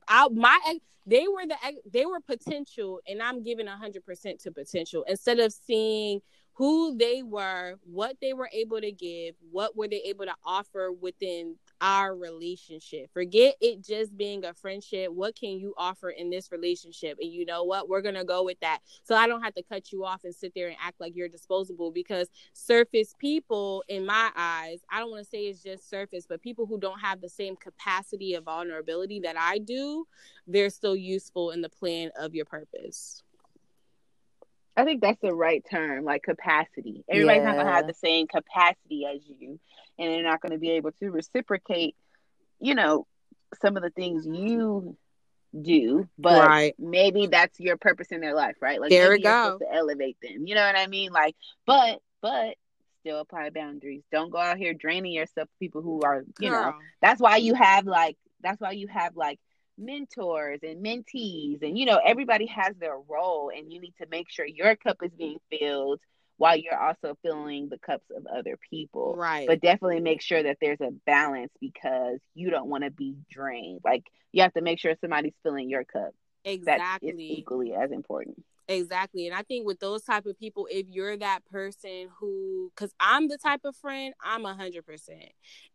I 0.08 0.28
my 0.34 0.60
they 1.06 1.28
were 1.28 1.46
the 1.48 1.56
they 1.92 2.06
were 2.06 2.20
potential 2.22 3.02
and 3.08 3.22
I'm 3.22 3.44
giving 3.44 3.68
a 3.68 3.76
hundred 3.78 4.06
percent 4.06 4.40
to 4.42 4.52
potential 4.52 5.04
instead 5.08 5.40
of 5.40 5.54
seeing 5.54 6.22
who 6.54 6.98
they 6.98 7.24
were, 7.24 7.76
what 7.84 8.18
they 8.22 8.34
were 8.34 8.50
able 8.54 8.80
to 8.82 8.92
give, 8.92 9.36
what 9.52 9.76
were 9.76 9.88
they 9.88 10.02
able 10.06 10.26
to 10.26 10.36
offer 10.46 10.92
within 10.92 11.56
our 11.82 12.16
relationship. 12.16 13.12
Forget 13.12 13.56
it 13.60 13.84
just 13.84 14.16
being 14.16 14.46
a 14.46 14.54
friendship. 14.54 15.12
What 15.12 15.36
can 15.36 15.60
you 15.60 15.74
offer 15.78 16.12
in 16.12 16.30
this 16.30 16.52
relationship? 16.52 17.18
And 17.20 17.32
you 17.32 17.46
know 17.46 17.64
what? 17.64 17.90
We're 17.90 18.04
going 18.04 18.16
to 18.16 18.24
go 18.24 18.44
with 18.44 18.60
that. 18.62 18.80
So 19.04 19.16
I 19.16 19.28
don't 19.28 19.42
have 19.42 19.56
to 19.56 19.64
cut 19.64 19.92
you 19.92 20.06
off 20.06 20.24
and 20.24 20.34
sit 20.34 20.54
there 20.56 20.68
and 20.68 20.78
act 20.82 21.02
like 21.02 21.16
you're 21.16 21.28
disposable 21.28 21.92
because 21.92 22.30
surface 22.54 23.16
people, 23.18 23.84
in 23.90 24.06
my 24.06 24.30
eyes, 24.36 24.80
I 24.92 25.00
don't 25.00 25.10
want 25.10 25.24
to 25.24 25.30
say 25.30 25.46
it's 25.46 25.64
just 25.64 25.90
surface, 25.90 26.26
but 26.30 26.42
people 26.42 26.68
who 26.68 26.80
don't 26.80 27.00
have 27.00 27.20
the 27.20 27.30
same 27.30 27.56
capacity 27.56 28.36
of 28.36 28.46
vulnerability 28.46 29.20
that 29.22 29.36
I 29.38 29.58
do, 29.58 30.06
they're 30.46 30.70
still 30.70 30.96
useful 30.96 31.52
in 31.52 31.62
the 31.62 31.70
plan 31.70 32.12
of 32.20 32.36
your 32.36 32.46
purpose. 32.46 33.24
I 34.78 34.86
think 34.86 35.02
that's 35.02 35.20
the 35.22 35.34
right 35.34 35.64
term, 35.70 36.04
like 36.06 36.24
capacity. 36.24 37.04
Everybody's 37.10 37.44
not 37.44 37.56
going 37.56 37.68
to 37.68 37.74
have 37.74 37.88
the 37.88 37.94
same 37.94 38.28
capacity 38.28 39.06
as 39.06 39.22
you, 39.28 39.60
and 40.00 40.12
they're 40.12 40.24
not 40.24 40.42
going 40.42 40.54
to 40.54 40.58
be 40.60 40.72
able 40.72 40.92
to 40.94 41.12
reciprocate, 41.12 41.96
you 42.60 42.76
know, 42.76 43.06
some 43.62 43.76
of 43.76 43.84
the 43.84 43.90
things 43.90 44.26
you 44.26 44.96
do, 45.60 46.08
but 46.18 46.40
Right. 46.40 46.76
maybe 46.80 47.28
that's 47.28 47.60
your 47.60 47.78
purpose 47.78 48.08
in 48.12 48.22
their 48.22 48.34
life, 48.36 48.56
right? 48.62 48.80
Like 48.80 48.90
There 48.92 49.10
we 49.12 49.20
go. 49.20 49.60
to 49.60 49.74
elevate 49.74 50.18
them. 50.22 50.48
You 50.48 50.56
know 50.56 50.66
what 50.66 50.78
I 50.78 50.88
mean? 50.88 51.12
Like, 51.12 51.36
but 51.66 52.00
but 52.22 52.56
still 53.02 53.20
apply 53.20 53.50
boundaries. 53.50 54.04
Don't 54.12 54.32
go 54.32 54.38
out 54.38 54.58
here 54.58 54.74
draining 54.74 55.12
yourself 55.12 55.50
people 55.60 55.82
who 55.82 56.02
are, 56.04 56.24
you 56.40 56.50
know, 56.50 56.74
that's 57.02 57.20
why 57.20 57.38
you 57.38 57.54
have 57.56 57.86
like 57.86 58.18
that's 58.42 58.62
why 58.62 58.72
you 58.72 58.88
have 58.88 59.16
like 59.16 59.40
mentors 59.82 60.60
and 60.64 60.86
mentees 60.86 61.62
and 61.64 61.78
you 61.78 61.86
know 61.86 62.00
everybody 62.06 62.46
has 62.46 62.76
their 62.80 62.98
role 63.10 63.52
and 63.56 63.72
you 63.72 63.80
need 63.82 63.94
to 64.00 64.08
make 64.10 64.30
sure 64.30 64.46
your 64.46 64.76
cup 64.76 64.98
is 65.04 65.12
being 65.18 65.40
filled 65.50 66.00
while 66.38 66.56
you're 66.58 66.80
also 66.80 67.18
filling 67.22 67.70
the 67.70 67.78
cups 67.80 68.06
of 68.16 68.26
other 68.28 68.58
people 68.70 69.16
Right. 69.18 69.48
but 69.48 69.62
definitely 69.62 70.00
make 70.00 70.22
sure 70.22 70.42
that 70.44 70.58
there's 70.62 70.82
a 70.82 70.92
balance 71.06 71.52
because 71.60 72.20
you 72.34 72.50
don't 72.50 72.68
want 72.70 72.84
to 72.84 72.92
be 72.92 73.16
drained 73.30 73.82
like 73.84 74.04
you 74.32 74.44
have 74.44 74.54
to 74.54 74.62
make 74.62 74.80
sure 74.80 74.94
somebody's 75.02 75.34
filling 75.44 75.70
your 75.70 75.84
cup 75.84 76.12
exactly. 76.46 77.34
equally 77.38 77.74
as 77.74 77.92
important 77.92 78.44
Exactly. 78.68 79.28
And 79.28 79.36
I 79.36 79.42
think 79.44 79.66
with 79.68 79.80
those 79.80 80.04
type 80.04 80.26
of 80.26 80.40
people, 80.40 80.68
if 80.72 80.88
you're 80.88 81.18
that 81.18 81.44
person 81.52 82.08
who, 82.20 82.72
because 82.74 82.94
I'm 83.02 83.28
the 83.28 83.38
type 83.38 83.62
of 83.66 83.76
friend, 83.76 84.14
I'm 84.24 84.46
a 84.46 84.54
hundred 84.54 84.86
percent. 84.86 85.30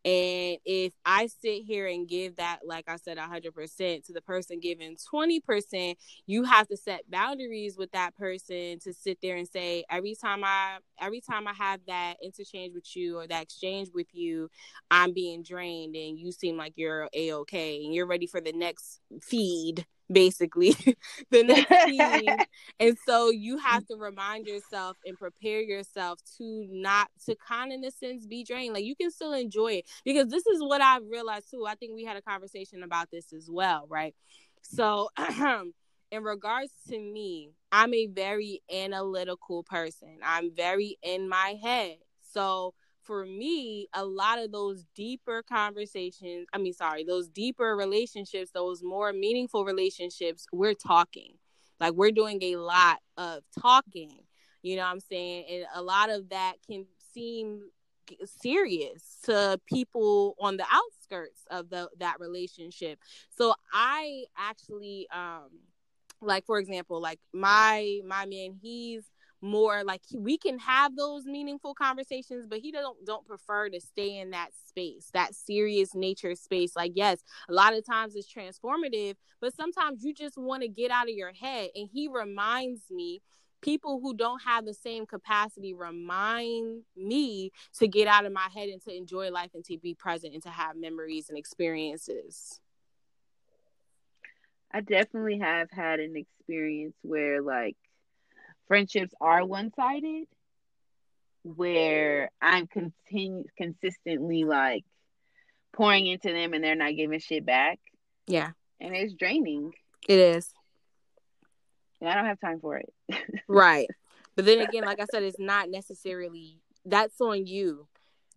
And 0.05 0.59
if 0.65 0.95
I 1.05 1.27
sit 1.27 1.65
here 1.65 1.87
and 1.89 2.09
give 2.09 2.37
that, 2.37 2.61
like 2.65 2.85
I 2.89 2.97
said, 2.97 3.19
a 3.19 3.23
hundred 3.27 3.55
percent 3.55 4.07
to 4.07 4.15
the 4.15 4.23
person 4.23 4.61
giving 4.61 4.97
20%, 5.11 5.99
you 6.27 6.45
have 6.45 6.69
to 6.69 6.77
set 6.77 7.11
boundaries 7.11 7.77
with 7.77 7.91
that 7.93 8.15
person 8.17 8.79
to 8.81 8.95
sit 8.95 9.19
there 9.21 9.37
and 9.37 9.47
say, 9.49 9.85
every 9.91 10.15
time 10.15 10.43
I, 10.43 10.79
every 10.99 11.21
time 11.21 11.47
I 11.47 11.53
have 11.53 11.81
that 11.89 12.15
interchange 12.23 12.73
with 12.75 12.97
you 12.97 13.19
or 13.19 13.27
that 13.27 13.43
exchange 13.43 13.89
with 13.93 14.07
you, 14.15 14.49
I'm 14.91 15.13
being 15.13 15.43
drained 15.43 15.97
and 15.97 16.19
you 16.19 16.33
seem 16.33 16.57
like 16.57 16.73
you're 16.77 17.11
a-okay 17.13 17.85
and 17.85 17.93
you're 17.95 18.07
ready 18.07 18.27
for 18.27 18.41
the 18.41 18.53
next 18.53 19.01
feed, 19.23 19.85
basically. 20.11 20.77
the 21.31 21.43
next 21.43 21.73
feed 21.85 22.47
and 22.81 22.97
so 23.07 23.31
you 23.31 23.59
have 23.59 23.85
mm. 23.85 23.89
to 23.89 23.97
remind 23.97 24.47
yourself 24.47 24.97
and 25.05 25.17
prepare 25.17 25.61
yourself 25.61 26.19
to 26.39 26.67
not 26.71 27.09
to 27.27 27.37
kind 27.37 27.73
of 27.73 27.79
in 27.79 27.85
a 27.85 27.91
sense 27.91 28.27
be 28.27 28.45
drained. 28.45 28.75
Like 28.75 28.85
you 28.85 28.97
can 28.97 29.11
still 29.11 29.33
enjoy 29.33 29.75
it 29.75 29.87
because 30.05 30.29
this 30.29 30.47
is 30.47 30.63
what 30.63 30.81
i've 30.81 31.03
realized 31.11 31.51
too. 31.51 31.67
I 31.67 31.75
think 31.75 31.95
we 31.95 32.05
had 32.05 32.17
a 32.17 32.23
conversation 32.23 32.83
about 32.83 33.11
this 33.11 33.33
as 33.33 33.49
well 33.51 33.87
right? 33.89 34.15
So 34.63 35.09
in 36.11 36.23
regards 36.23 36.73
to 36.89 36.99
me 36.99 37.51
i'm 37.73 37.93
a 37.93 38.07
very 38.07 38.63
analytical 38.73 39.63
person. 39.65 40.19
I'm 40.23 40.55
very 40.55 40.99
in 41.03 41.29
my 41.29 41.57
head. 41.63 41.97
So 42.33 42.75
for 43.07 43.25
me, 43.25 43.89
a 43.95 44.05
lot 44.05 44.39
of 44.39 44.53
those 44.53 44.85
deeper 44.95 45.43
conversations, 45.43 46.47
I 46.53 46.59
mean, 46.59 46.73
sorry, 46.73 47.05
those 47.05 47.29
deeper 47.29 47.77
relationships, 47.77 48.51
those 48.53 48.83
more 48.83 49.13
meaningful 49.13 49.65
relationships, 49.65 50.47
we're 50.53 50.75
talking. 50.75 51.35
Like 51.79 51.93
we're 51.93 52.11
doing 52.11 52.43
a 52.43 52.57
lot 52.57 52.99
of 53.17 53.43
talking, 53.59 54.11
you 54.63 54.77
know 54.77 54.83
what 54.83 54.93
I'm 54.93 55.01
saying? 55.01 55.45
And 55.51 55.67
a 55.75 55.83
lot 55.83 56.11
of 56.11 56.31
that 56.31 56.55
can 56.67 56.87
seem 57.15 57.71
serious 58.25 59.19
to 59.25 59.61
people 59.67 60.37
on 60.39 60.57
the 60.57 60.67
outskirts 60.71 61.43
of 61.51 61.71
the 61.71 61.89
that 61.99 62.17
relationship. 62.21 62.99
So 63.37 63.55
I 63.73 64.25
actually 64.37 65.09
um 65.15 65.51
like 66.23 66.47
for 66.47 66.59
example, 66.59 67.01
like 67.01 67.21
my 67.33 68.01
my 68.07 68.27
man, 68.27 68.59
he's 68.61 69.05
more 69.47 69.85
like 69.85 70.03
we 70.15 70.37
can 70.37 70.59
have 70.59 70.97
those 70.97 71.25
meaningful 71.25 71.75
conversations 71.75 72.47
but 72.47 72.59
he 72.59 72.73
don't 72.73 73.05
don't 73.07 73.27
prefer 73.27 73.69
to 73.69 73.81
stay 73.81 74.19
in 74.19 74.31
that 74.31 74.51
space 74.69 75.11
that 75.13 75.35
serious 75.35 75.95
nature 75.95 76.35
space. 76.35 76.75
Like 76.77 76.93
yes 76.95 77.23
a 77.49 77.53
lot 77.53 77.75
of 77.75 77.85
times 77.87 78.15
it's 78.17 78.33
transformative 78.33 79.15
but 79.41 79.55
sometimes 79.55 80.05
you 80.05 80.13
just 80.13 80.37
want 80.37 80.63
to 80.63 80.69
get 80.69 80.91
out 80.91 81.09
of 81.09 81.15
your 81.15 81.33
head. 81.33 81.71
And 81.75 81.89
he 81.93 82.09
reminds 82.09 82.91
me 82.91 83.23
people 83.63 84.01
who 84.01 84.15
don't 84.15 84.43
have 84.43 84.65
the 84.65 84.75
same 84.75 85.07
capacity 85.07 85.75
remind 85.75 86.83
me 86.97 87.51
to 87.79 87.89
get 87.89 88.07
out 88.07 88.27
of 88.27 88.33
my 88.33 88.49
head 88.55 88.69
and 88.69 88.83
to 88.83 88.95
enjoy 88.95 89.31
life 89.31 89.51
and 89.55 89.65
to 89.65 89.79
be 89.79 89.95
present 89.95 90.35
and 90.35 90.43
to 90.43 90.51
have 90.51 90.77
memories 90.77 91.29
and 91.29 91.39
experiences. 91.39 92.61
I 94.73 94.81
definitely 94.81 95.39
have 95.39 95.71
had 95.71 96.01
an 96.01 96.17
experience 96.17 96.95
where 97.03 97.41
like 97.41 97.77
friendships 98.69 99.13
are 99.21 99.45
one 99.45 99.73
sided, 99.75 100.27
where 101.43 102.31
I'm 102.41 102.67
continue 102.67 103.45
consistently 103.57 104.45
like 104.45 104.85
pouring 105.73 106.07
into 106.07 106.33
them 106.33 106.55
and 106.55 106.63
they're 106.65 106.75
not 106.75 106.97
giving 106.97 107.21
shit 107.21 107.45
back, 107.47 107.79
yeah 108.27 108.51
and 108.81 108.95
it's 108.95 109.15
draining. 109.15 109.73
it 110.09 110.19
is 110.19 110.53
And 112.01 112.11
I 112.11 112.15
don't 112.15 112.27
have 112.27 112.41
time 112.41 112.61
for 112.61 112.77
it. 112.79 112.93
Right. 113.49 113.89
But 114.35 114.45
then 114.45 114.61
again, 114.61 114.85
like 114.85 115.01
I 115.01 115.07
said, 115.11 115.23
it's 115.23 115.39
not 115.39 115.71
necessarily 115.71 116.59
that's 116.85 117.21
on 117.21 117.47
you. 117.47 117.89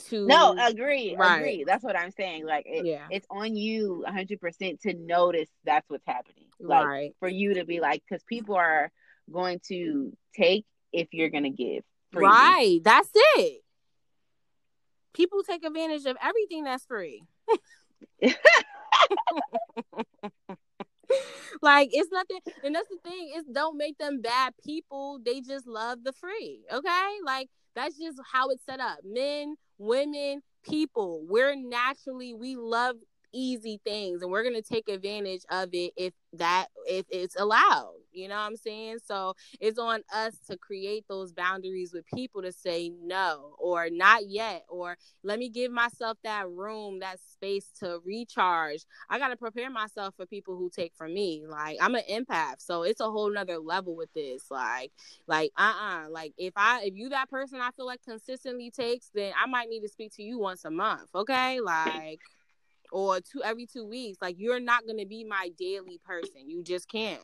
to 0.09 0.25
No, 0.25 0.55
agree, 0.57 1.15
Right. 1.17 1.37
agree. 1.39 1.63
That's 1.65 1.83
what 1.83 1.97
I'm 1.97 2.11
saying. 2.11 2.45
Like, 2.45 2.65
it, 2.67 2.85
yeah 2.85 3.07
it's 3.09 3.27
on 3.29 3.55
you 3.55 4.05
100% 4.07 4.79
to 4.81 4.93
notice 4.93 5.49
that's 5.65 5.89
what's 5.89 6.05
happening. 6.07 6.45
Like, 6.59 6.85
right 6.85 7.15
for 7.19 7.27
you 7.27 7.55
to 7.55 7.65
be 7.65 7.79
like, 7.79 8.01
because 8.07 8.23
people 8.23 8.55
are 8.55 8.91
going 9.31 9.59
to 9.67 10.15
take 10.35 10.65
if 10.91 11.07
you're 11.11 11.29
going 11.29 11.43
to 11.43 11.49
give. 11.49 11.83
freely. 12.11 12.27
right. 12.27 12.79
That's 12.83 13.09
it. 13.13 13.61
People 15.13 15.43
take 15.43 15.63
advantage 15.65 16.05
of 16.05 16.17
everything 16.21 16.63
that's 16.63 16.85
free. 16.85 17.23
Like 21.61 21.89
it's 21.91 22.11
nothing 22.11 22.39
and 22.63 22.75
that's 22.75 22.89
the 22.89 22.97
thing 23.03 23.33
is 23.35 23.43
don't 23.45 23.77
make 23.77 23.97
them 23.97 24.21
bad 24.21 24.53
people. 24.65 25.19
They 25.23 25.41
just 25.41 25.67
love 25.67 25.99
the 26.03 26.13
free 26.13 26.61
okay? 26.71 27.09
Like 27.25 27.49
that's 27.75 27.97
just 27.97 28.19
how 28.31 28.49
it's 28.49 28.63
set 28.65 28.79
up. 28.79 28.99
Men 29.03 29.55
women 29.77 30.41
people 30.63 31.23
we're 31.27 31.55
naturally 31.55 32.33
we 32.33 32.55
love 32.55 32.95
easy 33.33 33.79
things 33.85 34.21
and 34.21 34.29
we're 34.31 34.43
going 34.43 34.55
to 34.55 34.61
take 34.61 34.89
advantage 34.89 35.41
of 35.49 35.69
it 35.71 35.93
if 35.95 36.13
that 36.33 36.67
if 36.85 37.05
it's 37.09 37.39
allowed 37.39 37.93
you 38.19 38.27
know 38.27 38.35
what 38.35 38.41
i'm 38.41 38.55
saying 38.57 38.97
so 39.03 39.33
it's 39.59 39.79
on 39.79 40.01
us 40.13 40.37
to 40.47 40.57
create 40.57 41.05
those 41.07 41.31
boundaries 41.31 41.93
with 41.93 42.05
people 42.13 42.41
to 42.41 42.51
say 42.51 42.91
no 43.03 43.55
or 43.59 43.89
not 43.89 44.27
yet 44.27 44.63
or 44.69 44.97
let 45.23 45.39
me 45.39 45.49
give 45.49 45.71
myself 45.71 46.17
that 46.23 46.49
room 46.49 46.99
that 46.99 47.19
space 47.19 47.71
to 47.79 47.99
recharge 48.05 48.81
I 49.09 49.19
gotta 49.19 49.37
prepare 49.37 49.69
myself 49.69 50.15
for 50.15 50.25
people 50.25 50.57
who 50.57 50.69
take 50.69 50.93
from 50.95 51.13
me. 51.13 51.45
Like 51.47 51.77
I'm 51.81 51.95
an 51.95 52.03
empath, 52.09 52.55
so 52.59 52.83
it's 52.83 53.01
a 53.01 53.09
whole 53.11 53.31
nother 53.31 53.57
level 53.59 53.95
with 53.95 54.13
this. 54.13 54.49
Like, 54.51 54.91
like 55.27 55.51
uh 55.57 55.73
uh 55.81 56.09
Like 56.09 56.33
if 56.37 56.53
I 56.55 56.83
if 56.85 56.95
you 56.95 57.09
that 57.09 57.29
person 57.29 57.59
I 57.61 57.71
feel 57.71 57.85
like 57.85 58.03
consistently 58.03 58.71
takes, 58.71 59.09
then 59.13 59.33
I 59.41 59.47
might 59.47 59.69
need 59.69 59.81
to 59.81 59.89
speak 59.89 60.13
to 60.15 60.23
you 60.23 60.39
once 60.39 60.65
a 60.65 60.71
month. 60.71 61.09
Okay, 61.15 61.59
like 61.61 62.19
or 62.91 63.19
two 63.21 63.43
every 63.43 63.65
two 63.65 63.85
weeks. 63.85 64.17
Like 64.21 64.35
you're 64.39 64.59
not 64.59 64.87
gonna 64.87 65.05
be 65.05 65.23
my 65.23 65.51
daily 65.57 65.99
person. 66.05 66.49
You 66.49 66.63
just 66.63 66.89
can't. 66.89 67.21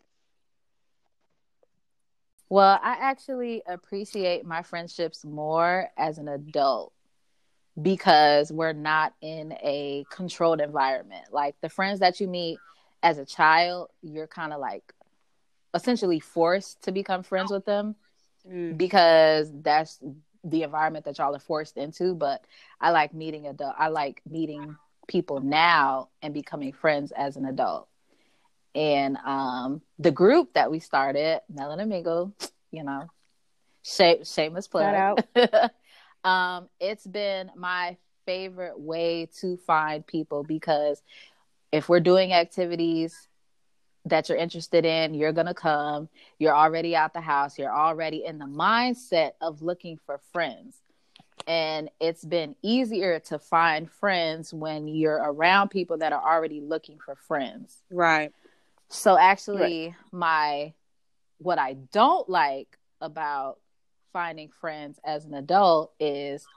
Well, 2.49 2.79
I 2.81 2.97
actually 2.99 3.63
appreciate 3.65 4.45
my 4.45 4.61
friendships 4.61 5.25
more 5.25 5.89
as 5.97 6.17
an 6.17 6.27
adult 6.27 6.93
because 7.81 8.51
we're 8.51 8.73
not 8.73 9.13
in 9.21 9.53
a 9.63 10.05
controlled 10.09 10.61
environment. 10.61 11.25
Like 11.31 11.55
the 11.61 11.69
friends 11.69 11.99
that 11.99 12.19
you 12.19 12.27
meet 12.27 12.59
as 13.03 13.17
a 13.17 13.25
child, 13.25 13.89
you're 14.01 14.27
kind 14.27 14.53
of 14.53 14.59
like 14.59 14.93
essentially 15.73 16.19
forced 16.19 16.83
to 16.83 16.91
become 16.91 17.23
friends 17.23 17.51
with 17.51 17.65
them 17.65 17.95
mm. 18.49 18.77
because 18.77 19.51
that's 19.61 19.99
the 20.43 20.63
environment 20.63 21.05
that 21.05 21.17
y'all 21.17 21.35
are 21.35 21.39
forced 21.39 21.77
into. 21.77 22.13
But 22.13 22.45
I 22.79 22.91
like 22.91 23.13
meeting 23.13 23.47
adult. 23.47 23.75
I 23.77 23.89
like 23.89 24.21
meeting 24.29 24.77
people 25.07 25.41
now 25.41 26.09
and 26.21 26.33
becoming 26.33 26.71
friends 26.71 27.11
as 27.11 27.37
an 27.37 27.45
adult. 27.45 27.87
And 28.75 29.17
um, 29.25 29.81
the 29.97 30.11
group 30.11 30.53
that 30.53 30.69
we 30.69 30.79
started, 30.79 31.41
Melon 31.49 31.79
Amigo, 31.79 32.33
you 32.71 32.83
know, 32.83 33.07
shame, 33.83 34.23
shameless 34.25 34.67
plug. 34.67 34.93
Shout 35.35 35.71
um, 36.25 36.67
it's 36.79 37.07
been 37.07 37.51
my 37.55 37.95
favorite 38.25 38.77
way 38.77 39.29
to 39.39 39.55
find 39.57 40.05
people 40.05 40.43
because 40.43 41.01
if 41.71 41.87
we're 41.87 42.01
doing 42.01 42.33
activities 42.33 43.27
that 44.05 44.29
you're 44.29 44.37
interested 44.37 44.85
in, 44.85 45.13
you're 45.13 45.31
going 45.31 45.47
to 45.47 45.53
come. 45.53 46.09
You're 46.37 46.55
already 46.55 46.95
out 46.95 47.13
the 47.13 47.21
house. 47.21 47.57
You're 47.57 47.75
already 47.75 48.25
in 48.25 48.37
the 48.37 48.45
mindset 48.45 49.31
of 49.41 49.61
looking 49.61 49.99
for 50.05 50.19
friends. 50.31 50.77
And 51.47 51.89
it's 51.99 52.23
been 52.23 52.55
easier 52.61 53.19
to 53.21 53.39
find 53.39 53.89
friends 53.89 54.53
when 54.53 54.87
you're 54.87 55.17
around 55.17 55.69
people 55.69 55.97
that 55.99 56.13
are 56.13 56.21
already 56.21 56.61
looking 56.61 56.97
for 57.03 57.15
friends. 57.15 57.81
Right. 57.91 58.31
So 58.95 59.17
actually, 59.17 59.95
my 60.11 60.73
what 61.37 61.59
I 61.59 61.73
don't 61.73 62.27
like 62.29 62.77
about 63.01 63.59
finding 64.13 64.49
friends 64.49 64.99
as 65.03 65.25
an 65.25 65.33
adult 65.33 65.93
is 65.99 66.47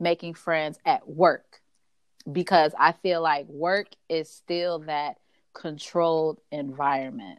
making 0.00 0.34
friends 0.34 0.78
at 0.84 1.08
work 1.08 1.60
because 2.30 2.74
I 2.78 2.92
feel 2.92 3.22
like 3.22 3.46
work 3.46 3.86
is 4.08 4.28
still 4.28 4.80
that 4.80 5.18
controlled 5.52 6.40
environment. 6.50 7.38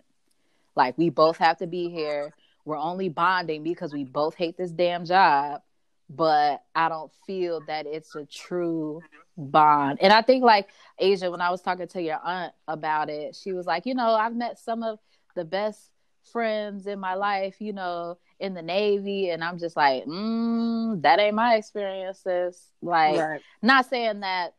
Like 0.75 0.97
we 0.97 1.09
both 1.09 1.37
have 1.37 1.57
to 1.57 1.67
be 1.67 1.89
here. 1.89 2.33
We're 2.63 2.77
only 2.77 3.09
bonding 3.09 3.63
because 3.63 3.93
we 3.93 4.05
both 4.05 4.35
hate 4.35 4.57
this 4.57 4.71
damn 4.71 5.05
job, 5.05 5.61
but 6.09 6.63
I 6.73 6.89
don't 6.89 7.11
feel 7.27 7.61
that 7.67 7.85
it's 7.85 8.15
a 8.15 8.25
true 8.25 9.03
bond. 9.37 9.99
And 10.01 10.13
I 10.13 10.21
think 10.21 10.43
like 10.43 10.69
Asia, 10.97 11.29
when 11.29 11.41
I 11.41 11.49
was 11.49 11.61
talking 11.61 11.87
to 11.87 12.01
your 12.01 12.19
aunt 12.23 12.53
about 12.67 13.09
it, 13.09 13.35
she 13.35 13.53
was 13.53 13.65
like, 13.65 13.85
you 13.85 13.95
know, 13.95 14.13
I've 14.13 14.35
met 14.35 14.59
some 14.59 14.83
of 14.83 14.99
the 15.35 15.45
best 15.45 15.91
friends 16.31 16.87
in 16.87 16.99
my 16.99 17.13
life, 17.15 17.57
you 17.59 17.73
know, 17.73 18.17
in 18.39 18.53
the 18.53 18.61
Navy. 18.61 19.29
And 19.29 19.43
I'm 19.43 19.57
just 19.57 19.75
like, 19.75 20.05
mm, 20.05 21.01
that 21.01 21.19
ain't 21.19 21.35
my 21.35 21.55
experiences. 21.55 22.61
Like, 22.81 23.17
right. 23.17 23.41
not 23.61 23.85
saying 23.85 24.21
that 24.21 24.55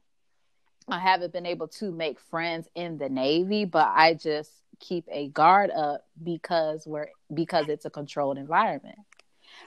I 0.88 0.98
haven't 0.98 1.32
been 1.32 1.46
able 1.46 1.68
to 1.68 1.90
make 1.90 2.20
friends 2.20 2.68
in 2.74 2.98
the 2.98 3.08
Navy, 3.08 3.64
but 3.64 3.88
I 3.94 4.14
just 4.14 4.50
keep 4.78 5.06
a 5.10 5.28
guard 5.28 5.70
up 5.70 6.06
because 6.22 6.86
we're 6.86 7.08
because 7.32 7.68
it's 7.68 7.84
a 7.84 7.90
controlled 7.90 8.38
environment. 8.38 8.98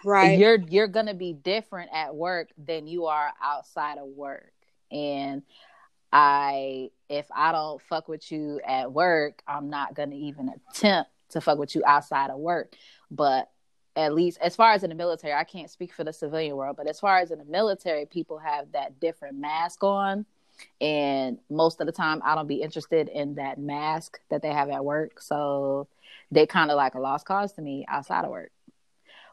Right. 0.06 0.40
You're 0.40 0.60
you're 0.70 0.88
gonna 0.88 1.14
be 1.14 1.34
different 1.34 1.90
at 1.94 2.16
work 2.16 2.50
than 2.58 2.88
you 2.88 3.06
are 3.08 3.32
outside 3.42 3.98
of 3.98 4.08
work. 4.08 4.54
And 4.92 5.44
I 6.12 6.92
if 7.10 7.28
I 7.36 7.52
don't 7.52 7.82
fuck 7.82 8.08
with 8.08 8.32
you 8.32 8.62
at 8.66 8.92
work, 8.92 9.42
I'm 9.48 9.70
not 9.70 9.96
gonna 9.96 10.16
even 10.16 10.50
attempt 10.50 11.12
to 11.30 11.42
fuck 11.42 11.58
with 11.58 11.76
you 11.76 11.84
outside 11.86 12.30
of 12.30 12.40
work. 12.40 12.74
But 13.12 13.50
at 13.96 14.14
least 14.14 14.38
as 14.42 14.56
far 14.56 14.74
as 14.74 14.84
in 14.84 14.90
the 14.90 14.96
military, 14.96 15.34
I 15.34 15.44
can't 15.44 15.70
speak 15.70 15.94
for 15.94 16.04
the 16.04 16.14
civilian 16.14 16.56
world, 16.56 16.78
but 16.78 16.88
as 16.88 17.00
far 17.00 17.20
as 17.20 17.32
in 17.32 17.40
the 17.40 17.46
military, 17.46 18.06
people 18.06 18.38
have 18.38 18.72
that 18.72 19.00
different 19.00 19.38
mask 19.38 19.84
on. 19.84 20.26
And 20.82 21.40
most 21.50 21.80
of 21.80 21.86
the 21.86 21.94
time, 21.94 22.22
I 22.24 22.36
don't 22.36 22.48
be 22.48 22.62
interested 22.62 23.10
in 23.10 23.36
that 23.36 23.58
mask 23.58 24.20
that 24.30 24.42
they 24.42 24.52
have 24.52 24.70
at 24.70 24.84
work. 24.84 25.22
So 25.22 25.88
they 26.32 26.46
kind 26.46 26.70
of 26.70 26.78
like 26.78 26.96
a 26.96 27.00
lost 27.00 27.26
cause 27.26 27.54
to 27.54 27.62
me 27.62 27.86
outside 27.88 28.26
of 28.26 28.32
work. 28.32 28.52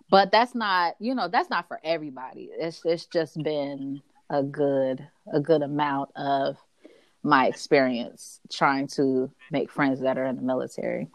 But 0.09 0.31
that's 0.31 0.55
not, 0.55 0.95
you 1.01 1.15
know, 1.15 1.29
that's 1.29 1.51
not 1.51 1.67
for 1.67 1.81
everybody. 1.83 2.51
It's 2.53 2.85
it's 2.85 3.07
just 3.07 3.43
been 3.43 4.03
a 4.31 4.43
good 4.43 5.07
a 5.33 5.41
good 5.41 5.63
amount 5.63 6.11
of 6.17 6.57
my 7.23 7.47
experience 7.47 8.41
trying 8.51 8.87
to 8.87 9.31
make 9.51 9.71
friends 9.71 10.01
that 10.01 10.19
are 10.19 10.25
in 10.25 10.37
the 10.37 10.43
military. 10.43 11.09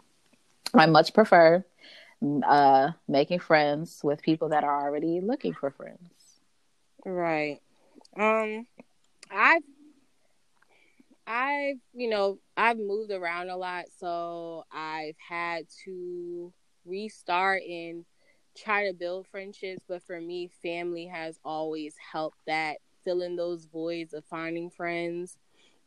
I 0.74 0.86
much 0.86 1.14
prefer 1.14 1.64
uh, 2.46 2.90
making 3.08 3.40
friends 3.40 4.00
with 4.04 4.22
people 4.22 4.50
that 4.50 4.64
are 4.64 4.86
already 4.86 5.20
looking 5.20 5.54
for 5.54 5.70
friends. 5.70 5.98
Right. 7.04 7.60
Um 8.16 8.66
I've 9.30 9.62
I've, 11.26 11.78
you 11.94 12.10
know, 12.10 12.38
I've 12.56 12.78
moved 12.78 13.12
around 13.12 13.48
a 13.48 13.56
lot, 13.56 13.86
so 13.98 14.64
I've 14.72 15.16
had 15.16 15.66
to 15.84 16.52
restart 16.84 17.62
and 17.62 18.04
try 18.56 18.88
to 18.88 18.92
build 18.92 19.26
friendships, 19.28 19.82
but 19.88 20.02
for 20.02 20.20
me, 20.20 20.50
family 20.62 21.06
has 21.06 21.38
always 21.44 21.94
helped 22.12 22.38
that 22.46 22.78
fill 23.04 23.22
in 23.22 23.36
those 23.36 23.66
voids 23.66 24.14
of 24.14 24.24
finding 24.24 24.70
friends. 24.70 25.36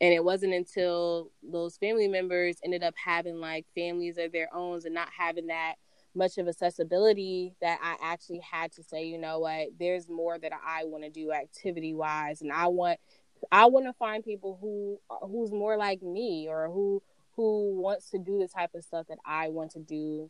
And 0.01 0.13
it 0.13 0.23
wasn't 0.23 0.53
until 0.53 1.31
those 1.41 1.77
family 1.77 2.07
members 2.07 2.57
ended 2.63 2.83
up 2.83 2.95
having 3.03 3.39
like 3.39 3.65
families 3.73 4.17
of 4.17 4.31
their 4.31 4.53
own 4.53 4.81
and 4.83 4.93
not 4.93 5.09
having 5.17 5.47
that 5.47 5.75
much 6.13 6.37
of 6.37 6.47
accessibility 6.47 7.55
that 7.61 7.79
I 7.81 7.95
actually 8.01 8.39
had 8.39 8.71
to 8.73 8.83
say, 8.83 9.05
you 9.05 9.17
know 9.17 9.39
what, 9.39 9.67
there's 9.79 10.09
more 10.09 10.37
that 10.39 10.51
I 10.53 10.85
want 10.85 11.03
to 11.03 11.09
do 11.09 11.31
activity 11.31 11.93
wise 11.93 12.41
and 12.41 12.51
I 12.51 12.67
want 12.67 12.99
I 13.51 13.65
want 13.65 13.85
to 13.85 13.93
find 13.93 14.23
people 14.23 14.57
who 14.61 14.99
who's 15.27 15.51
more 15.51 15.77
like 15.77 16.01
me 16.01 16.47
or 16.49 16.67
who 16.67 17.01
who 17.35 17.79
wants 17.81 18.09
to 18.11 18.17
do 18.17 18.39
the 18.39 18.47
type 18.47 18.71
of 18.75 18.83
stuff 18.83 19.07
that 19.07 19.17
I 19.25 19.49
want 19.49 19.71
to 19.71 19.79
do. 19.79 20.29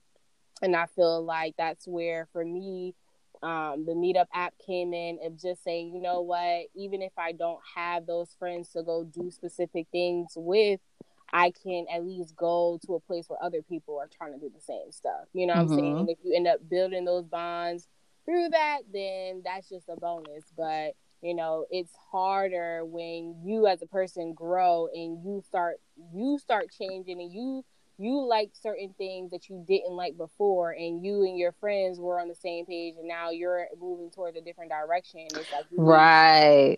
And 0.62 0.76
I 0.76 0.88
feel 0.88 1.24
like 1.24 1.56
that's 1.58 1.88
where 1.88 2.28
for 2.32 2.44
me 2.44 2.96
um, 3.46 3.86
the 3.86 3.94
meetup 3.94 4.28
app 4.34 4.56
came 4.66 4.94
in 4.94 5.20
of 5.24 5.40
just 5.40 5.64
saying, 5.64 5.94
you 5.94 6.02
know 6.02 6.22
what, 6.22 6.66
even 6.76 7.02
if 7.04 7.14
I 7.18 7.32
don't 7.34 7.60
have 7.76 8.08
those 8.08 8.36
friends 8.40 8.70
to 8.72 8.84
go 8.84 9.04
do 9.04 9.32
specific 9.32 9.88
things 9.92 10.34
with, 10.36 10.82
I 11.32 11.52
can 11.64 11.86
at 11.94 12.06
least 12.06 12.36
go 12.36 12.80
to 12.86 12.96
a 12.96 13.00
place 13.00 13.30
where 13.30 13.42
other 13.44 13.62
people 13.62 14.00
are 14.00 14.08
trying 14.08 14.34
to 14.34 14.40
do 14.40 14.50
the 14.54 14.62
same 14.62 14.92
stuff. 14.92 15.28
You 15.34 15.48
know 15.48 15.54
what 15.54 15.60
Mhm. 15.60 15.64
I'm 15.64 15.70
saying? 15.70 16.00
And 16.00 16.10
if 16.10 16.18
you 16.24 16.36
end 16.36 16.48
up 16.48 16.68
building 16.70 17.06
those 17.06 17.26
bonds 17.26 17.88
through 18.26 18.50
that, 18.50 18.82
then 18.92 19.42
that's 19.46 19.70
just 19.70 19.90
a 19.90 19.96
bonus. 19.98 20.46
But 20.58 20.96
you 21.22 21.36
know, 21.36 21.66
it's 21.72 21.94
harder 22.12 22.86
when 22.86 23.42
you 23.44 23.68
as 23.68 23.82
a 23.82 23.88
person 23.88 24.34
grow 24.34 24.88
and 24.94 25.24
you 25.24 25.44
start 25.48 25.78
you 26.14 26.38
start 26.40 26.72
changing 26.72 27.22
and 27.22 27.32
you 27.34 27.64
you 27.98 28.26
like 28.26 28.52
certain 28.54 28.94
things 28.98 29.32
that 29.32 29.50
you 29.50 29.64
didn't 29.68 29.92
like 29.92 30.18
before 30.18 30.72
and 30.72 31.04
you 31.04 31.24
and 31.24 31.38
your 31.38 31.52
friends 31.54 32.00
were 32.00 32.20
on 32.20 32.28
the 32.28 32.36
same 32.36 32.66
page 32.66 32.96
and 32.98 33.08
now 33.08 33.30
you're 33.30 33.68
moving 33.80 34.10
towards 34.12 34.38
a 34.38 34.42
different 34.42 34.72
direction 34.72 35.28
it's 35.32 35.52
like 35.52 35.66
you 35.72 35.80
Right, 35.80 36.78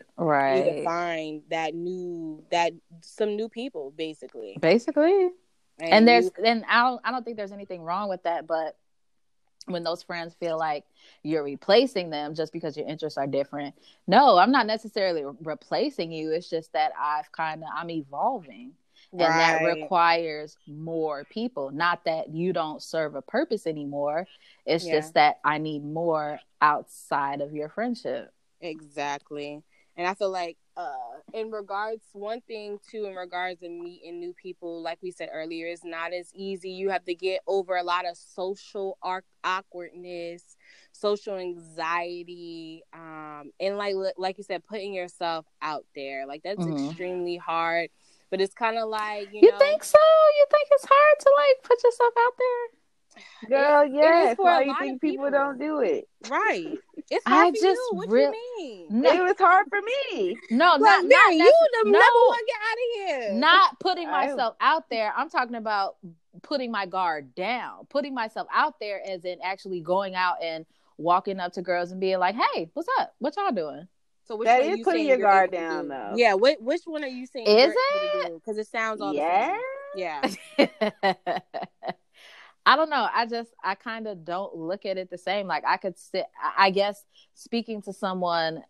need 0.50 0.66
to 0.66 0.84
find 0.84 1.42
that 1.50 1.74
new 1.74 2.44
that 2.52 2.72
some 3.02 3.36
new 3.36 3.50
people 3.50 3.94
basically 3.98 4.58
Basically. 4.60 5.30
And 5.80 6.08
there's 6.08 6.26
you- 6.38 6.46
and 6.46 6.64
I 6.68 6.84
don't 6.84 7.02
I 7.04 7.12
don't 7.12 7.24
think 7.24 7.38
there's 7.38 7.52
anything 7.52 7.82
wrong 7.84 8.10
with 8.10 8.24
that, 8.24 8.48
but 8.48 8.76
when 9.68 9.84
those 9.84 10.02
friends 10.02 10.34
feel 10.36 10.58
like 10.58 10.86
you're 11.24 11.44
replacing 11.44 12.10
them 12.10 12.34
just 12.34 12.54
because 12.54 12.78
your 12.78 12.88
interests 12.88 13.18
are 13.18 13.28
different. 13.28 13.76
No, 14.08 14.38
I'm 14.38 14.52
not 14.52 14.66
necessarily 14.66 15.26
replacing 15.44 16.12
you. 16.12 16.32
It's 16.32 16.50
just 16.50 16.72
that 16.74 16.94
I've 17.00 17.32
kind 17.32 17.64
of 17.64 17.70
I'm 17.76 17.90
evolving. 17.90 18.72
And 19.14 19.40
that 19.40 19.62
requires 19.62 20.58
more 20.68 21.26
people. 21.26 21.72
Not 21.72 22.06
that 22.06 22.30
you 22.30 22.54
don't 22.54 22.82
serve 22.82 23.16
a 23.16 23.22
purpose 23.22 23.66
anymore. 23.68 24.28
It's 24.66 24.86
Yeah. 24.86 24.92
just 24.92 25.14
that 25.16 25.40
I 25.44 25.58
need 25.58 25.84
more 25.84 26.40
outside 26.62 27.42
of 27.42 27.54
your 27.54 27.70
friendship. 27.70 28.32
Exactly. 28.62 29.64
And 29.96 30.08
I 30.08 30.14
feel 30.14 30.32
like 30.32 30.58
uh 30.76 30.94
in 31.34 31.50
regards 31.52 32.04
one 32.14 32.42
thing 32.42 32.80
too 32.90 33.06
in 33.06 33.16
regards 33.16 33.60
to 33.62 33.70
meeting 33.70 34.20
new 34.20 34.34
people, 34.34 34.82
like 34.82 35.00
we 35.02 35.12
said 35.12 35.30
earlier, 35.34 35.68
is 35.68 35.84
not 35.84 36.14
as 36.14 36.32
easy. 36.36 36.70
You 36.72 36.90
have 36.90 37.04
to 37.06 37.16
get 37.16 37.42
over 37.48 37.76
a 37.76 37.84
lot 37.84 38.06
of 38.08 38.18
social 38.18 38.98
ar- 39.02 39.24
awkwardness, 39.44 40.56
social 40.92 41.36
anxiety, 41.36 42.84
um, 42.94 43.52
and 43.60 43.78
like 43.78 43.96
like 44.18 44.38
you 44.38 44.44
said, 44.44 44.66
putting 44.66 44.94
yourself 44.94 45.46
out 45.62 45.86
there. 45.96 46.26
Like 46.28 46.42
that's 46.44 46.66
Mhm. 46.66 46.68
extremely 46.68 47.38
hard. 47.38 47.90
But 48.30 48.42
it's 48.42 48.54
kind 48.54 48.78
of 48.78 48.90
like 48.90 49.30
you, 49.34 49.40
You 49.44 49.52
know, 49.52 49.58
think 49.58 49.84
so? 49.84 49.98
You 50.38 50.46
think 50.52 50.68
it's 50.72 50.86
hard 50.90 51.20
to 51.20 51.32
like 51.38 51.64
put 51.64 51.84
yourself 51.84 52.14
out 52.20 52.34
there? 52.38 52.68
Girl, 53.50 53.82
it 53.84 53.90
is 53.90 53.94
yes. 53.96 54.36
for 54.36 54.42
a 54.50 54.54
Why 54.54 54.62
you 54.64 54.76
think 54.80 55.02
people, 55.02 55.26
people. 55.26 55.40
don't 55.40 55.58
do 55.60 55.80
it? 55.80 56.08
right? 56.30 56.78
It's 57.10 57.26
I 57.26 57.30
hard 57.30 57.56
for 57.56 57.62
just 57.64 57.80
you. 57.80 57.90
What 57.94 58.10
real- 58.10 58.34
you 58.34 58.56
mean? 58.60 58.88
No, 59.02 59.10
It 59.14 59.24
was 59.24 59.36
hard 59.40 59.68
for 59.70 59.80
me. 59.82 60.38
no, 60.52 60.72
Look, 60.74 60.82
not, 60.82 61.06
not 61.06 61.34
you 61.34 61.42
necess- 61.42 61.84
the 61.84 61.90
no. 61.90 62.00
number 62.00 62.28
one. 62.28 62.40
Get 62.48 62.60
out 62.68 62.74
of 62.74 63.22
here. 63.30 63.34
not 63.40 63.80
putting 63.80 64.10
I- 64.10 64.28
myself 64.28 64.56
out 64.60 64.90
there. 64.90 65.14
I'm 65.16 65.30
talking 65.30 65.56
about 65.56 65.96
putting 66.44 66.70
my 66.70 66.86
guard 66.86 67.34
down, 67.34 67.86
putting 67.90 68.14
myself 68.14 68.48
out 68.54 68.80
there 68.82 69.02
as 69.08 69.24
in 69.24 69.38
actually 69.42 69.80
going 69.80 70.16
out 70.16 70.36
and 70.44 70.66
walking 70.98 71.40
up 71.40 71.54
to 71.54 71.62
girls 71.62 71.92
and 71.92 72.02
being 72.02 72.20
like, 72.20 72.36
"Hey, 72.36 72.70
what's 72.74 72.90
up? 73.00 73.14
What 73.20 73.38
y'all 73.38 73.52
doing?" 73.52 73.88
So 74.28 74.36
which 74.36 74.46
That 74.48 74.60
one 74.62 74.70
is 74.70 74.80
you 74.80 74.84
putting 74.84 75.08
your 75.08 75.18
guard 75.18 75.52
down, 75.52 75.84
do? 75.84 75.90
though. 75.90 76.14
Yeah, 76.16 76.34
which, 76.34 76.58
which 76.60 76.82
one 76.86 77.04
are 77.04 77.08
you 77.08 77.26
saying? 77.26 77.48
Is 77.48 77.74
it? 77.94 78.34
Because 78.34 78.58
it 78.58 78.68
sounds 78.68 79.00
all 79.00 79.14
Yeah. 79.14 79.58
the 79.96 80.28
same. 80.60 80.70
Yeah. 81.16 81.42
I 82.66 82.76
don't 82.76 82.90
know. 82.90 83.08
I 83.14 83.26
just 83.26 83.52
I 83.64 83.76
kind 83.76 84.08
of 84.08 84.26
don't 84.26 84.54
look 84.54 84.86
at 84.86 84.98
it 84.98 85.10
the 85.10 85.18
same. 85.18 85.48
Like 85.48 85.64
I 85.66 85.78
could 85.78 85.98
sit. 85.98 86.26
I 86.44 86.68
I 86.68 86.70
guess 86.72 87.06
speaking 87.34 87.82
to 87.84 87.94
someone, 87.94 88.64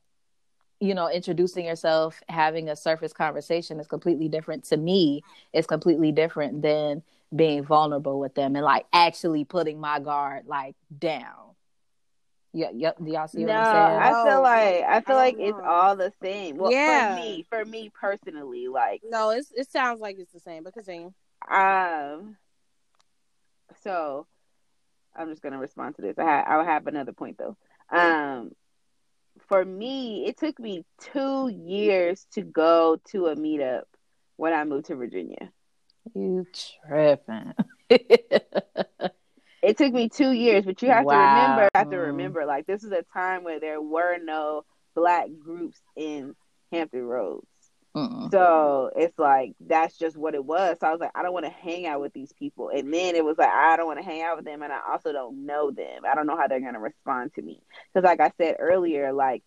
you 0.80 0.93
know, 0.93 1.10
introducing 1.10 1.66
yourself, 1.66 2.22
having 2.30 2.70
a 2.70 2.76
surface 2.76 3.12
conversation 3.12 3.80
is 3.80 3.88
completely 3.88 4.30
different 4.30 4.66
to 4.66 4.78
me. 4.78 5.24
It's 5.51 5.66
completely 5.66 6.12
different 6.12 6.62
than 6.62 7.01
being 7.36 7.64
vulnerable 7.64 8.20
with 8.20 8.36
them 8.36 8.55
and 8.55 8.64
like 8.64 8.86
actually 8.93 9.43
putting 9.43 9.80
my 9.80 9.99
guard 9.99 10.45
like 10.45 10.76
down. 10.99 11.55
Yeah, 12.58 12.72
yeah. 12.74 12.91
Do 13.03 13.12
y'all 13.12 13.28
see 13.28 13.45
No, 13.45 13.53
what 13.53 13.55
I'm 13.55 13.66
saying? 13.66 13.99
I 13.99 14.24
feel 14.24 14.41
like 14.41 14.84
I 14.84 14.97
I 14.97 15.01
feel 15.01 15.16
like 15.16 15.38
don't 15.38 15.47
it's 15.47 15.60
all 15.64 15.95
the 15.95 16.12
same. 16.24 16.58
Well, 16.58 16.72
Yeah. 16.72 17.16
for 17.16 17.22
me, 17.22 17.45
for 17.49 17.64
me 17.66 17.91
personally, 18.01 18.68
like 18.68 19.03
No, 19.08 19.30
it's 19.30 19.51
it 19.51 19.70
sounds 19.70 20.01
like 20.01 20.18
it's 20.18 20.34
the 20.34 20.39
same. 20.39 20.64
But 20.64 20.74
continue. 20.74 21.14
um, 21.51 22.36
so 23.84 24.26
I'm 25.16 25.30
just 25.30 25.43
gonna 25.43 25.60
respond 25.60 25.97
to 25.97 26.01
this. 26.01 26.18
I 26.18 26.24
ha- 26.24 26.45
I'll 26.47 26.66
have 26.66 26.88
another 26.88 27.14
point 27.14 27.38
though. 27.38 27.58
Um, 27.95 28.53
for 29.47 29.64
me, 29.64 30.26
it 30.26 30.38
took 30.38 30.60
me 30.60 30.84
two 30.99 31.49
years 31.49 32.26
to 32.32 32.41
go 32.41 32.97
to 33.12 33.28
a 33.28 33.36
meetup 33.36 33.84
when 34.36 34.53
I 34.53 34.64
moved 34.64 34.88
to 34.88 34.95
Virginia. 34.95 35.51
You 36.16 36.47
tripping? 36.88 37.53
It 39.68 39.78
took 39.78 39.93
me 39.93 40.09
two 40.09 40.32
years, 40.32 40.65
but 40.65 40.82
you 40.82 40.89
have 40.89 41.05
to 41.05 41.15
remember, 41.15 41.70
have 41.76 41.89
to 41.89 41.97
remember, 41.97 42.45
like 42.45 42.65
this 42.65 42.84
is 42.84 42.91
a 42.91 43.03
time 43.13 43.43
where 43.43 43.59
there 43.59 43.82
were 43.82 44.18
no 44.24 44.63
black 44.95 45.28
groups 45.38 45.80
in 45.95 46.36
Hampton 46.72 47.03
Roads. 47.03 47.45
Mm-mm. 47.95 48.32
So 48.32 48.91
it's 48.95 49.18
like 49.18 49.53
that's 49.59 49.97
just 49.97 50.15
what 50.15 50.36
it 50.36 50.45
was. 50.45 50.78
So 50.80 50.88
I 50.88 50.91
was 50.91 50.99
like, 50.99 51.11
I 51.15 51.24
don't 51.24 51.34
want 51.34 51.45
to 51.45 51.51
hang 51.51 51.86
out 51.88 51.99
with 51.99 52.13
these 52.13 52.32
people. 52.32 52.70
And 52.70 52.93
then 52.93 53.15
it 53.15 53.26
was 53.26 53.38
like, 53.38 53.49
I 53.49 53.76
don't 53.76 53.88
want 53.88 53.99
to 53.99 54.05
hang 54.05 54.22
out 54.22 54.38
with 54.38 54.45
them, 54.45 54.61
and 54.61 54.72
I 54.72 54.80
also 54.91 55.11
don't 55.11 55.45
know 55.45 55.72
them. 55.72 56.03
I 56.09 56.15
don't 56.15 56.28
know 56.28 56.38
how 56.38 56.47
they're 56.47 56.61
gonna 56.61 56.80
respond 56.80 57.34
to 57.36 57.41
me. 57.41 57.61
Because 57.93 58.05
like 58.05 58.22
I 58.22 58.32
said 58.38 58.57
earlier, 58.59 59.11
like 59.13 59.43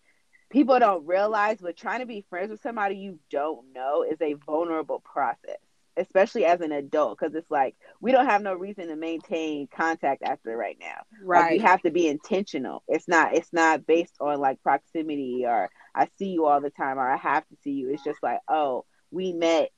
people 0.51 0.77
don't 0.79 1.07
realize, 1.07 1.59
but 1.61 1.77
trying 1.77 2.01
to 2.01 2.05
be 2.05 2.25
friends 2.29 2.51
with 2.51 2.61
somebody 2.61 2.97
you 2.97 3.19
don't 3.29 3.73
know 3.73 4.03
is 4.03 4.21
a 4.21 4.33
vulnerable 4.33 4.99
process, 4.99 5.57
especially 5.97 6.45
as 6.45 6.61
an 6.61 6.71
adult. 6.71 7.17
Because 7.19 7.35
it's 7.35 7.51
like 7.51 7.75
we 8.01 8.11
don't 8.11 8.25
have 8.27 8.41
no 8.41 8.53
reason 8.53 8.87
to 8.87 8.95
maintain 8.95 9.67
contact 9.67 10.23
after 10.23 10.55
right 10.55 10.77
now. 10.79 11.01
Like, 11.33 11.47
you 11.49 11.61
have 11.61 11.81
to 11.83 11.91
be 11.91 12.07
intentional. 12.07 12.83
It's 12.87 13.07
not 13.07 13.35
it's 13.35 13.53
not 13.53 13.85
based 13.85 14.15
on 14.19 14.39
like 14.39 14.61
proximity 14.61 15.45
or 15.47 15.69
I 15.95 16.07
see 16.17 16.27
you 16.27 16.45
all 16.45 16.61
the 16.61 16.69
time 16.71 16.97
or 16.99 17.09
I 17.09 17.17
have 17.17 17.47
to 17.47 17.55
see 17.63 17.71
you. 17.71 17.89
It's 17.89 18.03
just 18.03 18.21
like, 18.23 18.39
oh, 18.47 18.85
we 19.11 19.33
met 19.33 19.69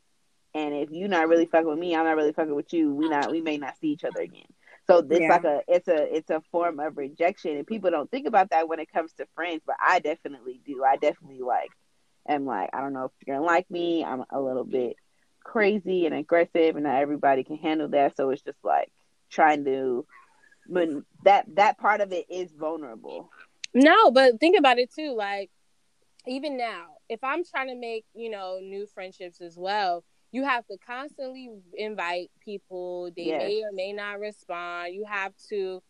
and 0.54 0.74
if 0.74 0.90
you're 0.92 1.10
not 1.10 1.28
really 1.30 1.46
fucking 1.46 1.68
with 1.68 1.80
me, 1.80 1.96
I'm 1.96 2.06
not 2.06 2.16
really 2.16 2.34
fucking 2.34 2.54
with 2.56 2.74
you, 2.74 2.94
we 2.94 3.10
not 3.10 3.32
we 3.32 3.42
may 3.42 3.58
not 3.58 3.78
see 3.78 3.90
each 3.90 4.04
other 4.04 4.22
again. 4.22 4.46
So 4.88 5.06
it's 5.10 5.28
Yeah. 5.28 5.30
like 5.30 5.44
a 5.44 5.62
it's 5.68 5.88
a 5.88 6.16
it's 6.16 6.30
a 6.30 6.42
form 6.52 6.80
of 6.80 6.98
rejection 6.98 7.58
and 7.58 7.68
people 7.68 7.92
don't 7.92 8.10
think 8.12 8.28
about 8.28 8.50
that 8.52 8.68
when 8.68 8.80
it 8.80 8.92
comes 8.92 9.14
to 9.14 9.28
friends, 9.36 9.62
but 9.66 9.76
I 9.80 10.00
definitely 10.00 10.62
do. 10.66 10.84
I 10.84 10.98
definitely 10.98 11.42
like 11.42 11.72
am 12.28 12.46
like, 12.46 12.70
I 12.74 12.82
don't 12.82 12.94
know 12.94 13.06
if 13.06 13.12
you're 13.26 13.36
gonna 13.36 13.46
like 13.46 13.70
me. 13.72 14.04
I'm 14.04 14.24
a 14.30 14.40
little 14.42 14.66
bit 14.66 14.98
crazy 15.44 16.06
and 16.06 16.16
aggressive 16.16 16.76
and 16.76 16.84
not 16.84 17.02
everybody 17.02 17.44
can 17.44 17.58
handle 17.58 17.90
that. 17.90 18.16
So 18.18 18.30
it's 18.30 18.42
just 18.42 18.58
like 18.64 18.92
trying 19.30 19.66
to 19.66 20.06
when 20.66 21.04
that 21.24 21.46
that 21.56 21.78
part 21.78 22.02
of 22.02 22.12
it 22.12 22.26
is 22.30 22.52
vulnerable. 22.52 23.30
No, 23.74 24.12
but 24.12 24.40
think 24.40 24.58
about 24.58 24.80
it 24.80 24.94
too. 24.94 25.16
Like, 25.16 25.50
even 26.28 26.58
now, 26.58 26.86
if 27.10 27.24
I'm 27.24 27.44
trying 27.44 27.68
to 27.68 27.76
make, 27.76 28.06
you 28.14 28.30
know, 28.30 28.60
new 28.62 28.86
friendships 28.88 29.42
as 29.42 29.58
well, 29.58 30.04
you 30.32 30.44
have 30.44 30.66
to 30.68 30.78
constantly 30.78 31.50
invite 31.76 32.32
people. 32.40 33.12
They 33.16 33.26
Yes. 33.26 33.42
may 33.42 33.64
or 33.64 33.72
may 33.74 33.94
not 33.94 34.20
respond. 34.20 34.94
You 34.94 35.06
have 35.06 35.34
to 35.50 35.82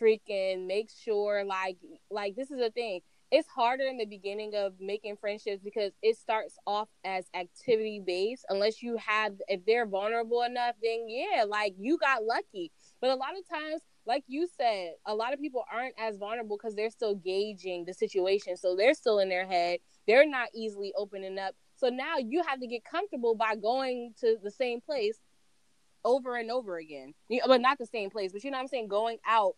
freaking 0.00 0.66
make 0.66 0.90
sure, 0.90 1.44
like, 1.44 1.78
like 2.10 2.36
this 2.36 2.50
is 2.50 2.60
a 2.60 2.70
thing. 2.70 3.00
It's 3.30 3.48
harder 3.48 3.84
in 3.84 3.98
the 3.98 4.06
beginning 4.06 4.54
of 4.54 4.74
making 4.80 5.16
friendships 5.16 5.62
because 5.62 5.92
it 6.02 6.16
starts 6.16 6.56
off 6.66 6.88
as 7.04 7.26
activity 7.34 8.00
based. 8.04 8.46
Unless 8.48 8.82
you 8.82 8.96
have, 8.96 9.34
if 9.48 9.66
they're 9.66 9.86
vulnerable 9.86 10.42
enough, 10.42 10.76
then 10.82 11.06
yeah, 11.08 11.44
like 11.44 11.74
you 11.78 11.98
got 11.98 12.24
lucky. 12.24 12.72
But 13.00 13.10
a 13.10 13.16
lot 13.16 13.36
of 13.38 13.46
times, 13.48 13.82
like 14.06 14.24
you 14.26 14.48
said, 14.56 14.92
a 15.06 15.14
lot 15.14 15.34
of 15.34 15.40
people 15.40 15.64
aren't 15.70 15.94
as 15.98 16.16
vulnerable 16.16 16.56
because 16.56 16.74
they're 16.74 16.90
still 16.90 17.14
gauging 17.14 17.84
the 17.84 17.92
situation. 17.92 18.56
So 18.56 18.74
they're 18.74 18.94
still 18.94 19.18
in 19.18 19.28
their 19.28 19.46
head. 19.46 19.80
They're 20.06 20.26
not 20.26 20.48
easily 20.54 20.94
opening 20.96 21.38
up. 21.38 21.54
So 21.76 21.90
now 21.90 22.16
you 22.16 22.42
have 22.48 22.60
to 22.60 22.66
get 22.66 22.82
comfortable 22.84 23.34
by 23.34 23.56
going 23.56 24.14
to 24.20 24.36
the 24.42 24.50
same 24.50 24.80
place 24.80 25.18
over 26.02 26.36
and 26.36 26.50
over 26.50 26.78
again. 26.78 27.12
But 27.46 27.60
not 27.60 27.76
the 27.76 27.86
same 27.86 28.08
place, 28.08 28.32
but 28.32 28.42
you 28.42 28.50
know 28.50 28.56
what 28.56 28.62
I'm 28.62 28.68
saying? 28.68 28.88
Going 28.88 29.18
out 29.26 29.56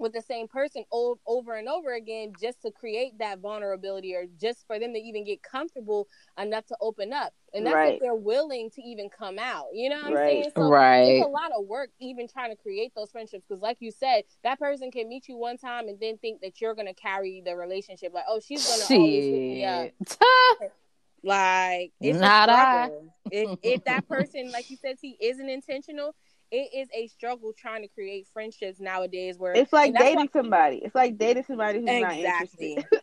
with 0.00 0.12
the 0.12 0.22
same 0.22 0.48
person 0.48 0.84
over 0.90 1.54
and 1.54 1.68
over 1.68 1.94
again 1.94 2.32
just 2.40 2.62
to 2.62 2.70
create 2.70 3.18
that 3.18 3.38
vulnerability 3.40 4.14
or 4.14 4.24
just 4.40 4.66
for 4.66 4.78
them 4.78 4.94
to 4.94 4.98
even 4.98 5.24
get 5.24 5.42
comfortable 5.42 6.08
enough 6.38 6.66
to 6.66 6.76
open 6.80 7.12
up. 7.12 7.32
And 7.54 7.66
that's 7.66 7.74
Right. 7.74 7.94
if 7.94 8.00
they're 8.00 8.14
willing 8.14 8.70
to 8.70 8.82
even 8.82 9.10
come 9.10 9.38
out. 9.38 9.66
You 9.74 9.90
know 9.90 9.96
what 9.96 10.06
I'm 10.06 10.12
Right. 10.14 10.26
saying? 10.42 10.52
So 10.56 10.62
right. 10.68 11.02
it's 11.02 11.26
a 11.26 11.28
lot 11.28 11.52
of 11.52 11.66
work 11.66 11.90
even 12.00 12.28
trying 12.28 12.50
to 12.50 12.56
create 12.56 12.92
those 12.94 13.10
friendships 13.10 13.44
because 13.48 13.62
like 13.62 13.78
you 13.80 13.90
said 13.90 14.24
that 14.44 14.58
person 14.58 14.90
can 14.90 15.08
meet 15.08 15.28
you 15.28 15.36
one 15.36 15.58
time 15.58 15.88
and 15.88 15.98
then 16.00 16.18
think 16.18 16.40
that 16.42 16.60
you're 16.60 16.74
gonna 16.74 16.94
carry 16.94 17.42
the 17.44 17.56
relationship 17.56 18.12
like 18.14 18.24
oh 18.28 18.40
she's 18.40 18.64
gonna 18.64 18.86
always 18.86 19.26
hit 19.26 19.46
me 19.46 19.64
up 19.64 19.90
like 21.22 21.92
it's 22.02 22.20
Not 22.20 22.48
a 22.48 22.52
I. 22.52 22.90
if, 23.30 23.50
if 23.62 23.84
that 23.84 24.06
person 24.08 24.50
like 24.52 24.66
you 24.68 24.76
said 24.76 24.96
he 25.00 25.16
isn't 25.20 25.48
intentional 25.48 26.14
it 26.50 26.70
is 26.74 26.88
a 26.94 27.06
struggle 27.08 27.52
trying 27.56 27.82
to 27.82 27.88
create 27.88 28.26
friendships 28.32 28.80
nowadays 28.80 29.36
where 29.38 29.60
It's 29.60 29.72
like 29.72 29.96
and 29.96 29.96
that's 29.96 30.14
dating 30.14 30.28
somebody. 30.32 30.76
It's 30.78 30.94
like 30.94 31.18
dating 31.18 31.44
somebody 31.44 31.80
who's 31.80 31.96
Exactly. 31.96 31.98
not 31.98 32.18
interested. 32.18 32.84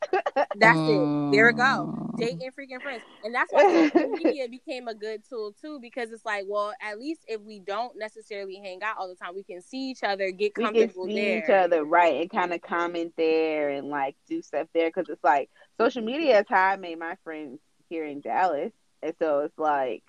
that's 0.56 0.82
it 0.88 1.10
there 1.32 1.48
we 1.48 1.54
go 1.54 1.90
Mm. 2.16 2.16
dating 2.18 2.50
freaking 2.52 2.82
friends 2.82 3.04
and 3.24 3.34
that's 3.34 3.54
why 3.54 3.66
social 3.66 4.08
media 4.10 4.48
became 4.48 4.88
a 4.88 4.96
good 4.96 5.22
tool 5.28 5.54
too 5.62 5.80
because 5.82 6.12
it's 6.12 6.26
like 6.26 6.44
well 6.48 6.74
at 6.82 7.00
least 7.00 7.22
if 7.28 7.42
we 7.42 7.60
don't 7.60 7.98
necessarily 7.98 8.56
hang 8.64 8.82
out 8.84 8.96
all 9.00 9.08
the 9.08 9.16
time 9.16 9.36
we 9.36 9.44
can 9.44 9.62
see 9.62 9.90
each 9.92 10.04
other 10.04 10.32
get 10.32 10.54
we 10.56 10.70
can 10.70 10.90
comfortable 10.90 11.04
see 11.04 11.38
there 11.38 11.38
each 11.38 11.50
other 11.50 11.84
right 11.84 12.22
and 12.22 12.30
kind 12.32 12.54
of 12.54 12.62
comment 12.62 13.14
there 13.18 13.70
and 13.70 13.88
like 13.90 14.16
do 14.28 14.42
stuff 14.42 14.68
there 14.74 14.90
because 14.90 15.08
it's 15.10 15.24
like 15.24 15.50
social 15.80 16.02
media 16.04 16.40
is 16.40 16.46
how 16.50 16.70
I 16.70 16.76
made 16.78 17.00
my 17.00 17.16
friends 17.24 17.60
here 17.90 18.06
in 18.06 18.22
Dallas, 18.22 18.72
and 19.04 19.14
so 19.20 19.42
it's 19.42 19.58
like 19.58 20.04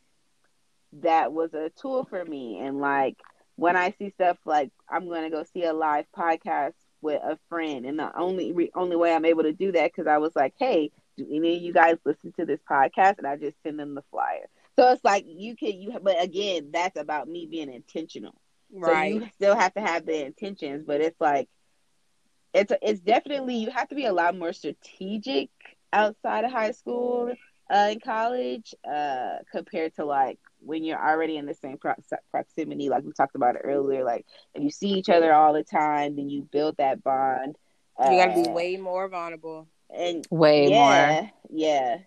that 0.93 1.32
was 1.32 1.55
a 1.55 1.70
tool 1.80 2.07
for 2.09 2.24
me 2.24 2.59
and 2.59 2.80
like 2.80 3.16
when 3.59 3.76
I 3.76 3.93
see 3.99 4.11
stuff 4.11 4.39
like 4.45 4.70
I'm 4.89 5.09
going 5.09 5.24
to 5.24 5.30
go 5.30 5.43
see 5.43 5.64
a 5.64 5.72
live 5.72 6.07
podcast 6.16 6.74
with 7.01 7.20
a 7.22 7.39
friend, 7.49 7.86
and 7.86 7.99
the 7.99 8.16
only 8.16 8.53
re- 8.53 8.70
only 8.74 8.97
way 8.97 9.12
I'm 9.12 9.24
able 9.24 9.43
to 9.43 9.53
do 9.53 9.72
that 9.72 9.91
because 9.93 10.07
I 10.07 10.18
was 10.18 10.34
like, 10.36 10.55
hey, 10.59 10.93
do 11.16 11.26
any 11.28 11.57
of 11.57 11.62
you 11.62 11.72
guys 11.72 11.97
listen 12.05 12.32
to 12.39 12.47
this 12.47 12.61
podcast? 12.70 13.18
And 13.18 13.26
I 13.26 13.36
just 13.36 13.57
send 13.64 13.78
them 13.78 13.97
the 13.97 14.05
flyer. 14.12 14.49
So 14.76 14.93
it's 14.93 15.05
like 15.05 15.24
you 15.26 15.57
can 15.57 15.80
you, 15.80 15.99
but 16.01 16.22
again, 16.22 16.70
that's 16.72 16.99
about 16.99 17.28
me 17.28 17.49
being 17.51 17.72
intentional. 17.72 18.41
Right. 18.72 19.14
So 19.14 19.20
you 19.20 19.30
still 19.34 19.57
have 19.57 19.74
to 19.74 19.80
have 19.80 20.07
the 20.07 20.24
intentions, 20.24 20.84
but 20.86 21.01
it's 21.01 21.20
like 21.20 21.49
it's 22.55 22.72
it's 22.80 23.01
definitely 23.01 23.57
you 23.57 23.70
have 23.70 23.89
to 23.89 23.97
be 23.97 24.07
a 24.07 24.12
lot 24.12 24.39
more 24.39 24.53
strategic 24.53 25.51
outside 25.93 26.45
of 26.45 26.53
high 26.53 26.70
school 26.70 27.32
uh, 27.72 27.89
in 27.91 27.99
college 27.99 28.72
uh, 28.89 29.39
compared 29.51 29.97
to 29.97 30.05
like 30.05 30.39
when 30.61 30.84
you're 30.84 31.02
already 31.02 31.36
in 31.36 31.46
the 31.46 31.54
same 31.54 31.78
pro- 31.78 31.94
proximity, 32.30 32.88
like 32.88 33.04
we 33.04 33.12
talked 33.12 33.34
about 33.36 33.56
it 33.56 33.62
earlier. 33.64 34.04
Like 34.04 34.26
if 34.54 34.62
you 34.62 34.70
see 34.70 34.88
each 34.90 35.09
other 35.09 35.32
all 35.32 35.52
the 35.52 35.64
time, 35.64 36.16
then 36.16 36.28
you 36.28 36.42
build 36.50 36.76
that 36.78 37.02
bond. 37.02 37.56
You 38.02 38.16
got 38.16 38.26
to 38.26 38.32
be 38.32 38.44
Uh, 38.44 38.52
way 38.52 38.76
more 38.76 39.09
vulnerable. 39.09 39.68
and 39.90 40.26
Way 40.30 40.68
yeah, 40.68 40.70
more. 40.70 41.30
yeah. 41.50 41.98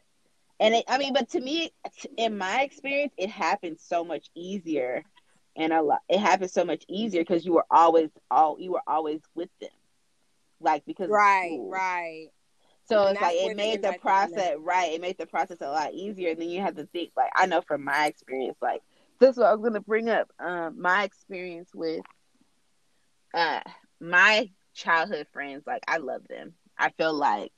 And 0.59 0.75
it, 0.75 0.85
I 0.87 0.97
mean, 0.97 1.13
but 1.13 1.29
to 1.29 1.41
me, 1.41 1.71
in 2.17 2.37
my 2.37 2.61
experience, 2.63 3.13
it 3.17 3.29
happens 3.29 3.81
so 3.83 4.03
much 4.03 4.27
easier, 4.35 5.03
and 5.55 5.73
a 5.73 5.81
lot. 5.81 5.99
It 6.09 6.19
happens 6.19 6.53
so 6.53 6.63
much 6.65 6.83
easier 6.87 7.21
because 7.21 7.45
you 7.45 7.53
were 7.53 7.65
always 7.69 8.09
all 8.29 8.57
you 8.59 8.71
were 8.71 8.83
always 8.87 9.21
with 9.35 9.49
them, 9.59 9.69
like 10.59 10.83
because 10.85 11.11
Right, 11.11 11.59
right. 11.63 12.29
So 12.91 13.07
it's 13.07 13.21
like 13.21 13.37
it 13.37 13.53
made 13.55 13.81
the 13.81 13.93
process 13.93 14.57
right. 14.59 14.91
It 14.93 15.01
made 15.01 15.17
the 15.17 15.25
process 15.25 15.61
a 15.61 15.69
lot 15.69 15.93
easier. 15.93 16.31
And 16.31 16.41
then 16.41 16.49
you 16.49 16.61
have 16.61 16.75
to 16.75 16.85
think 16.87 17.11
like 17.15 17.31
I 17.35 17.45
know 17.45 17.61
from 17.61 17.85
my 17.85 18.07
experience, 18.07 18.57
like 18.61 18.81
this 19.19 19.31
is 19.31 19.37
what 19.37 19.47
I 19.47 19.55
was 19.55 19.63
gonna 19.63 19.79
bring 19.81 20.09
up. 20.09 20.29
Um, 20.39 20.81
my 20.81 21.03
experience 21.03 21.69
with 21.73 22.01
uh 23.33 23.61
my 24.01 24.49
childhood 24.73 25.27
friends, 25.31 25.63
like 25.65 25.83
I 25.87 25.97
love 25.97 26.27
them. 26.27 26.53
I 26.77 26.89
feel 26.91 27.13
like 27.13 27.53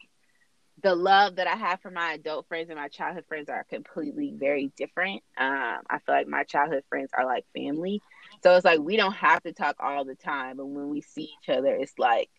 the 0.84 0.96
love 0.96 1.38
that 1.38 1.48
I 1.48 1.56
have 1.56 1.82
for 1.82 1.90
my 1.90 2.14
adult 2.14 2.48
friends 2.48 2.70
and 2.70 2.78
my 2.78 2.90
childhood 2.90 3.26
friends 3.28 3.50
are 3.50 3.64
completely 3.64 4.34
very 4.36 4.72
different. 4.78 5.24
Um, 5.38 5.80
I 5.90 6.00
feel 6.06 6.16
like 6.16 6.28
my 6.28 6.44
childhood 6.44 6.84
friends 6.90 7.10
are 7.18 7.26
like 7.26 7.46
family. 7.56 8.02
So 8.44 8.56
it's 8.56 8.66
like 8.66 8.80
we 8.82 8.98
don't 8.98 9.14
have 9.14 9.42
to 9.44 9.54
talk 9.54 9.78
all 9.80 10.06
the 10.06 10.16
time, 10.16 10.58
but 10.58 10.66
when 10.68 10.90
we 10.90 11.02
see 11.02 11.32
each 11.42 11.50
other, 11.50 11.74
it's 11.76 11.98
like 11.98 12.30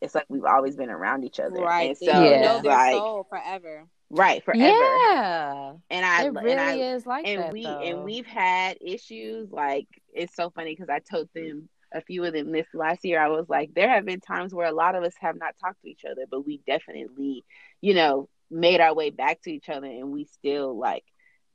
it's 0.00 0.14
like 0.14 0.26
we've 0.28 0.44
always 0.44 0.76
been 0.76 0.90
around 0.90 1.24
each 1.24 1.40
other. 1.40 1.60
Right. 1.60 1.90
And 1.90 1.96
So 1.96 2.06
so 2.06 2.12
you 2.12 2.30
Yeah. 2.30 2.40
know 2.40 2.62
their 2.62 2.72
like 2.72 2.92
soul 2.92 3.24
forever. 3.28 3.86
right 4.10 4.42
forever. 4.44 4.62
Yeah. 4.64 5.74
And 5.90 6.06
I 6.06 6.24
It 6.24 6.26
and 6.26 6.36
really 6.36 6.56
I 6.56 6.74
is 6.94 7.06
like 7.06 7.26
and 7.26 7.40
that. 7.40 7.52
we 7.52 7.64
though. 7.64 7.80
and 7.80 8.04
we've 8.04 8.26
had 8.26 8.78
issues 8.80 9.50
like 9.50 9.86
it's 10.12 10.34
so 10.34 10.50
funny 10.50 10.74
because 10.74 10.88
I 10.88 11.00
told 11.00 11.28
them 11.34 11.68
a 11.92 12.00
few 12.02 12.24
of 12.24 12.32
them 12.32 12.52
this 12.52 12.66
last 12.74 13.04
year. 13.04 13.20
I 13.20 13.28
was 13.28 13.48
like, 13.48 13.72
there 13.74 13.88
have 13.88 14.04
been 14.04 14.20
times 14.20 14.54
where 14.54 14.66
a 14.68 14.72
lot 14.72 14.94
of 14.94 15.04
us 15.04 15.14
have 15.20 15.36
not 15.38 15.54
talked 15.58 15.80
to 15.82 15.88
each 15.90 16.04
other, 16.04 16.22
but 16.30 16.44
we 16.46 16.60
definitely, 16.66 17.44
you 17.80 17.94
know, 17.94 18.28
made 18.50 18.80
our 18.80 18.94
way 18.94 19.10
back 19.10 19.40
to 19.42 19.52
each 19.52 19.68
other, 19.68 19.86
and 19.86 20.10
we 20.12 20.24
still 20.24 20.76
like 20.78 21.04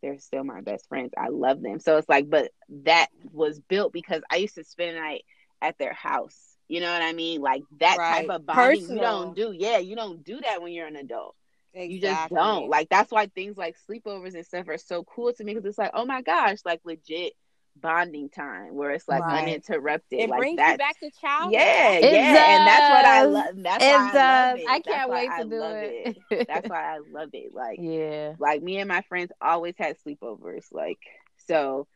they're 0.01 0.19
still 0.19 0.43
my 0.43 0.61
best 0.61 0.87
friends. 0.89 1.11
I 1.17 1.29
love 1.29 1.61
them. 1.61 1.79
So 1.79 1.97
it's 1.97 2.09
like, 2.09 2.29
but 2.29 2.51
that 2.83 3.07
was 3.31 3.59
built 3.61 3.93
because 3.93 4.21
I 4.29 4.37
used 4.37 4.55
to 4.55 4.63
spend 4.63 4.97
a 4.97 4.99
night 4.99 5.23
at 5.61 5.77
their 5.77 5.93
house. 5.93 6.52
You 6.74 6.80
know 6.80 6.91
what 6.91 7.03
I 7.03 7.13
mean? 7.13 7.39
Like 7.41 7.61
that 7.80 7.97
Right. 7.99 8.28
type 8.28 8.30
of 8.36 8.47
bonding 8.47 8.82
you 8.89 8.99
don't 8.99 9.36
do. 9.36 9.53
Yeah, 9.55 9.78
you 9.78 9.95
don't 9.95 10.24
do 10.24 10.41
that 10.41 10.59
when 10.63 10.74
you're 10.74 10.88
an 10.88 10.95
adult. 10.95 11.36
Exactly. 11.76 11.93
You 11.95 12.01
just 12.01 12.30
don't. 12.30 12.67
Like 12.67 12.89
that's 12.89 13.11
why 13.11 13.28
things 13.28 13.57
like 13.57 13.76
sleepovers 13.88 14.34
and 14.34 14.43
stuff 14.45 14.67
are 14.67 14.80
so 14.80 15.03
cool 15.03 15.32
to 15.34 15.43
me 15.43 15.53
because 15.53 15.67
it's 15.69 15.78
like, 15.78 15.91
oh 15.93 16.05
my 16.05 16.24
gosh, 16.24 16.57
like 16.65 16.82
legit 16.84 17.34
bonding 17.76 18.30
time 18.30 18.74
where 18.74 18.89
it's 18.91 19.07
like 19.07 19.21
Right. 19.21 19.43
uninterrupted. 19.43 20.19
It 20.19 20.30
like 20.30 20.39
brings 20.39 20.57
that. 20.57 20.71
you 20.71 20.78
back 20.80 20.99
to 20.99 21.11
childhood. 21.21 21.53
Yeah, 21.53 21.89
It 21.91 22.11
yeah, 22.11 22.55
and 22.57 22.67
that's 22.67 22.89
what 22.89 23.05
I 23.05 23.24
does. 23.24 23.34
love. 23.34 23.63
That's 23.63 23.84
It 23.84 23.88
why 23.88 24.11
I 24.11 24.49
love 24.49 24.57
it. 24.57 24.65
I 24.67 24.82
That's 24.84 24.88
can't 24.88 25.09
why 25.09 25.15
wait 25.15 25.30
I 25.30 25.43
to 25.43 25.49
do 25.49 25.55
love 25.55 25.76
it. 25.78 26.47
That's 26.47 26.69
why 26.69 26.95
I 26.95 26.99
love 27.11 27.30
it. 27.34 27.53
Like, 27.53 27.80
yeah. 27.82 28.34
like 28.39 28.63
me 28.63 28.78
and 28.80 28.88
my 28.88 29.01
friends 29.09 29.32
always 29.39 29.76
had 29.78 29.97
sleepovers. 30.05 30.65
Like, 30.71 30.99
so 31.47 31.88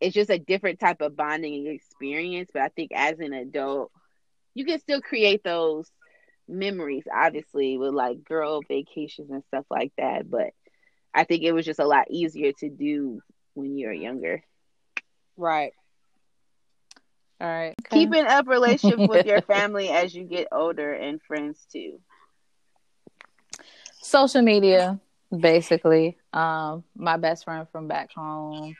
it's 0.00 0.14
just 0.14 0.28
a 0.30 0.38
different 0.38 0.78
type 0.78 1.00
of 1.00 1.16
bonding 1.16 1.66
experience. 1.66 2.50
But 2.52 2.62
I 2.62 2.68
think 2.68 2.92
as 2.94 3.18
an 3.18 3.32
adult, 3.32 3.90
you 4.56 4.64
can 4.64 4.80
still 4.80 5.02
create 5.02 5.44
those 5.44 5.90
memories, 6.48 7.04
obviously, 7.14 7.76
with 7.76 7.92
like 7.92 8.24
girl 8.24 8.62
vacations 8.66 9.30
and 9.30 9.44
stuff 9.44 9.66
like 9.70 9.92
that. 9.98 10.30
But 10.30 10.54
I 11.14 11.24
think 11.24 11.42
it 11.42 11.52
was 11.52 11.66
just 11.66 11.78
a 11.78 11.86
lot 11.86 12.10
easier 12.10 12.52
to 12.60 12.70
do 12.70 13.20
when 13.54 13.76
you're 13.76 13.92
younger. 13.92 14.42
Right. 15.36 15.72
All 17.38 17.46
right. 17.46 17.74
Okay. 17.86 18.00
Keeping 18.00 18.26
up 18.26 18.48
relationship 18.48 19.06
with 19.06 19.26
your 19.26 19.42
family 19.42 19.90
as 19.90 20.14
you 20.14 20.24
get 20.24 20.48
older 20.50 20.92
and 20.94 21.20
friends 21.22 21.66
too. 21.70 22.00
social 24.02 24.42
media 24.42 25.00
basically 25.36 26.16
um 26.32 26.84
my 26.96 27.16
best 27.16 27.44
friend 27.44 27.66
from 27.72 27.88
back 27.88 28.10
home 28.14 28.76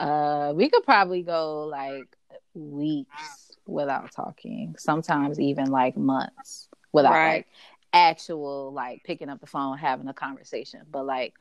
uh 0.00 0.52
we 0.56 0.68
could 0.70 0.82
probably 0.84 1.22
go 1.22 1.64
like 1.66 2.06
weeks 2.54 3.47
without 3.68 4.12
talking. 4.12 4.74
Sometimes 4.78 5.40
even 5.40 5.70
like 5.70 5.96
months 5.96 6.68
without 6.92 7.22
Right. 7.22 7.22
like 7.22 7.46
actual 7.92 8.72
like 8.72 9.04
picking 9.04 9.30
up 9.30 9.40
the 9.40 9.46
phone 9.46 9.78
having 9.78 10.08
a 10.08 10.14
conversation. 10.14 10.82
But 10.90 11.06
like 11.06 11.34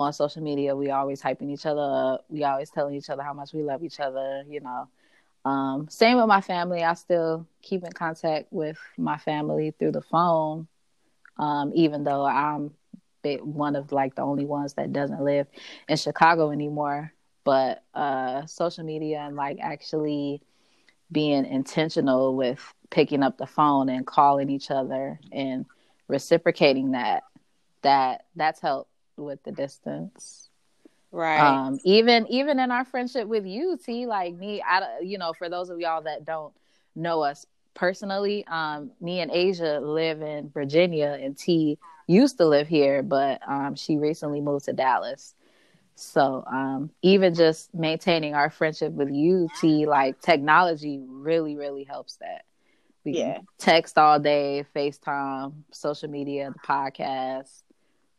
on 0.00 0.12
social 0.12 0.42
media 0.42 0.76
we 0.76 0.90
always 0.90 1.22
hyping 1.22 1.52
each 1.52 1.66
other 1.66 1.82
up. 1.82 2.26
We 2.30 2.44
always 2.44 2.70
telling 2.70 2.96
each 2.96 3.10
other 3.10 3.22
how 3.22 3.34
much 3.34 3.54
we 3.54 3.62
love 3.62 3.84
each 3.84 4.00
other 4.00 4.44
you 4.48 4.60
know. 4.60 4.88
Um 5.44 5.88
same 5.90 6.18
with 6.18 6.26
my 6.26 6.40
family. 6.42 6.82
I 6.84 6.94
still 6.94 7.46
keep 7.62 7.84
in 7.84 7.92
contact 7.92 8.48
with 8.52 8.78
my 8.98 9.18
family 9.18 9.72
through 9.78 9.92
the 9.92 10.02
phone 10.02 10.68
um, 11.38 11.72
even 11.74 12.04
though 12.04 12.24
I'm 12.26 12.72
one 13.42 13.76
of 13.76 13.92
like 13.92 14.14
the 14.14 14.22
only 14.22 14.46
ones 14.46 14.74
that 14.74 14.92
doesn't 14.92 15.22
live 15.22 15.46
in 15.88 15.96
Chicago 15.96 16.50
anymore. 16.50 17.12
But 17.44 17.82
uh, 17.94 18.46
social 18.46 18.84
media 18.84 19.18
and 19.20 19.36
like 19.36 19.58
actually 19.60 20.42
being 21.10 21.44
intentional 21.44 22.36
with 22.36 22.60
picking 22.90 23.22
up 23.22 23.38
the 23.38 23.46
phone 23.46 23.88
and 23.88 24.06
calling 24.06 24.50
each 24.50 24.70
other 24.70 25.18
and 25.32 25.66
reciprocating 26.08 26.92
that 26.92 27.24
that 27.82 28.24
that's 28.34 28.60
helped 28.60 28.90
with 29.16 29.42
the 29.44 29.52
distance. 29.52 30.48
Right. 31.12 31.38
Um, 31.38 31.78
even 31.84 32.26
even 32.28 32.58
in 32.58 32.70
our 32.70 32.84
friendship 32.84 33.26
with 33.28 33.46
you, 33.46 33.78
T, 33.82 34.06
like 34.06 34.34
me, 34.34 34.62
I 34.62 35.00
you 35.02 35.18
know, 35.18 35.32
for 35.32 35.48
those 35.48 35.70
of 35.70 35.80
y'all 35.80 36.02
that 36.02 36.24
don't 36.24 36.52
know 36.94 37.22
us 37.22 37.46
personally, 37.74 38.44
um, 38.48 38.90
me 39.00 39.20
and 39.20 39.30
Asia 39.30 39.80
live 39.80 40.22
in 40.22 40.50
Virginia, 40.50 41.18
and 41.20 41.36
T 41.36 41.78
used 42.06 42.38
to 42.38 42.46
live 42.46 42.68
here, 42.68 43.02
but 43.02 43.40
um, 43.48 43.74
she 43.74 43.96
recently 43.96 44.40
moved 44.40 44.66
to 44.66 44.72
Dallas. 44.72 45.34
So 45.96 46.44
um, 46.46 46.90
even 47.02 47.34
just 47.34 47.74
maintaining 47.74 48.34
our 48.34 48.50
friendship 48.50 48.92
with 48.92 49.10
you, 49.10 49.48
T, 49.60 49.86
like 49.86 50.20
technology 50.20 51.00
really, 51.08 51.56
really 51.56 51.84
helps 51.84 52.16
that. 52.16 52.44
We 53.04 53.12
Yeah. 53.18 53.38
text 53.58 53.96
all 53.96 54.20
day, 54.20 54.64
FaceTime, 54.74 55.54
social 55.72 56.10
media, 56.10 56.52
the 56.52 56.58
podcast, 56.58 57.62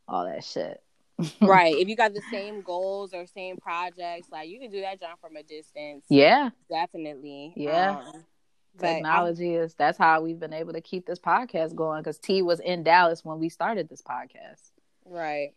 all 0.08 0.24
that 0.24 0.42
shit. 0.44 0.82
right. 1.40 1.74
If 1.76 1.88
you 1.88 1.94
got 1.96 2.14
the 2.14 2.22
same 2.32 2.62
goals 2.62 3.14
or 3.14 3.26
same 3.26 3.56
projects, 3.58 4.28
like 4.32 4.48
you 4.48 4.58
can 4.58 4.70
do 4.70 4.80
that, 4.80 4.98
John, 5.00 5.16
from 5.20 5.36
a 5.36 5.42
distance. 5.42 6.04
Yeah. 6.08 6.50
Definitely. 6.68 7.52
Yeah. 7.56 7.98
Um, 7.98 8.24
but 8.76 8.86
I- 8.88 8.94
technology 8.94 9.54
is 9.54 9.74
that's 9.74 9.98
how 9.98 10.20
we've 10.22 10.38
been 10.40 10.52
able 10.52 10.72
to 10.72 10.80
keep 10.80 11.06
this 11.06 11.18
podcast 11.20 11.74
going 11.76 12.00
because 12.02 12.18
T 12.18 12.42
was 12.42 12.58
in 12.60 12.82
Dallas 12.82 13.24
when 13.24 13.38
we 13.38 13.48
started 13.48 13.88
this 13.88 14.02
podcast. 14.02 14.70
Right. 15.04 15.54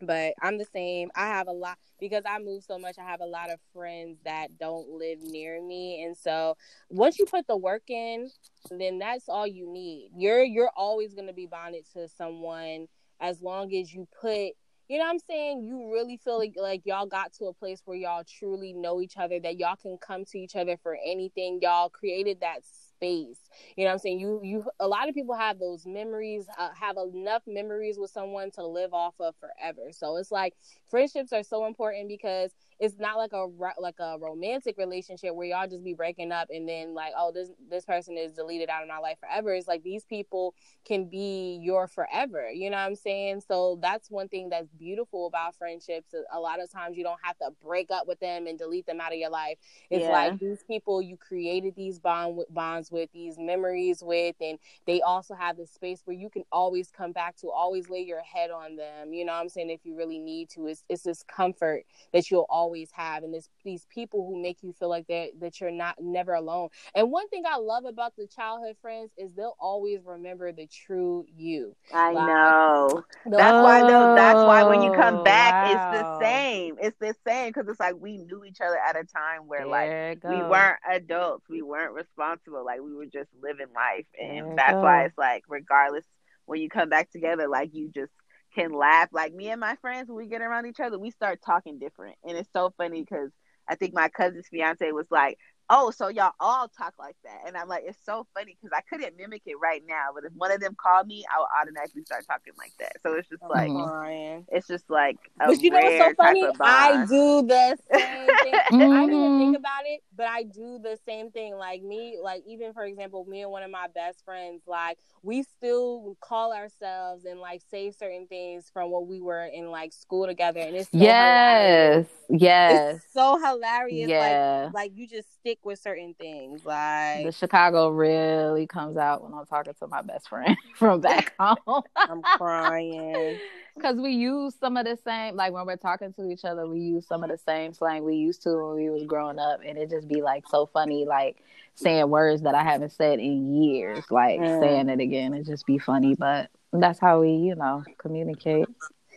But 0.00 0.34
I'm 0.42 0.58
the 0.58 0.66
same. 0.72 1.10
I 1.14 1.26
have 1.28 1.48
a 1.48 1.52
lot 1.52 1.78
because 2.00 2.24
I 2.26 2.38
move 2.38 2.64
so 2.64 2.78
much. 2.78 2.98
I 2.98 3.04
have 3.04 3.20
a 3.20 3.26
lot 3.26 3.50
of 3.50 3.58
friends 3.72 4.18
that 4.24 4.58
don't 4.58 4.88
live 4.88 5.22
near 5.22 5.62
me, 5.62 6.02
and 6.02 6.16
so 6.16 6.56
once 6.88 7.18
you 7.18 7.26
put 7.26 7.46
the 7.46 7.56
work 7.56 7.88
in, 7.88 8.30
then 8.70 8.98
that's 8.98 9.28
all 9.28 9.46
you 9.46 9.72
need. 9.72 10.10
You're 10.16 10.42
you're 10.42 10.72
always 10.76 11.14
going 11.14 11.28
to 11.28 11.32
be 11.32 11.46
bonded 11.46 11.84
to 11.94 12.08
someone 12.08 12.88
as 13.20 13.40
long 13.40 13.74
as 13.74 13.92
you 13.94 14.08
put. 14.20 14.52
You 14.86 14.98
know 14.98 15.04
what 15.04 15.12
I'm 15.12 15.18
saying? 15.20 15.62
You 15.62 15.90
really 15.92 16.18
feel 16.18 16.38
like 16.38 16.54
like 16.56 16.82
y'all 16.84 17.06
got 17.06 17.32
to 17.34 17.46
a 17.46 17.54
place 17.54 17.80
where 17.84 17.96
y'all 17.96 18.24
truly 18.24 18.72
know 18.74 19.00
each 19.00 19.16
other, 19.16 19.40
that 19.40 19.58
y'all 19.58 19.76
can 19.76 19.96
come 19.98 20.24
to 20.26 20.38
each 20.38 20.56
other 20.56 20.76
for 20.82 20.98
anything. 21.04 21.60
Y'all 21.62 21.88
created 21.88 22.40
that 22.40 22.60
space. 22.96 23.38
You 23.76 23.84
know 23.84 23.88
what 23.90 23.94
I'm 23.94 23.98
saying? 23.98 24.20
You 24.20 24.40
you 24.42 24.64
a 24.80 24.88
lot 24.88 25.08
of 25.08 25.14
people 25.14 25.34
have 25.34 25.58
those 25.58 25.86
memories, 25.86 26.46
uh, 26.58 26.70
have 26.78 26.96
enough 26.96 27.42
memories 27.46 27.98
with 27.98 28.10
someone 28.10 28.50
to 28.52 28.66
live 28.66 28.94
off 28.94 29.14
of 29.20 29.34
forever. 29.36 29.92
So 29.92 30.16
it's 30.16 30.30
like 30.30 30.54
friendships 30.90 31.32
are 31.32 31.42
so 31.42 31.66
important 31.66 32.08
because 32.08 32.52
it's 32.80 32.98
not 32.98 33.16
like 33.16 33.32
a 33.32 33.46
like 33.78 33.98
a 34.00 34.16
romantic 34.20 34.76
relationship 34.78 35.34
where 35.34 35.46
y'all 35.46 35.68
just 35.68 35.84
be 35.84 35.94
breaking 35.94 36.32
up 36.32 36.48
and 36.52 36.68
then 36.68 36.94
like 36.94 37.12
oh 37.16 37.30
this 37.32 37.50
this 37.70 37.84
person 37.84 38.16
is 38.18 38.32
deleted 38.32 38.68
out 38.68 38.82
of 38.82 38.88
my 38.88 38.98
life 38.98 39.18
forever. 39.20 39.54
It's 39.54 39.68
like 39.68 39.82
these 39.82 40.04
people 40.04 40.54
can 40.84 41.06
be 41.06 41.58
your 41.62 41.86
forever 41.86 42.50
you 42.52 42.70
know 42.70 42.76
what 42.76 42.84
i'm 42.84 42.94
saying? 42.94 43.42
So 43.46 43.78
that's 43.80 44.10
one 44.10 44.28
thing 44.28 44.48
that's 44.48 44.68
beautiful 44.78 45.26
about 45.26 45.54
friendships. 45.54 46.14
A 46.32 46.38
lot 46.38 46.62
of 46.62 46.70
times 46.70 46.96
you 46.96 47.04
don't 47.04 47.18
have 47.22 47.36
to 47.38 47.50
break 47.62 47.90
up 47.90 48.06
with 48.06 48.20
them 48.20 48.46
and 48.46 48.58
delete 48.58 48.86
them 48.86 49.00
out 49.00 49.12
of 49.12 49.18
your 49.18 49.30
life. 49.30 49.58
It's 49.90 50.02
yeah. 50.02 50.10
like 50.10 50.38
these 50.38 50.62
people 50.62 51.02
you 51.02 51.16
created 51.16 51.74
these 51.76 51.98
bond 51.98 52.40
bonds 52.50 52.90
with 52.90 53.10
these 53.12 53.38
memories 53.38 54.02
with 54.02 54.36
and 54.40 54.58
they 54.86 55.00
also 55.02 55.34
have 55.34 55.56
this 55.56 55.70
space 55.70 56.02
where 56.04 56.16
you 56.16 56.30
can 56.30 56.44
always 56.52 56.90
come 56.90 57.12
back 57.12 57.36
to 57.36 57.50
always 57.50 57.88
lay 57.88 58.00
your 58.00 58.22
head 58.22 58.50
on 58.50 58.76
them 58.76 59.12
you 59.12 59.24
know 59.24 59.32
what 59.32 59.40
i'm 59.40 59.48
saying? 59.48 59.70
If 59.70 59.80
you 59.84 59.96
really 59.96 60.18
need 60.18 60.50
to 60.50 60.66
it's, 60.66 60.84
it's 60.88 61.02
this 61.02 61.22
comfort 61.22 61.84
that 62.12 62.30
you'll 62.30 62.46
always 62.48 62.63
always 62.64 62.90
have 62.92 63.22
and 63.22 63.34
it's 63.34 63.50
these 63.62 63.86
people 63.90 64.26
who 64.26 64.40
make 64.40 64.62
you 64.62 64.72
feel 64.72 64.88
like 64.88 65.06
that 65.06 65.28
that 65.38 65.60
you're 65.60 65.70
not 65.70 65.96
never 66.00 66.32
alone. 66.32 66.68
And 66.94 67.10
one 67.10 67.28
thing 67.28 67.42
i 67.46 67.58
love 67.58 67.84
about 67.84 68.16
the 68.16 68.26
childhood 68.26 68.76
friends 68.80 69.10
is 69.18 69.30
they'll 69.36 69.56
always 69.60 70.00
remember 70.04 70.50
the 70.50 70.66
true 70.66 71.26
you. 71.36 71.76
I 71.92 72.12
like, 72.12 72.26
know. 72.26 73.04
that's 73.26 73.62
why 73.62 73.80
though 73.80 74.14
that's 74.14 74.38
why 74.38 74.64
when 74.64 74.82
you 74.82 74.92
come 74.92 75.16
oh, 75.16 75.24
back 75.24 75.52
wow. 75.52 75.90
it's 75.92 76.00
the 76.00 76.20
same. 76.20 76.76
It's 76.80 76.96
the 76.98 77.14
same 77.26 77.50
because 77.50 77.68
it's 77.68 77.80
like 77.80 77.96
we 77.98 78.16
knew 78.16 78.44
each 78.44 78.60
other 78.60 78.78
at 78.78 78.96
a 78.96 79.04
time 79.04 79.46
where 79.46 79.60
there 79.60 79.68
like 79.68 80.24
we 80.24 80.36
weren't 80.36 80.78
adults. 80.90 81.44
We 81.50 81.60
weren't 81.60 81.92
responsible. 81.92 82.64
Like 82.64 82.80
we 82.80 82.94
were 82.94 83.06
just 83.06 83.28
living 83.42 83.66
life. 83.74 84.06
And 84.18 84.48
there 84.48 84.56
that's 84.56 84.76
why 84.76 85.04
it's 85.04 85.18
like 85.18 85.44
regardless 85.48 86.04
when 86.46 86.60
you 86.60 86.68
come 86.68 86.88
back 86.88 87.10
together 87.10 87.48
like 87.48 87.70
you 87.72 87.90
just 87.94 88.12
can 88.54 88.72
laugh. 88.72 89.08
Like 89.12 89.34
me 89.34 89.50
and 89.50 89.60
my 89.60 89.76
friends, 89.76 90.08
when 90.08 90.16
we 90.16 90.26
get 90.26 90.42
around 90.42 90.66
each 90.66 90.80
other, 90.80 90.98
we 90.98 91.10
start 91.10 91.40
talking 91.44 91.78
different. 91.78 92.16
And 92.24 92.36
it's 92.36 92.50
so 92.52 92.72
funny 92.76 93.02
because 93.02 93.30
I 93.68 93.76
think 93.76 93.94
my 93.94 94.08
cousin's 94.08 94.48
fiance 94.48 94.90
was 94.92 95.06
like, 95.10 95.38
oh, 95.70 95.90
so 95.90 96.08
y'all 96.08 96.32
all 96.40 96.68
talk 96.68 96.94
like 96.98 97.16
that. 97.24 97.42
And 97.46 97.56
I'm 97.56 97.68
like, 97.68 97.84
it's 97.86 97.98
so 98.04 98.26
funny 98.34 98.56
because 98.60 98.76
I 98.76 98.82
couldn't 98.82 99.16
mimic 99.16 99.42
it 99.46 99.56
right 99.60 99.82
now. 99.86 100.08
But 100.14 100.24
if 100.24 100.32
one 100.34 100.50
of 100.50 100.60
them 100.60 100.76
called 100.76 101.06
me, 101.06 101.24
I 101.34 101.40
would 101.40 101.48
automatically 101.60 102.02
start 102.04 102.24
talking 102.26 102.52
like 102.58 102.72
that. 102.80 102.92
So 103.02 103.14
it's 103.14 103.28
just 103.28 103.42
like, 103.42 103.70
mm-hmm. 103.70 104.42
it's 104.48 104.66
just 104.66 104.88
like, 104.90 105.16
but 105.38 105.60
you 105.60 105.70
know 105.70 105.80
what's 105.80 105.98
so 105.98 106.14
funny? 106.14 106.44
I 106.60 107.06
do 107.06 107.46
the 107.46 107.76
same 107.92 108.26
thing. 108.42 108.52
mm-hmm. 108.52 108.92
I 108.92 109.06
didn't 109.06 109.14
even 109.14 109.38
think 109.38 109.56
about 109.56 109.82
it, 109.86 110.00
but 110.16 110.26
I 110.26 110.42
do 110.42 110.78
the 110.82 110.98
same 111.06 111.30
thing. 111.30 111.56
Like 111.56 111.82
me, 111.82 112.18
like 112.22 112.42
even 112.46 112.72
for 112.72 112.84
example, 112.84 113.24
me 113.24 113.42
and 113.42 113.50
one 113.50 113.62
of 113.62 113.70
my 113.70 113.86
best 113.94 114.24
friends, 114.24 114.62
like 114.66 114.98
we 115.22 115.42
still 115.42 116.16
call 116.20 116.52
ourselves 116.52 117.24
and 117.24 117.40
like 117.40 117.62
say 117.70 117.90
certain 117.90 118.26
things 118.26 118.70
from 118.72 118.90
what 118.90 119.06
we 119.06 119.20
were 119.20 119.44
in 119.44 119.70
like 119.70 119.92
school 119.92 120.26
together. 120.26 120.60
And 120.60 120.76
it's 120.76 120.90
so 120.90 120.98
yes, 120.98 122.06
hilarious. 122.28 122.42
yes, 122.42 122.96
it's 122.96 123.12
so 123.12 123.38
hilarious. 123.38 124.08
Yeah, 124.08 124.64
like, 124.66 124.74
like 124.74 124.92
you 124.94 125.08
just 125.08 125.32
stick 125.40 125.53
with 125.62 125.78
certain 125.78 126.14
things. 126.14 126.64
Like 126.64 127.24
the 127.24 127.32
Chicago 127.32 127.90
really 127.90 128.66
comes 128.66 128.96
out 128.96 129.22
when 129.22 129.34
I'm 129.34 129.46
talking 129.46 129.74
to 129.80 129.86
my 129.86 130.02
best 130.02 130.28
friend 130.28 130.56
from 130.74 131.00
back 131.00 131.34
home. 131.38 131.82
I'm 131.96 132.22
crying 132.22 133.38
because 133.76 133.96
we 133.96 134.12
use 134.12 134.54
some 134.58 134.76
of 134.76 134.84
the 134.84 134.98
same. 135.04 135.36
Like 135.36 135.52
when 135.52 135.66
we're 135.66 135.76
talking 135.76 136.12
to 136.14 136.30
each 136.30 136.44
other, 136.44 136.66
we 136.66 136.80
use 136.80 137.06
some 137.06 137.22
of 137.22 137.30
the 137.30 137.38
same 137.38 137.72
slang 137.72 138.04
we 138.04 138.16
used 138.16 138.42
to 138.42 138.50
when 138.50 138.76
we 138.76 138.90
was 138.90 139.04
growing 139.04 139.38
up, 139.38 139.60
and 139.64 139.78
it 139.78 139.90
just 139.90 140.08
be 140.08 140.22
like 140.22 140.44
so 140.48 140.66
funny, 140.66 141.04
like 141.04 141.36
saying 141.74 142.08
words 142.08 142.42
that 142.42 142.54
I 142.54 142.62
haven't 142.62 142.92
said 142.92 143.18
in 143.18 143.62
years, 143.62 144.04
like 144.10 144.40
mm. 144.40 144.60
saying 144.60 144.88
it 144.88 145.00
again. 145.00 145.34
It 145.34 145.46
just 145.46 145.66
be 145.66 145.78
funny, 145.78 146.14
but 146.14 146.50
that's 146.72 146.98
how 146.98 147.20
we, 147.20 147.30
you 147.30 147.54
know, 147.54 147.84
communicate. 147.98 148.66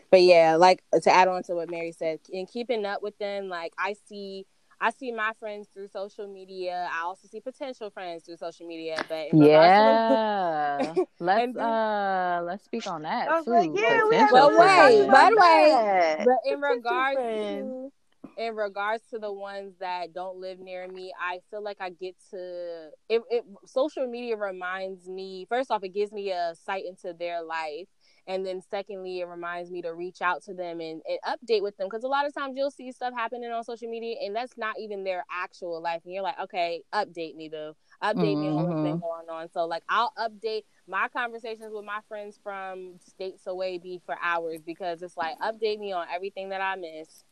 But 0.10 0.22
yeah, 0.22 0.56
like 0.56 0.84
to 1.02 1.14
add 1.14 1.28
on 1.28 1.44
to 1.44 1.56
what 1.56 1.70
Mary 1.70 1.92
said, 1.92 2.20
in 2.30 2.46
keeping 2.46 2.86
up 2.86 3.04
with 3.04 3.18
them, 3.18 3.50
like 3.50 3.74
I 3.78 3.96
see 4.08 4.46
I 4.80 4.92
see 4.92 5.12
my 5.12 5.32
friends 5.40 5.68
through 5.74 5.88
social 5.88 6.28
media. 6.28 6.88
I 6.94 7.04
also 7.04 7.28
see 7.28 7.40
potential 7.40 7.90
friends 7.90 8.24
through 8.26 8.38
social 8.38 8.68
media. 8.68 9.04
But 9.10 9.34
yeah, 9.34 10.78
to... 10.94 11.06
let's 11.20 11.54
then, 11.54 11.58
uh 11.58 12.42
let's 12.44 12.64
speak 12.66 12.86
on 12.88 13.02
that 13.04 13.44
too. 13.44 13.52
Like, 13.52 13.72
yeah, 13.74 14.02
we 14.08 14.16
have 14.16 14.30
but 14.32 14.52
wait, 14.52 15.08
by 15.08 15.30
the 15.30 15.38
way, 15.38 16.26
but 16.26 16.52
in 16.52 16.62
regards 16.62 17.20
to 17.20 17.92
in 18.38 18.56
regards 18.56 19.04
to 19.10 19.18
the 19.18 19.32
ones 19.32 19.74
that 19.80 20.14
don't 20.14 20.38
live 20.38 20.60
near 20.60 20.88
me, 20.88 21.12
I 21.20 21.40
feel 21.50 21.64
like 21.64 21.78
I 21.80 21.90
get 21.90 22.16
to 22.30 22.90
it, 23.10 23.22
it 23.32 23.44
social 23.66 24.06
media 24.06 24.38
reminds 24.38 25.08
me 25.08 25.48
first 25.50 25.72
off, 25.72 25.84
it 25.84 25.94
gives 25.94 26.12
me 26.12 26.32
a 26.32 26.54
sight 26.66 26.86
into 26.86 27.14
their 27.18 27.42
life 27.42 27.88
and 28.28 28.46
then 28.46 28.62
secondly 28.70 29.22
it 29.22 29.26
reminds 29.26 29.72
me 29.72 29.82
to 29.82 29.94
reach 29.94 30.22
out 30.22 30.44
to 30.44 30.54
them 30.54 30.80
and, 30.82 31.02
and 31.08 31.20
update 31.26 31.62
with 31.62 31.76
them 31.78 31.88
because 31.88 32.04
a 32.04 32.08
lot 32.08 32.28
of 32.28 32.34
times 32.34 32.54
you'll 32.56 32.70
see 32.70 32.92
stuff 32.92 33.14
happening 33.16 33.50
on 33.50 33.64
social 33.64 33.90
media 33.90 34.18
and 34.22 34.36
that's 34.36 34.58
not 34.58 34.76
even 34.80 35.04
their 35.04 35.26
actual 35.32 35.82
life 35.82 36.02
and 36.06 36.14
you're 36.14 36.24
like 36.24 36.40
okay 36.40 36.84
update 36.94 37.36
me 37.36 37.48
though 37.50 37.76
update 38.04 38.36
mm-hmm. 38.36 38.42
me 38.42 38.48
on 38.50 38.56
what's 38.56 38.68
been 38.68 38.86
mm-hmm. 38.86 39.00
going 39.00 39.30
on. 39.30 39.50
So 39.52 39.66
like 39.66 39.84
i'll 39.90 40.14
update 40.18 40.64
my 40.88 41.08
conversations 41.10 41.72
with 41.74 41.86
my 41.86 42.00
friends 42.08 42.40
from 42.42 43.00
states 43.06 43.48
away 43.48 43.78
be 43.78 44.02
for 44.06 44.16
hours 44.22 44.60
because 44.66 45.02
it's 45.02 45.18
like 45.18 45.38
update 45.40 45.80
me 45.80 45.94
on 45.94 46.08
everything 46.14 46.50
that 46.50 46.62
i 46.62 46.76
miss. 46.76 47.24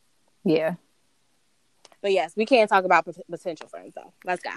Yeah. 0.44 0.76
But 2.02 2.12
yes 2.12 2.34
we 2.36 2.46
can't 2.46 2.70
talk 2.70 2.86
about 2.86 3.08
potential 3.30 3.68
friends 3.68 3.94
though. 3.96 4.14
Let's 4.24 4.42
go. 4.42 4.52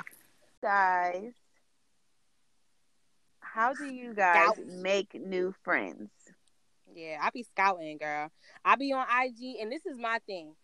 Guys 0.62 1.32
how 3.54 3.74
do 3.74 3.86
you 3.86 4.14
guys 4.14 4.54
Scout. 4.54 4.66
make 4.66 5.14
new 5.14 5.54
friends? 5.62 6.10
Yeah, 6.94 7.18
I 7.22 7.30
be 7.30 7.42
scouting, 7.42 7.98
girl. 7.98 8.30
I 8.64 8.76
be 8.76 8.92
on 8.92 9.06
IG, 9.06 9.60
and 9.60 9.70
this 9.70 9.86
is 9.86 9.98
my 9.98 10.18
thing. 10.26 10.54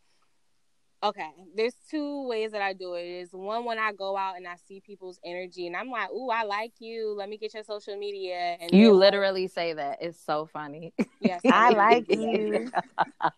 Okay, 1.05 1.30
there's 1.55 1.74
two 1.90 2.26
ways 2.26 2.52
that 2.52 2.62
I 2.62 2.72
do 2.72 2.94
it. 2.94 3.05
Is 3.05 3.28
one 3.32 3.66
when 3.66 3.78
I 3.78 3.92
go 3.92 4.16
out 4.16 4.36
and 4.38 4.46
I 4.46 4.55
see 4.66 4.80
people's 4.80 5.20
energy, 5.22 5.66
and 5.66 5.76
I'm 5.76 5.90
like, 5.90 6.11
"Ooh, 6.11 6.30
I 6.30 6.44
like 6.44 6.72
you. 6.78 7.14
Let 7.14 7.28
me 7.28 7.36
get 7.36 7.52
your 7.52 7.62
social 7.62 7.98
media." 7.98 8.57
And 8.59 8.74
you 8.74 8.90
literally 8.90 9.46
say 9.46 9.74
that. 9.74 9.98
It's 10.00 10.18
so 10.18 10.46
funny. 10.46 10.94
Yes, 11.20 11.42
I 11.50 11.70
like 11.70 12.07
you. 12.09 12.70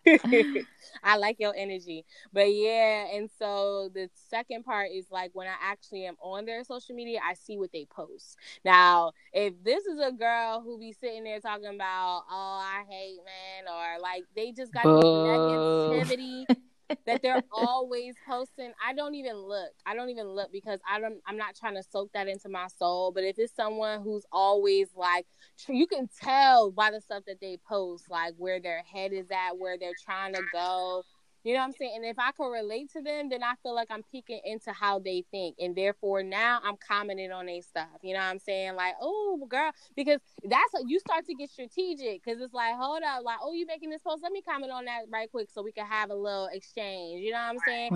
I 1.03 1.17
like 1.17 1.41
your 1.41 1.53
energy, 1.57 2.05
but 2.31 2.53
yeah. 2.53 3.13
And 3.13 3.29
so 3.37 3.89
the 3.93 4.09
second 4.29 4.63
part 4.63 4.91
is 4.93 5.07
like 5.11 5.31
when 5.33 5.47
I 5.47 5.55
actually 5.61 6.05
am 6.05 6.15
on 6.21 6.45
their 6.45 6.63
social 6.63 6.95
media, 6.95 7.19
I 7.21 7.33
see 7.33 7.57
what 7.57 7.73
they 7.73 7.85
post. 7.85 8.37
Now, 8.63 9.11
if 9.33 9.53
this 9.61 9.85
is 9.85 9.99
a 9.99 10.13
girl 10.13 10.61
who 10.61 10.79
be 10.79 10.93
sitting 10.93 11.25
there 11.25 11.41
talking 11.41 11.75
about, 11.75 12.23
"Oh, 12.31 12.61
I 12.63 12.85
hate 12.89 13.17
men," 13.25 13.73
or 13.73 13.99
like 14.01 14.23
they 14.37 14.53
just 14.53 14.73
got 14.73 14.85
negativity 14.85 16.45
that 17.05 17.21
they're 17.21 17.43
always 17.51 18.15
posting. 18.27 18.71
I 18.85 18.93
don't 18.93 19.15
even 19.15 19.37
look. 19.37 19.71
I 19.85 19.95
don't 19.95 20.09
even 20.09 20.27
look 20.27 20.51
because 20.51 20.79
I 20.89 20.99
don't. 20.99 21.19
I'm 21.25 21.37
not 21.37 21.55
trying 21.55 21.75
to 21.75 21.83
soak 21.83 22.11
that 22.13 22.27
into 22.27 22.49
my 22.49 22.67
soul. 22.67 23.11
But 23.11 23.23
if 23.23 23.37
it's 23.39 23.55
someone 23.55 24.01
who's 24.01 24.25
always 24.31 24.87
like, 24.95 25.25
you 25.67 25.87
can 25.87 26.09
tell 26.21 26.71
by 26.71 26.91
the 26.91 27.01
stuff 27.01 27.23
that 27.27 27.41
they 27.41 27.57
post, 27.67 28.05
like 28.09 28.33
where 28.37 28.59
their 28.59 28.83
head 28.83 29.13
is 29.13 29.27
at, 29.31 29.57
where 29.57 29.77
they're 29.77 29.91
trying 30.03 30.33
to 30.33 30.43
go. 30.51 31.03
You 31.43 31.53
know 31.53 31.59
what 31.59 31.65
I'm 31.65 31.71
saying? 31.73 31.93
And 31.95 32.05
if 32.05 32.19
I 32.19 32.31
can 32.31 32.47
relate 32.51 32.91
to 32.93 33.01
them, 33.01 33.29
then 33.29 33.43
I 33.43 33.53
feel 33.63 33.75
like 33.75 33.87
I'm 33.89 34.03
peeking 34.11 34.41
into 34.43 34.71
how 34.71 34.99
they 34.99 35.23
think. 35.31 35.55
And 35.59 35.75
therefore 35.75 36.23
now 36.23 36.59
I'm 36.63 36.75
commenting 36.77 37.31
on 37.31 37.45
their 37.45 37.61
stuff. 37.61 37.87
You 38.01 38.13
know 38.13 38.19
what 38.19 38.25
I'm 38.25 38.39
saying? 38.39 38.75
Like, 38.75 38.95
oh 39.01 39.45
girl, 39.49 39.71
because 39.95 40.19
that's 40.43 40.73
what 40.73 40.83
you 40.87 40.99
start 40.99 41.25
to 41.25 41.33
get 41.35 41.49
strategic 41.49 42.23
because 42.23 42.41
it's 42.41 42.53
like, 42.53 42.75
hold 42.75 43.01
up, 43.03 43.23
like, 43.23 43.37
oh, 43.41 43.53
you 43.53 43.65
making 43.65 43.89
this 43.89 44.01
post? 44.01 44.23
Let 44.23 44.31
me 44.31 44.41
comment 44.41 44.71
on 44.71 44.85
that 44.85 45.03
right 45.09 45.29
quick 45.31 45.49
so 45.51 45.61
we 45.61 45.71
can 45.71 45.85
have 45.85 46.09
a 46.09 46.15
little 46.15 46.49
exchange. 46.51 47.21
You 47.23 47.31
know 47.31 47.37
what 47.37 47.49
I'm 47.49 47.59
saying? 47.65 47.91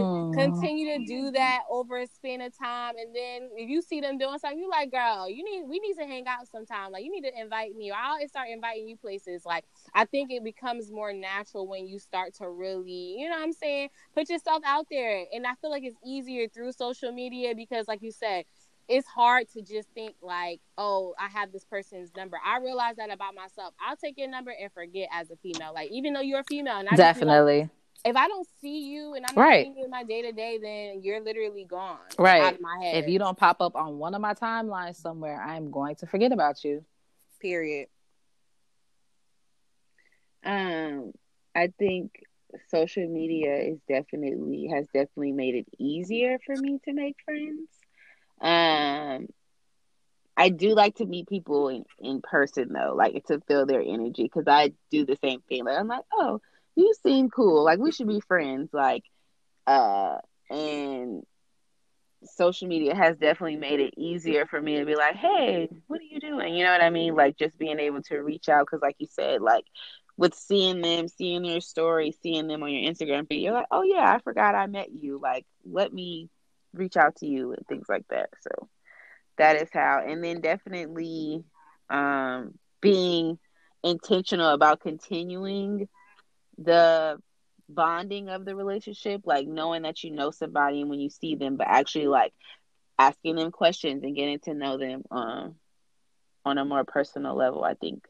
Mm. 0.00 0.34
Continue 0.34 0.98
to 0.98 1.04
do 1.06 1.30
that 1.32 1.60
over 1.70 1.98
a 1.98 2.06
span 2.06 2.40
of 2.42 2.56
time. 2.56 2.94
And 2.98 3.14
then 3.14 3.50
if 3.56 3.68
you 3.68 3.82
see 3.82 4.00
them 4.00 4.18
doing 4.18 4.38
something, 4.38 4.58
you 4.58 4.68
like, 4.70 4.90
girl, 4.90 5.28
you 5.28 5.44
need 5.44 5.62
we 5.68 5.78
need 5.78 5.94
to 5.94 6.04
hang 6.06 6.26
out 6.26 6.48
sometime. 6.50 6.92
Like 6.92 7.04
you 7.04 7.10
need 7.10 7.28
to 7.28 7.40
invite 7.40 7.74
me. 7.76 7.90
Or 7.90 7.96
I'll 7.96 8.26
start 8.28 8.48
inviting 8.52 8.88
you 8.88 8.96
places. 8.96 9.44
Like 9.46 9.64
I 9.94 10.04
think 10.04 10.30
it 10.30 10.44
becomes 10.44 10.90
more 10.90 11.12
natural 11.12 11.66
when 11.66 11.86
you 11.86 11.98
start 11.98 12.34
to 12.34 12.48
really 12.48 12.89
you 12.92 13.28
know 13.28 13.36
what 13.36 13.42
I'm 13.42 13.52
saying? 13.52 13.90
Put 14.14 14.28
yourself 14.28 14.62
out 14.64 14.86
there. 14.90 15.24
And 15.32 15.46
I 15.46 15.54
feel 15.60 15.70
like 15.70 15.84
it's 15.84 15.96
easier 16.04 16.48
through 16.48 16.72
social 16.72 17.12
media 17.12 17.54
because, 17.54 17.88
like 17.88 18.02
you 18.02 18.12
said, 18.12 18.44
it's 18.88 19.06
hard 19.06 19.48
to 19.52 19.62
just 19.62 19.88
think 19.90 20.16
like, 20.20 20.60
oh, 20.76 21.14
I 21.18 21.28
have 21.28 21.52
this 21.52 21.64
person's 21.64 22.10
number. 22.16 22.38
I 22.44 22.58
realize 22.58 22.96
that 22.96 23.10
about 23.10 23.34
myself. 23.34 23.72
I'll 23.80 23.96
take 23.96 24.18
your 24.18 24.28
number 24.28 24.50
and 24.50 24.72
forget 24.72 25.08
as 25.12 25.30
a 25.30 25.36
female. 25.36 25.72
Like 25.72 25.90
even 25.92 26.12
though 26.12 26.20
you're 26.20 26.40
a 26.40 26.44
female, 26.44 26.78
and 26.78 26.88
I 26.90 26.96
definitely. 26.96 27.60
Like, 27.60 27.70
if 28.04 28.16
I 28.16 28.28
don't 28.28 28.48
see 28.60 28.90
you 28.90 29.14
and 29.14 29.26
I'm 29.28 29.34
not 29.34 29.42
right. 29.42 29.64
seeing 29.66 29.76
you 29.76 29.84
in 29.84 29.90
my 29.90 30.04
day 30.04 30.22
to 30.22 30.32
day, 30.32 30.58
then 30.60 31.02
you're 31.02 31.20
literally 31.20 31.64
gone. 31.64 31.98
Right. 32.18 32.42
Out 32.42 32.54
of 32.54 32.60
my 32.60 32.78
head. 32.82 33.04
If 33.04 33.10
you 33.10 33.18
don't 33.18 33.36
pop 33.36 33.60
up 33.60 33.76
on 33.76 33.98
one 33.98 34.14
of 34.14 34.20
my 34.20 34.34
timelines 34.34 34.96
somewhere, 34.96 35.40
I'm 35.40 35.70
going 35.70 35.96
to 35.96 36.06
forget 36.06 36.32
about 36.32 36.64
you. 36.64 36.84
Period. 37.40 37.88
Um, 40.44 41.12
I 41.54 41.72
think 41.78 42.22
social 42.68 43.06
media 43.08 43.56
is 43.56 43.78
definitely 43.88 44.68
has 44.72 44.86
definitely 44.86 45.32
made 45.32 45.54
it 45.54 45.66
easier 45.78 46.38
for 46.44 46.56
me 46.56 46.78
to 46.84 46.92
make 46.92 47.16
friends. 47.24 47.68
Um, 48.40 49.28
I 50.36 50.48
do 50.48 50.74
like 50.74 50.96
to 50.96 51.06
meet 51.06 51.28
people 51.28 51.68
in, 51.68 51.84
in 51.98 52.22
person 52.22 52.72
though, 52.72 52.94
like 52.96 53.24
to 53.26 53.40
feel 53.46 53.66
their 53.66 53.82
energy 53.82 54.22
because 54.22 54.44
I 54.46 54.72
do 54.90 55.04
the 55.04 55.16
same 55.22 55.40
thing. 55.48 55.64
Like 55.64 55.78
I'm 55.78 55.88
like, 55.88 56.04
oh, 56.12 56.40
you 56.76 56.94
seem 57.02 57.28
cool. 57.28 57.64
Like 57.64 57.78
we 57.78 57.92
should 57.92 58.08
be 58.08 58.20
friends. 58.20 58.70
Like, 58.72 59.04
uh, 59.66 60.16
and 60.48 61.22
social 62.24 62.68
media 62.68 62.94
has 62.94 63.16
definitely 63.16 63.56
made 63.56 63.80
it 63.80 63.94
easier 63.96 64.46
for 64.46 64.60
me 64.60 64.78
to 64.78 64.84
be 64.84 64.94
like, 64.96 65.16
hey, 65.16 65.68
what 65.86 66.00
are 66.00 66.04
you 66.04 66.20
doing? 66.20 66.54
You 66.54 66.64
know 66.64 66.72
what 66.72 66.82
I 66.82 66.90
mean? 66.90 67.14
Like 67.14 67.36
just 67.36 67.58
being 67.58 67.78
able 67.78 68.02
to 68.04 68.18
reach 68.18 68.48
out 68.48 68.66
because, 68.66 68.80
like 68.82 68.96
you 68.98 69.06
said, 69.10 69.42
like 69.42 69.64
with 70.20 70.36
seeing 70.36 70.82
them, 70.82 71.08
seeing 71.08 71.42
their 71.42 71.62
story, 71.62 72.12
seeing 72.12 72.46
them 72.48 72.62
on 72.62 72.70
your 72.70 72.92
Instagram 72.92 73.26
feed, 73.28 73.42
you're 73.42 73.54
like, 73.54 73.66
oh 73.72 73.82
yeah, 73.82 74.14
I 74.14 74.20
forgot 74.20 74.54
I 74.54 74.68
met 74.68 74.92
you. 74.92 75.18
Like, 75.18 75.46
let 75.64 75.92
me 75.94 76.28
reach 76.74 76.96
out 76.98 77.16
to 77.18 77.26
you 77.26 77.52
and 77.54 77.66
things 77.68 77.86
like 77.88 78.06
that. 78.10 78.30
So 78.42 78.68
that 79.38 79.56
is 79.56 79.70
how 79.72 80.04
and 80.06 80.22
then 80.24 80.40
definitely 80.42 81.44
um 81.90 82.54
being 82.80 83.38
intentional 83.82 84.50
about 84.50 84.80
continuing 84.80 85.88
the 86.58 87.18
bonding 87.68 88.28
of 88.28 88.44
the 88.44 88.54
relationship 88.54 89.22
like 89.24 89.46
knowing 89.48 89.82
that 89.82 90.04
you 90.04 90.10
know 90.12 90.30
somebody 90.30 90.80
and 90.82 90.90
when 90.90 91.00
you 91.00 91.10
see 91.10 91.36
them 91.36 91.56
but 91.56 91.66
actually 91.68 92.06
like 92.08 92.32
asking 92.98 93.36
them 93.36 93.50
questions 93.50 94.02
and 94.04 94.16
getting 94.16 94.38
to 94.40 94.54
know 94.54 94.76
them 94.78 95.02
um 95.10 95.56
on 96.44 96.58
a 96.58 96.64
more 96.64 96.84
personal 96.84 97.36
level 97.36 97.64
i 97.64 97.74
think 97.74 98.04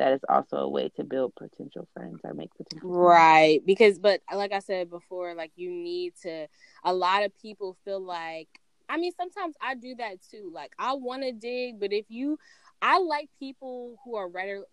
that 0.00 0.12
is 0.14 0.20
also 0.28 0.56
a 0.56 0.68
way 0.68 0.88
to 0.96 1.04
build 1.04 1.34
potential 1.36 1.86
friends 1.94 2.18
or 2.24 2.34
make 2.34 2.50
potential 2.56 2.88
friends. 2.88 3.06
right 3.06 3.60
because 3.66 3.98
but 3.98 4.20
like 4.34 4.52
i 4.52 4.58
said 4.58 4.90
before 4.90 5.34
like 5.34 5.52
you 5.56 5.70
need 5.70 6.14
to 6.22 6.46
a 6.84 6.92
lot 6.92 7.22
of 7.22 7.36
people 7.38 7.76
feel 7.84 8.00
like 8.00 8.48
I 8.90 8.96
mean, 8.96 9.12
sometimes 9.16 9.54
I 9.62 9.76
do 9.76 9.94
that 9.98 10.16
too. 10.32 10.50
Like 10.52 10.72
I 10.76 10.94
want 10.94 11.22
to 11.22 11.30
dig, 11.30 11.78
but 11.78 11.92
if 11.92 12.06
you, 12.08 12.38
I 12.82 12.98
like 12.98 13.28
people 13.38 13.98
who 14.04 14.16
are 14.16 14.26
readily, 14.28 14.64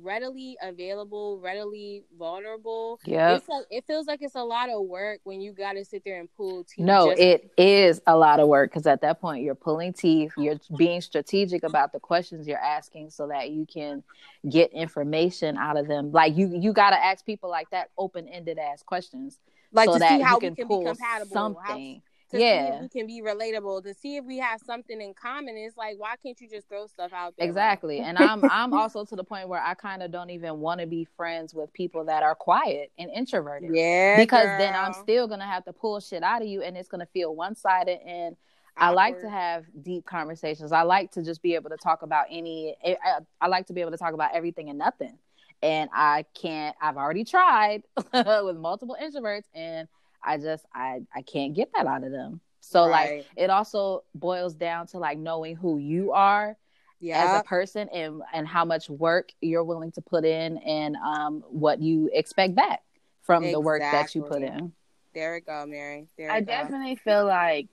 readily 0.00 0.56
available, 0.62 1.40
readily 1.40 2.04
vulnerable. 2.16 3.00
Yeah, 3.04 3.38
it 3.70 3.84
feels 3.86 4.06
like 4.06 4.22
it's 4.22 4.36
a 4.36 4.44
lot 4.44 4.70
of 4.70 4.84
work 4.86 5.20
when 5.24 5.40
you 5.40 5.52
got 5.52 5.72
to 5.72 5.84
sit 5.84 6.02
there 6.04 6.20
and 6.20 6.28
pull 6.36 6.62
teeth. 6.62 6.84
No, 6.84 7.10
just- 7.10 7.20
it 7.20 7.50
is 7.58 8.00
a 8.06 8.16
lot 8.16 8.38
of 8.38 8.46
work 8.46 8.70
because 8.70 8.86
at 8.86 9.00
that 9.00 9.20
point 9.20 9.42
you're 9.42 9.56
pulling 9.56 9.92
teeth. 9.92 10.32
You're 10.36 10.60
being 10.76 11.00
strategic 11.00 11.64
about 11.64 11.92
the 11.92 11.98
questions 11.98 12.46
you're 12.46 12.58
asking 12.58 13.10
so 13.10 13.26
that 13.28 13.50
you 13.50 13.66
can 13.66 14.04
get 14.48 14.72
information 14.72 15.56
out 15.56 15.76
of 15.76 15.88
them. 15.88 16.12
Like 16.12 16.36
you, 16.36 16.48
you 16.56 16.72
got 16.72 16.90
to 16.90 17.04
ask 17.04 17.26
people 17.26 17.50
like 17.50 17.70
that 17.70 17.90
open 17.98 18.28
ended 18.28 18.58
ass 18.58 18.84
questions, 18.84 19.40
like 19.72 19.86
so 19.88 19.94
to 19.94 19.98
that 19.98 20.18
see 20.18 20.20
how 20.22 20.34
you 20.34 20.40
can 20.40 20.50
we 20.50 20.56
can 20.56 20.68
pull 20.68 20.80
be 20.80 20.86
compatible. 20.86 21.32
something. 21.32 21.96
How- 21.96 22.11
yeah. 22.40 22.70
see 22.70 22.76
if 22.76 22.82
we 22.82 22.88
can 22.88 23.06
be 23.06 23.22
relatable, 23.22 23.82
to 23.84 23.94
see 23.94 24.16
if 24.16 24.24
we 24.24 24.38
have 24.38 24.60
something 24.64 25.00
in 25.00 25.14
common. 25.14 25.56
It's 25.56 25.76
like, 25.76 25.98
why 25.98 26.14
can't 26.22 26.40
you 26.40 26.48
just 26.48 26.68
throw 26.68 26.86
stuff 26.86 27.12
out 27.12 27.34
there? 27.36 27.46
Exactly. 27.46 28.00
and 28.00 28.18
I'm 28.18 28.42
I'm 28.50 28.72
also 28.72 29.04
to 29.04 29.16
the 29.16 29.24
point 29.24 29.48
where 29.48 29.62
I 29.62 29.74
kind 29.74 30.02
of 30.02 30.10
don't 30.10 30.30
even 30.30 30.60
want 30.60 30.80
to 30.80 30.86
be 30.86 31.06
friends 31.16 31.54
with 31.54 31.72
people 31.72 32.04
that 32.06 32.22
are 32.22 32.34
quiet 32.34 32.92
and 32.98 33.10
introverted. 33.10 33.70
Yeah. 33.74 34.16
Because 34.16 34.46
girl. 34.46 34.58
then 34.58 34.74
I'm 34.74 34.92
still 34.92 35.28
gonna 35.28 35.46
have 35.46 35.64
to 35.64 35.72
pull 35.72 36.00
shit 36.00 36.22
out 36.22 36.42
of 36.42 36.48
you 36.48 36.62
and 36.62 36.76
it's 36.76 36.88
gonna 36.88 37.06
feel 37.06 37.34
one 37.34 37.54
sided 37.54 37.98
and 38.06 38.36
I 38.76 38.90
like 38.90 39.20
to 39.20 39.28
have 39.28 39.66
deep 39.82 40.06
conversations. 40.06 40.72
I 40.72 40.82
like 40.82 41.10
to 41.12 41.22
just 41.22 41.42
be 41.42 41.54
able 41.54 41.70
to 41.70 41.76
talk 41.76 42.02
about 42.02 42.26
any 42.30 42.74
I, 42.84 43.18
I 43.40 43.48
like 43.48 43.66
to 43.66 43.72
be 43.72 43.80
able 43.80 43.90
to 43.90 43.98
talk 43.98 44.14
about 44.14 44.34
everything 44.34 44.70
and 44.70 44.78
nothing. 44.78 45.18
And 45.62 45.90
I 45.92 46.24
can't 46.34 46.74
I've 46.80 46.96
already 46.96 47.24
tried 47.24 47.82
with 48.12 48.56
multiple 48.56 48.96
introverts 49.00 49.44
and 49.54 49.88
I 50.24 50.38
just 50.38 50.64
I 50.74 51.02
I 51.14 51.22
can't 51.22 51.54
get 51.54 51.70
that 51.74 51.86
out 51.86 52.04
of 52.04 52.12
them. 52.12 52.40
So 52.60 52.88
right. 52.88 53.18
like 53.18 53.26
it 53.36 53.50
also 53.50 54.04
boils 54.14 54.54
down 54.54 54.86
to 54.88 54.98
like 54.98 55.18
knowing 55.18 55.56
who 55.56 55.78
you 55.78 56.12
are 56.12 56.56
yeah. 57.00 57.34
as 57.34 57.40
a 57.40 57.44
person 57.44 57.88
and 57.92 58.22
and 58.32 58.46
how 58.46 58.64
much 58.64 58.88
work 58.88 59.30
you're 59.40 59.64
willing 59.64 59.92
to 59.92 60.00
put 60.00 60.24
in 60.24 60.58
and 60.58 60.96
um 60.96 61.42
what 61.48 61.80
you 61.80 62.08
expect 62.12 62.54
back 62.54 62.82
from 63.22 63.42
exactly. 63.42 63.52
the 63.52 63.60
work 63.60 63.80
that 63.80 64.14
you 64.14 64.22
put 64.22 64.42
in. 64.42 64.72
There 65.14 65.34
we 65.34 65.40
go, 65.40 65.66
Mary. 65.66 66.08
There 66.16 66.30
I 66.30 66.40
go. 66.40 66.46
definitely 66.46 66.96
feel 66.96 67.26
like 67.26 67.68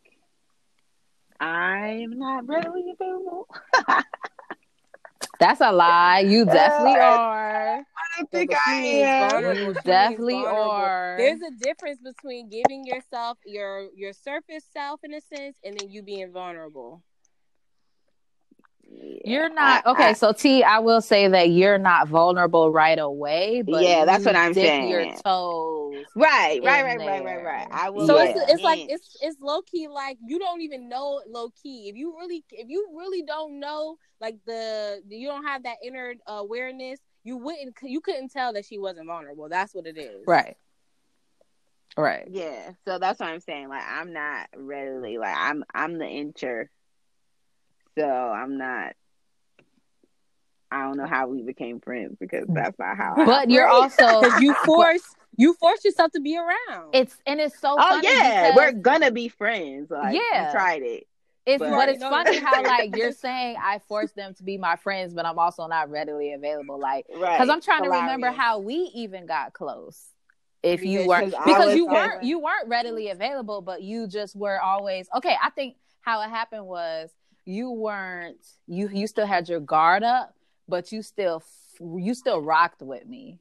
I'm 1.40 2.18
not 2.18 2.48
readily 2.48 2.92
available. 2.92 3.48
That's 5.40 5.62
a 5.62 5.72
lie. 5.72 6.20
You 6.20 6.46
definitely 6.46 7.00
are. 7.00 7.78
I 7.78 8.18
don't 8.18 8.32
think 8.32 8.52
I 8.54 8.74
am. 8.76 9.44
You 9.46 9.74
definitely 9.86 10.46
are. 10.46 11.18
There's 11.18 11.42
a 11.42 11.52
difference 11.64 12.00
between 12.04 12.50
giving 12.50 12.86
yourself 12.86 13.38
your 13.46 13.88
your 13.96 14.14
surface 14.14 14.66
self 14.72 15.00
in 15.04 15.14
a 15.14 15.22
sense, 15.22 15.56
and 15.64 15.80
then 15.80 15.90
you 15.90 16.04
being 16.04 16.32
vulnerable. 16.32 17.04
You're 19.26 19.54
not 19.54 19.86
okay. 19.86 20.10
I, 20.10 20.14
so 20.14 20.32
T, 20.32 20.64
I 20.64 20.80
will 20.80 21.02
say 21.02 21.28
that 21.28 21.50
you're 21.50 21.78
not 21.78 22.08
vulnerable 22.08 22.72
right 22.72 22.98
away. 22.98 23.62
But 23.62 23.84
yeah, 23.84 24.06
that's 24.06 24.26
what 24.26 24.36
I'm 24.36 24.54
saying. 24.54 24.90
Your 24.90 25.14
toes, 25.24 26.06
right, 26.16 26.62
right, 26.64 26.84
right, 26.84 26.98
right, 26.98 27.24
right, 27.24 27.44
right. 27.44 27.68
I 27.72 27.90
will. 27.90 28.08
So 28.08 28.18
yeah. 28.18 28.30
it's 28.30 28.54
it's 28.54 28.64
like 28.64 28.80
it's 28.90 29.18
it's 29.22 29.38
low 29.42 29.62
key 29.62 29.88
like 29.88 30.18
you 30.26 30.40
don't 30.40 30.62
even 30.62 30.90
know 30.90 31.22
low 31.28 31.52
key. 31.62 31.90
If 31.90 31.96
you 31.96 32.16
really 32.18 32.44
if 32.52 32.70
you 32.70 32.88
really 32.96 33.22
don't 33.22 33.60
know 33.60 33.98
like 34.20 34.38
the 34.46 35.02
you 35.08 35.28
don't 35.28 35.46
have 35.46 35.64
that 35.64 35.78
inner 35.84 36.16
awareness, 36.26 37.00
you 37.24 37.38
wouldn't 37.38 37.76
you 37.84 38.02
couldn't 38.02 38.32
tell 38.32 38.54
that 38.54 38.66
she 38.66 38.80
wasn't 38.80 39.08
vulnerable. 39.08 39.50
That's 39.50 39.76
what 39.76 39.86
it 39.86 39.98
is. 39.98 40.24
Right. 40.26 40.58
Right. 41.98 42.28
Yeah. 42.30 42.72
So 42.86 42.98
that's 43.00 43.20
what 43.20 43.30
I'm 43.30 43.42
saying. 43.42 43.70
Like 43.70 43.84
I'm 43.88 44.14
not 44.14 44.48
readily 44.56 45.18
like 45.18 45.36
I'm 45.38 45.64
I'm 45.74 45.98
the 45.98 46.06
incher 46.06 46.68
so 48.00 48.08
I'm 48.08 48.58
not. 48.58 48.94
I 50.72 50.84
don't 50.84 50.98
know 50.98 51.08
how 51.08 51.28
we 51.28 51.42
became 51.42 51.80
friends 51.80 52.16
because 52.20 52.46
that's 52.48 52.78
not 52.78 52.96
how. 52.96 53.16
But 53.26 53.50
you're 53.50 53.68
also 53.68 54.22
you 54.40 54.54
force 54.66 55.16
you 55.36 55.54
force 55.56 55.84
yourself 55.84 56.12
to 56.12 56.22
be 56.22 56.38
around. 56.38 56.94
It's 56.94 57.18
and 57.26 57.40
it's 57.40 57.60
so. 57.60 57.76
Oh 57.78 58.00
yeah, 58.04 58.56
we're 58.56 58.74
gonna 58.74 59.12
be 59.12 59.30
friends. 59.30 59.90
Like, 59.90 60.16
yeah, 60.16 60.52
tried 60.52 60.84
it. 60.84 61.08
It's 61.46 61.60
but, 61.60 61.72
but 61.72 61.90
it's 61.90 62.00
no, 62.00 62.10
funny 62.12 62.38
how 62.38 62.64
like 62.64 62.96
you're 62.96 63.12
saying 63.12 63.58
I 63.62 63.80
forced 63.88 64.16
them 64.16 64.36
to 64.36 64.44
be 64.44 64.58
my 64.58 64.76
friends, 64.76 65.14
but 65.14 65.26
I'm 65.26 65.40
also 65.40 65.66
not 65.68 65.90
readily 65.90 66.34
available. 66.34 66.80
Like, 66.80 67.08
because 67.08 67.22
right. 67.22 67.50
I'm 67.50 67.62
trying 67.62 67.84
Hilarious. 67.84 68.02
to 68.02 68.14
remember 68.14 68.32
how 68.32 68.60
we 68.60 68.92
even 68.94 69.26
got 69.26 69.54
close. 69.54 70.00
If 70.62 70.84
you 70.84 71.08
weren't 71.08 71.34
because 71.46 71.76
you 71.76 71.88
weren't 71.88 72.24
you 72.24 72.40
weren't 72.40 72.68
readily 72.68 73.10
available, 73.10 73.62
but 73.62 73.82
you 73.82 74.08
just 74.08 74.36
were 74.36 74.62
always 74.62 75.08
okay. 75.16 75.36
I 75.42 75.50
think 75.50 75.78
how 76.02 76.22
it 76.22 76.30
happened 76.30 76.66
was 76.66 77.10
you 77.50 77.72
weren't 77.72 78.38
you 78.68 78.90
you 78.90 79.08
still 79.08 79.26
had 79.26 79.50
your 79.50 79.60
guard 79.60 80.04
up, 80.04 80.36
but 80.68 80.92
you 80.92 81.02
still 81.02 81.44
you 81.80 82.14
still 82.14 82.42
rocked 82.42 82.82
with 82.82 83.08
me. 83.08 83.40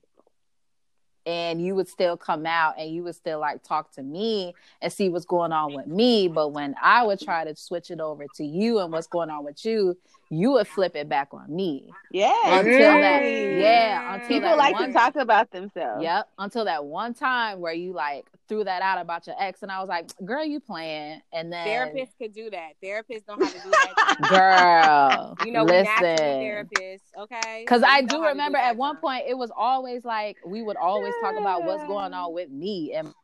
And 1.27 1.61
you 1.61 1.75
would 1.75 1.89
still 1.89 2.17
come 2.17 2.47
out 2.47 2.77
and 2.79 2.91
you 2.91 3.03
would 3.03 3.15
still 3.15 3.39
like 3.39 3.63
talk 3.63 3.93
to 3.97 4.03
me 4.03 4.55
and 4.81 4.91
see 4.91 5.11
what's 5.11 5.27
going 5.27 5.53
on 5.53 5.75
with 5.75 5.87
me. 5.87 6.27
But 6.27 6.55
when 6.55 6.75
I 6.83 7.03
would 7.03 7.21
try 7.21 7.45
to 7.45 7.55
switch 7.55 7.91
it 7.91 8.01
over 8.01 8.25
to 8.37 8.45
you 8.45 8.79
and 8.79 8.91
what's 8.91 9.09
going 9.09 9.29
on 9.29 9.45
with 9.45 9.63
you, 9.63 9.99
you 10.31 10.53
would 10.53 10.69
flip 10.69 10.95
it 10.95 11.09
back 11.09 11.29
on 11.33 11.55
me. 11.55 11.91
Yeah. 12.11 12.33
Until 12.45 12.65
really? 12.65 13.01
that 13.01 13.25
yeah. 13.25 14.15
Until 14.15 14.29
people 14.29 14.57
like 14.57 14.75
one, 14.75 14.89
to 14.89 14.93
talk 14.93 15.17
about 15.17 15.51
themselves. 15.51 16.03
Yep. 16.03 16.29
Until 16.39 16.65
that 16.67 16.85
one 16.85 17.15
time 17.15 17.61
where 17.61 17.73
you 17.73 17.93
like 17.93 18.27
threw 18.49 18.65
that 18.65 18.83
out 18.83 19.01
about 19.01 19.27
your 19.27 19.37
ex 19.39 19.63
and 19.63 19.73
I 19.73 19.81
was 19.81 19.89
like, 19.89 20.11
girl, 20.25 20.45
you 20.45 20.61
playing. 20.61 21.23
And 21.33 21.53
then 21.53 21.67
therapists 21.67 22.17
could 22.19 22.35
do 22.35 22.51
that. 22.51 22.73
Therapists 22.83 23.25
don't 23.27 23.43
have 23.43 23.53
to 23.55 23.61
do 23.61 23.71
that. 23.71 24.17
girl. 24.29 25.37
you 25.47 25.53
know, 25.53 25.65
listen. 25.65 25.95
therapists, 25.95 27.01
okay? 27.19 27.63
Because 27.65 27.83
I 27.83 28.03
do 28.03 28.23
remember 28.25 28.59
do 28.59 28.65
at 28.65 28.77
one 28.77 28.97
point 28.97 29.25
it 29.27 29.37
was 29.37 29.51
always 29.57 30.05
like 30.05 30.37
we 30.47 30.63
would 30.63 30.77
always 30.77 31.15
talk 31.23 31.37
about 31.37 31.65
what's 31.65 31.85
going 31.85 32.13
on 32.13 32.35
with 32.35 32.51
me 32.51 32.93
and 32.95 33.15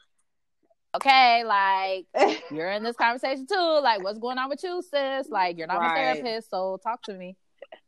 okay, 0.95 1.45
like 1.45 2.07
you're 2.51 2.70
in 2.70 2.82
this 2.82 2.97
conversation 2.97 3.47
too. 3.47 3.80
Like, 3.82 4.03
what's 4.03 4.18
going 4.18 4.38
on 4.38 4.49
with 4.49 4.62
you, 4.62 4.82
sis? 4.82 5.28
Like, 5.28 5.59
you're 5.59 5.66
not 5.66 5.78
right. 5.78 5.88
my 5.88 5.95
therapist, 5.95 6.51
so 6.51 6.78
talk 6.82 7.03
to 7.03 7.14
me. 7.14 7.36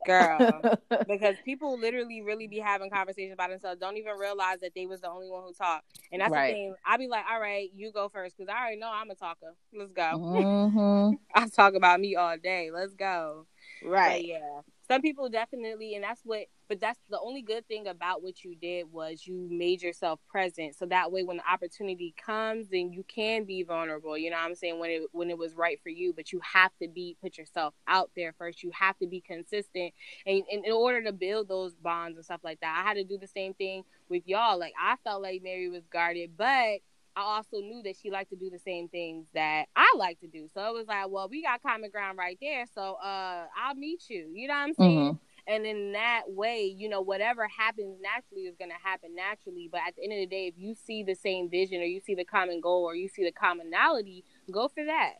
Girl, 0.07 0.79
because 1.09 1.37
people 1.45 1.79
literally 1.79 2.23
really 2.23 2.47
be 2.47 2.59
having 2.59 2.91
conversations 2.91 3.35
about 3.35 3.51
themselves, 3.51 3.79
don't 3.79 3.97
even 3.97 4.17
realize 4.19 4.61
that 4.61 4.73
they 4.75 4.87
was 4.87 5.01
the 5.01 5.11
only 5.11 5.29
one 5.29 5.43
who 5.43 5.53
talked. 5.53 5.85
And 6.11 6.23
that's 6.23 6.31
right. 6.31 6.49
the 6.49 6.55
thing. 6.55 6.75
I 6.85 6.97
be 6.97 7.09
like, 7.09 7.25
all 7.31 7.41
right, 7.41 7.71
you 7.75 7.93
go 7.93 8.09
first, 8.09 8.37
because 8.37 8.53
I 8.53 8.59
already 8.59 8.79
know 8.79 8.91
I'm 8.93 9.11
a 9.11 9.15
talker. 9.15 9.55
Let's 9.73 9.93
go. 9.93 10.03
Mm-hmm. 10.03 11.15
I 11.35 11.49
talk 11.49 11.75
about 11.75 12.01
me 12.01 12.17
all 12.17 12.37
day. 12.37 12.71
Let's 12.73 12.95
go. 12.95 13.47
Right. 13.85 14.23
But 14.23 14.27
yeah 14.27 14.61
some 14.89 15.03
people 15.03 15.29
definitely 15.29 15.95
and 15.95 16.05
that's 16.05 16.21
what 16.25 16.47
but 16.69 16.81
that's 16.81 16.99
the 17.11 17.21
only 17.21 17.43
good 17.43 17.67
thing 17.69 17.87
about 17.87 18.23
what 18.23 18.43
you 18.43 18.57
did 18.57 18.91
was 18.93 19.25
you 19.25 19.47
made 19.51 19.83
yourself 19.83 20.19
present. 20.29 20.75
So 20.75 20.85
that 20.87 21.13
way 21.13 21.23
when 21.23 21.37
the 21.37 21.49
opportunity 21.51 22.15
comes 22.25 22.69
then 22.69 22.93
you 22.93 23.05
can 23.05 23.45
be 23.45 23.63
vulnerable. 23.63 24.17
You 24.19 24.31
know 24.31 24.37
what 24.37 24.47
i'm 24.47 24.55
saying? 24.55 24.79
When 24.79 24.91
it 24.91 25.03
when 25.13 25.31
it 25.31 25.39
was 25.39 25.55
right 25.55 25.81
for 25.83 25.91
you 25.91 26.13
but 26.15 26.33
you 26.33 26.41
have 26.53 26.73
to 26.81 26.89
be 26.89 27.17
put 27.21 27.39
yourself 27.39 27.75
out 27.87 28.11
there 28.17 28.35
first. 28.37 28.63
You 28.63 28.71
have 28.79 28.97
to 28.99 29.07
be 29.07 29.21
consistent. 29.21 29.93
And, 30.27 30.43
and 30.51 30.65
in 30.65 30.73
order 30.73 31.03
to 31.05 31.13
build 31.13 31.49
those 31.49 31.75
bonds 31.75 32.17
and 32.17 32.25
stuff 32.25 32.41
like 32.43 32.61
that 32.61 32.83
i 32.85 32.89
had 32.89 32.95
to 32.95 33.05
do 33.05 33.19
the 33.19 33.27
same 33.27 33.55
thing 33.55 33.85
with 34.09 34.23
y'all. 34.27 34.59
Like 34.59 34.75
i 34.81 34.97
felt 35.05 35.23
like 35.23 35.43
mary 35.43 35.69
was 35.69 35.87
guarded 35.87 36.33
but 36.37 36.81
I 37.17 37.23
also 37.23 37.59
knew 37.61 37.83
that 37.83 37.97
she 38.01 38.11
liked 38.11 38.29
to 38.31 38.37
do 38.37 38.51
the 38.51 38.59
same 38.59 38.89
things 38.89 39.27
that 39.33 39.67
I 39.75 39.95
like 39.97 40.21
to 40.21 40.27
do. 40.27 40.49
So 40.53 40.61
it 40.69 40.75
was 40.75 40.87
like, 40.87 41.07
well, 41.09 41.29
we 41.29 41.43
got 41.43 41.63
common 41.63 41.91
ground 41.91 42.19
right 42.19 42.37
there. 42.43 42.67
So 42.75 42.99
uh 43.03 43.47
I'll 43.59 43.75
meet 43.75 44.11
you. 44.11 44.31
You 44.35 44.49
know 44.49 44.55
what 44.55 44.61
I'm 44.61 44.75
saying? 44.75 45.13
Mhm. 45.15 45.19
And 45.49 45.65
in 45.65 45.93
that 45.93 46.23
way, 46.27 46.65
you 46.65 46.89
know, 46.89 47.01
whatever 47.01 47.47
happens 47.47 47.99
naturally 48.03 48.47
is 48.49 48.57
going 48.57 48.71
to 48.73 48.77
happen 48.83 49.15
naturally. 49.15 49.69
But 49.71 49.83
at 49.87 49.95
the 49.95 50.03
end 50.03 50.13
of 50.13 50.19
the 50.19 50.27
day, 50.27 50.49
if 50.49 50.55
you 50.59 50.75
see 50.75 51.05
the 51.05 51.15
same 51.15 51.49
vision 51.49 51.81
or 51.81 51.85
you 51.85 52.01
see 52.01 52.17
the 52.17 52.25
common 52.25 52.61
goal 52.61 52.83
or 52.83 52.97
you 52.97 53.09
see 53.09 53.23
the 53.23 53.31
commonality, 53.31 54.25
go 54.51 54.67
for 54.67 54.85
that. 54.85 55.15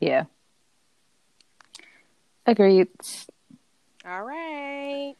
Yeah. 0.00 0.24
Agreed. 2.46 2.88
All 4.06 4.24
right. 4.24 5.14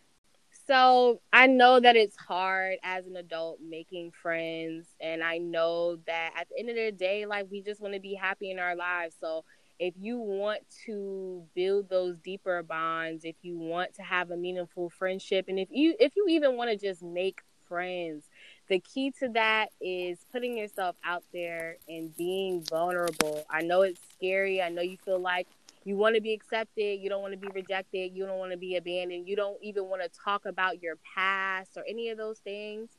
So 0.66 1.20
I 1.32 1.46
know 1.46 1.78
that 1.78 1.96
it's 1.96 2.16
hard 2.16 2.78
as 2.82 3.06
an 3.06 3.16
adult 3.16 3.58
making 3.60 4.12
friends. 4.12 4.86
And 5.00 5.22
I 5.22 5.38
know 5.38 5.96
that 6.06 6.32
at 6.36 6.48
the 6.48 6.58
end 6.58 6.70
of 6.70 6.76
the 6.76 6.92
day, 6.92 7.26
like 7.26 7.46
we 7.50 7.60
just 7.60 7.80
want 7.80 7.94
to 7.94 8.00
be 8.00 8.14
happy 8.14 8.50
in 8.50 8.58
our 8.58 8.74
lives. 8.74 9.14
So 9.20 9.44
if 9.78 9.94
you 9.98 10.18
want 10.18 10.60
to 10.86 11.42
build 11.54 11.88
those 11.90 12.16
deeper 12.18 12.62
bonds, 12.62 13.24
if 13.24 13.36
you 13.42 13.58
want 13.58 13.94
to 13.94 14.02
have 14.02 14.30
a 14.30 14.36
meaningful 14.36 14.88
friendship, 14.90 15.46
and 15.48 15.58
if 15.58 15.68
you 15.70 15.94
if 15.98 16.16
you 16.16 16.26
even 16.28 16.56
want 16.56 16.70
to 16.70 16.76
just 16.76 17.02
make 17.02 17.42
friends, 17.68 18.24
the 18.68 18.78
key 18.78 19.10
to 19.18 19.28
that 19.30 19.70
is 19.80 20.24
putting 20.32 20.56
yourself 20.56 20.96
out 21.04 21.24
there 21.32 21.76
and 21.88 22.16
being 22.16 22.62
vulnerable. 22.64 23.44
I 23.50 23.62
know 23.62 23.82
it's 23.82 24.00
scary. 24.16 24.62
I 24.62 24.68
know 24.68 24.82
you 24.82 24.96
feel 25.04 25.18
like 25.18 25.48
you 25.84 25.96
want 25.96 26.14
to 26.14 26.20
be 26.20 26.32
accepted, 26.32 27.00
you 27.00 27.08
don't 27.08 27.22
want 27.22 27.32
to 27.32 27.38
be 27.38 27.48
rejected, 27.54 28.12
you 28.14 28.26
don't 28.26 28.38
want 28.38 28.52
to 28.52 28.58
be 28.58 28.76
abandoned, 28.76 29.28
you 29.28 29.36
don't 29.36 29.58
even 29.62 29.84
want 29.84 30.02
to 30.02 30.08
talk 30.24 30.46
about 30.46 30.82
your 30.82 30.96
past 31.14 31.76
or 31.76 31.84
any 31.88 32.08
of 32.08 32.18
those 32.18 32.38
things. 32.38 32.90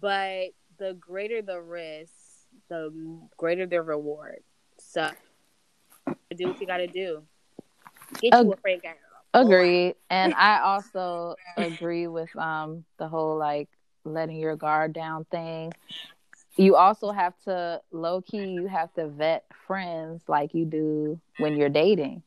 But 0.00 0.48
the 0.78 0.94
greater 0.98 1.42
the 1.42 1.60
risk, 1.60 2.12
the 2.68 2.92
greater 3.36 3.66
the 3.66 3.82
reward. 3.82 4.40
So 4.78 5.10
do 6.34 6.48
what 6.48 6.60
you 6.60 6.66
got 6.66 6.78
to 6.78 6.86
do. 6.86 7.22
Get 8.20 8.34
you 8.34 8.52
a 8.52 8.56
friend 8.56 8.80
girl. 8.82 8.92
Agreed. 9.34 9.96
And 10.10 10.34
I 10.34 10.60
also 10.60 11.36
agree 11.56 12.08
with 12.08 12.34
um 12.36 12.84
the 12.98 13.06
whole 13.08 13.38
like 13.38 13.68
letting 14.04 14.36
your 14.36 14.56
guard 14.56 14.92
down 14.92 15.24
thing. 15.30 15.72
You 16.56 16.76
also 16.76 17.12
have 17.12 17.34
to 17.44 17.80
low 17.92 18.22
key 18.22 18.48
you 18.50 18.66
have 18.66 18.92
to 18.94 19.06
vet 19.06 19.44
friends 19.66 20.22
like 20.26 20.52
you 20.54 20.64
do 20.64 21.20
when 21.38 21.56
you're 21.56 21.68
dating. 21.68 22.22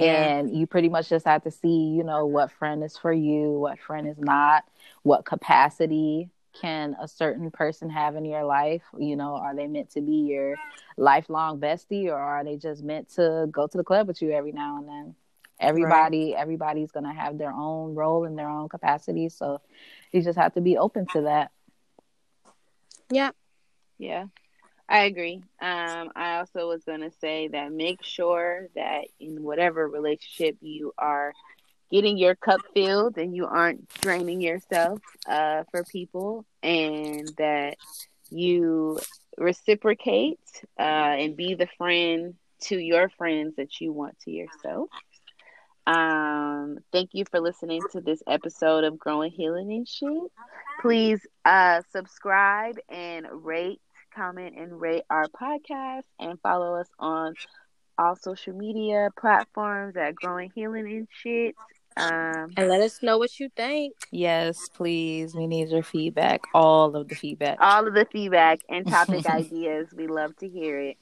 And 0.00 0.56
you 0.56 0.66
pretty 0.66 0.88
much 0.88 1.08
just 1.08 1.26
have 1.26 1.42
to 1.44 1.50
see, 1.50 1.68
you 1.68 2.02
know, 2.02 2.26
what 2.26 2.50
friend 2.50 2.82
is 2.82 2.96
for 2.96 3.12
you, 3.12 3.52
what 3.52 3.78
friend 3.78 4.08
is 4.08 4.18
not, 4.18 4.64
what 5.02 5.24
capacity 5.24 6.30
can 6.60 6.96
a 7.00 7.08
certain 7.08 7.50
person 7.50 7.90
have 7.90 8.16
in 8.16 8.24
your 8.24 8.44
life? 8.44 8.82
You 8.98 9.16
know, 9.16 9.36
are 9.36 9.54
they 9.54 9.66
meant 9.66 9.90
to 9.90 10.00
be 10.00 10.16
your 10.16 10.56
lifelong 10.96 11.60
bestie 11.60 12.06
or 12.06 12.18
are 12.18 12.44
they 12.44 12.56
just 12.56 12.82
meant 12.82 13.10
to 13.14 13.46
go 13.50 13.66
to 13.66 13.76
the 13.76 13.84
club 13.84 14.08
with 14.08 14.22
you 14.22 14.32
every 14.32 14.52
now 14.52 14.78
and 14.78 14.88
then? 14.88 15.14
Everybody, 15.60 16.34
everybody's 16.34 16.90
gonna 16.90 17.14
have 17.14 17.38
their 17.38 17.52
own 17.52 17.94
role 17.94 18.24
and 18.24 18.36
their 18.36 18.48
own 18.48 18.68
capacity, 18.68 19.28
so 19.28 19.60
you 20.10 20.22
just 20.22 20.38
have 20.38 20.54
to 20.54 20.60
be 20.60 20.76
open 20.76 21.06
to 21.12 21.22
that. 21.22 21.52
Yeah. 23.10 23.30
Yeah, 23.98 24.26
I 24.92 25.04
agree. 25.04 25.42
Um, 25.60 26.12
I 26.14 26.36
also 26.38 26.68
was 26.68 26.84
going 26.84 27.00
to 27.00 27.10
say 27.20 27.48
that 27.48 27.72
make 27.72 28.04
sure 28.04 28.68
that 28.76 29.06
in 29.18 29.42
whatever 29.42 29.88
relationship 29.88 30.58
you 30.60 30.92
are 30.98 31.32
getting 31.90 32.18
your 32.18 32.34
cup 32.34 32.60
filled 32.74 33.16
and 33.18 33.34
you 33.34 33.46
aren't 33.46 33.88
draining 34.00 34.42
yourself 34.42 35.00
uh, 35.28 35.64
for 35.70 35.84
people, 35.84 36.44
and 36.62 37.28
that 37.38 37.78
you 38.30 38.98
reciprocate 39.38 40.40
uh, 40.78 40.82
and 40.82 41.36
be 41.36 41.54
the 41.54 41.68
friend 41.78 42.34
to 42.60 42.76
your 42.78 43.08
friends 43.08 43.56
that 43.56 43.80
you 43.80 43.92
want 43.92 44.18
to 44.20 44.30
yourself. 44.30 44.90
Um, 45.86 46.78
thank 46.92 47.10
you 47.12 47.24
for 47.30 47.40
listening 47.40 47.82
to 47.92 48.00
this 48.02 48.22
episode 48.28 48.84
of 48.84 48.98
Growing 48.98 49.32
Healing 49.32 49.72
and 49.72 49.88
Shit. 49.88 50.30
Please 50.80 51.26
uh 51.44 51.82
subscribe 51.92 52.76
and 52.88 53.26
rate, 53.44 53.80
comment, 54.14 54.54
and 54.58 54.80
rate 54.80 55.04
our 55.10 55.26
podcast 55.28 56.02
and 56.20 56.40
follow 56.40 56.76
us 56.80 56.88
on 56.98 57.34
all 57.98 58.16
social 58.16 58.54
media 58.54 59.10
platforms 59.18 59.96
at 59.96 60.14
Growing 60.14 60.50
Healing 60.54 60.86
and 60.86 61.08
Shit. 61.10 61.54
Um 61.96 62.48
And 62.56 62.68
let 62.68 62.80
us 62.80 63.02
know 63.02 63.18
what 63.18 63.38
you 63.38 63.50
think. 63.54 63.94
Yes, 64.10 64.68
please. 64.72 65.34
We 65.34 65.46
need 65.46 65.68
your 65.68 65.82
feedback, 65.82 66.40
all 66.54 66.96
of 66.96 67.08
the 67.08 67.14
feedback. 67.14 67.58
all 67.60 67.86
of 67.86 67.94
the 67.94 68.06
feedback 68.10 68.60
and 68.68 68.86
topic 68.86 69.26
ideas. 69.40 69.88
We 69.94 70.06
love 70.06 70.34
to 70.38 70.48
hear 70.48 70.78
it. 70.80 70.96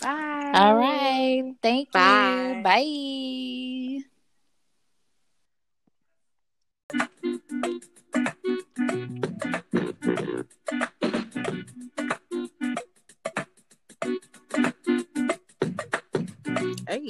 Bye. 0.00 0.52
All 0.54 0.76
right. 0.76 1.54
Thank 1.62 1.92
Bye. 1.92 2.54
you. 2.56 2.62
Bye. 9.72 9.82
Hey. 16.88 17.08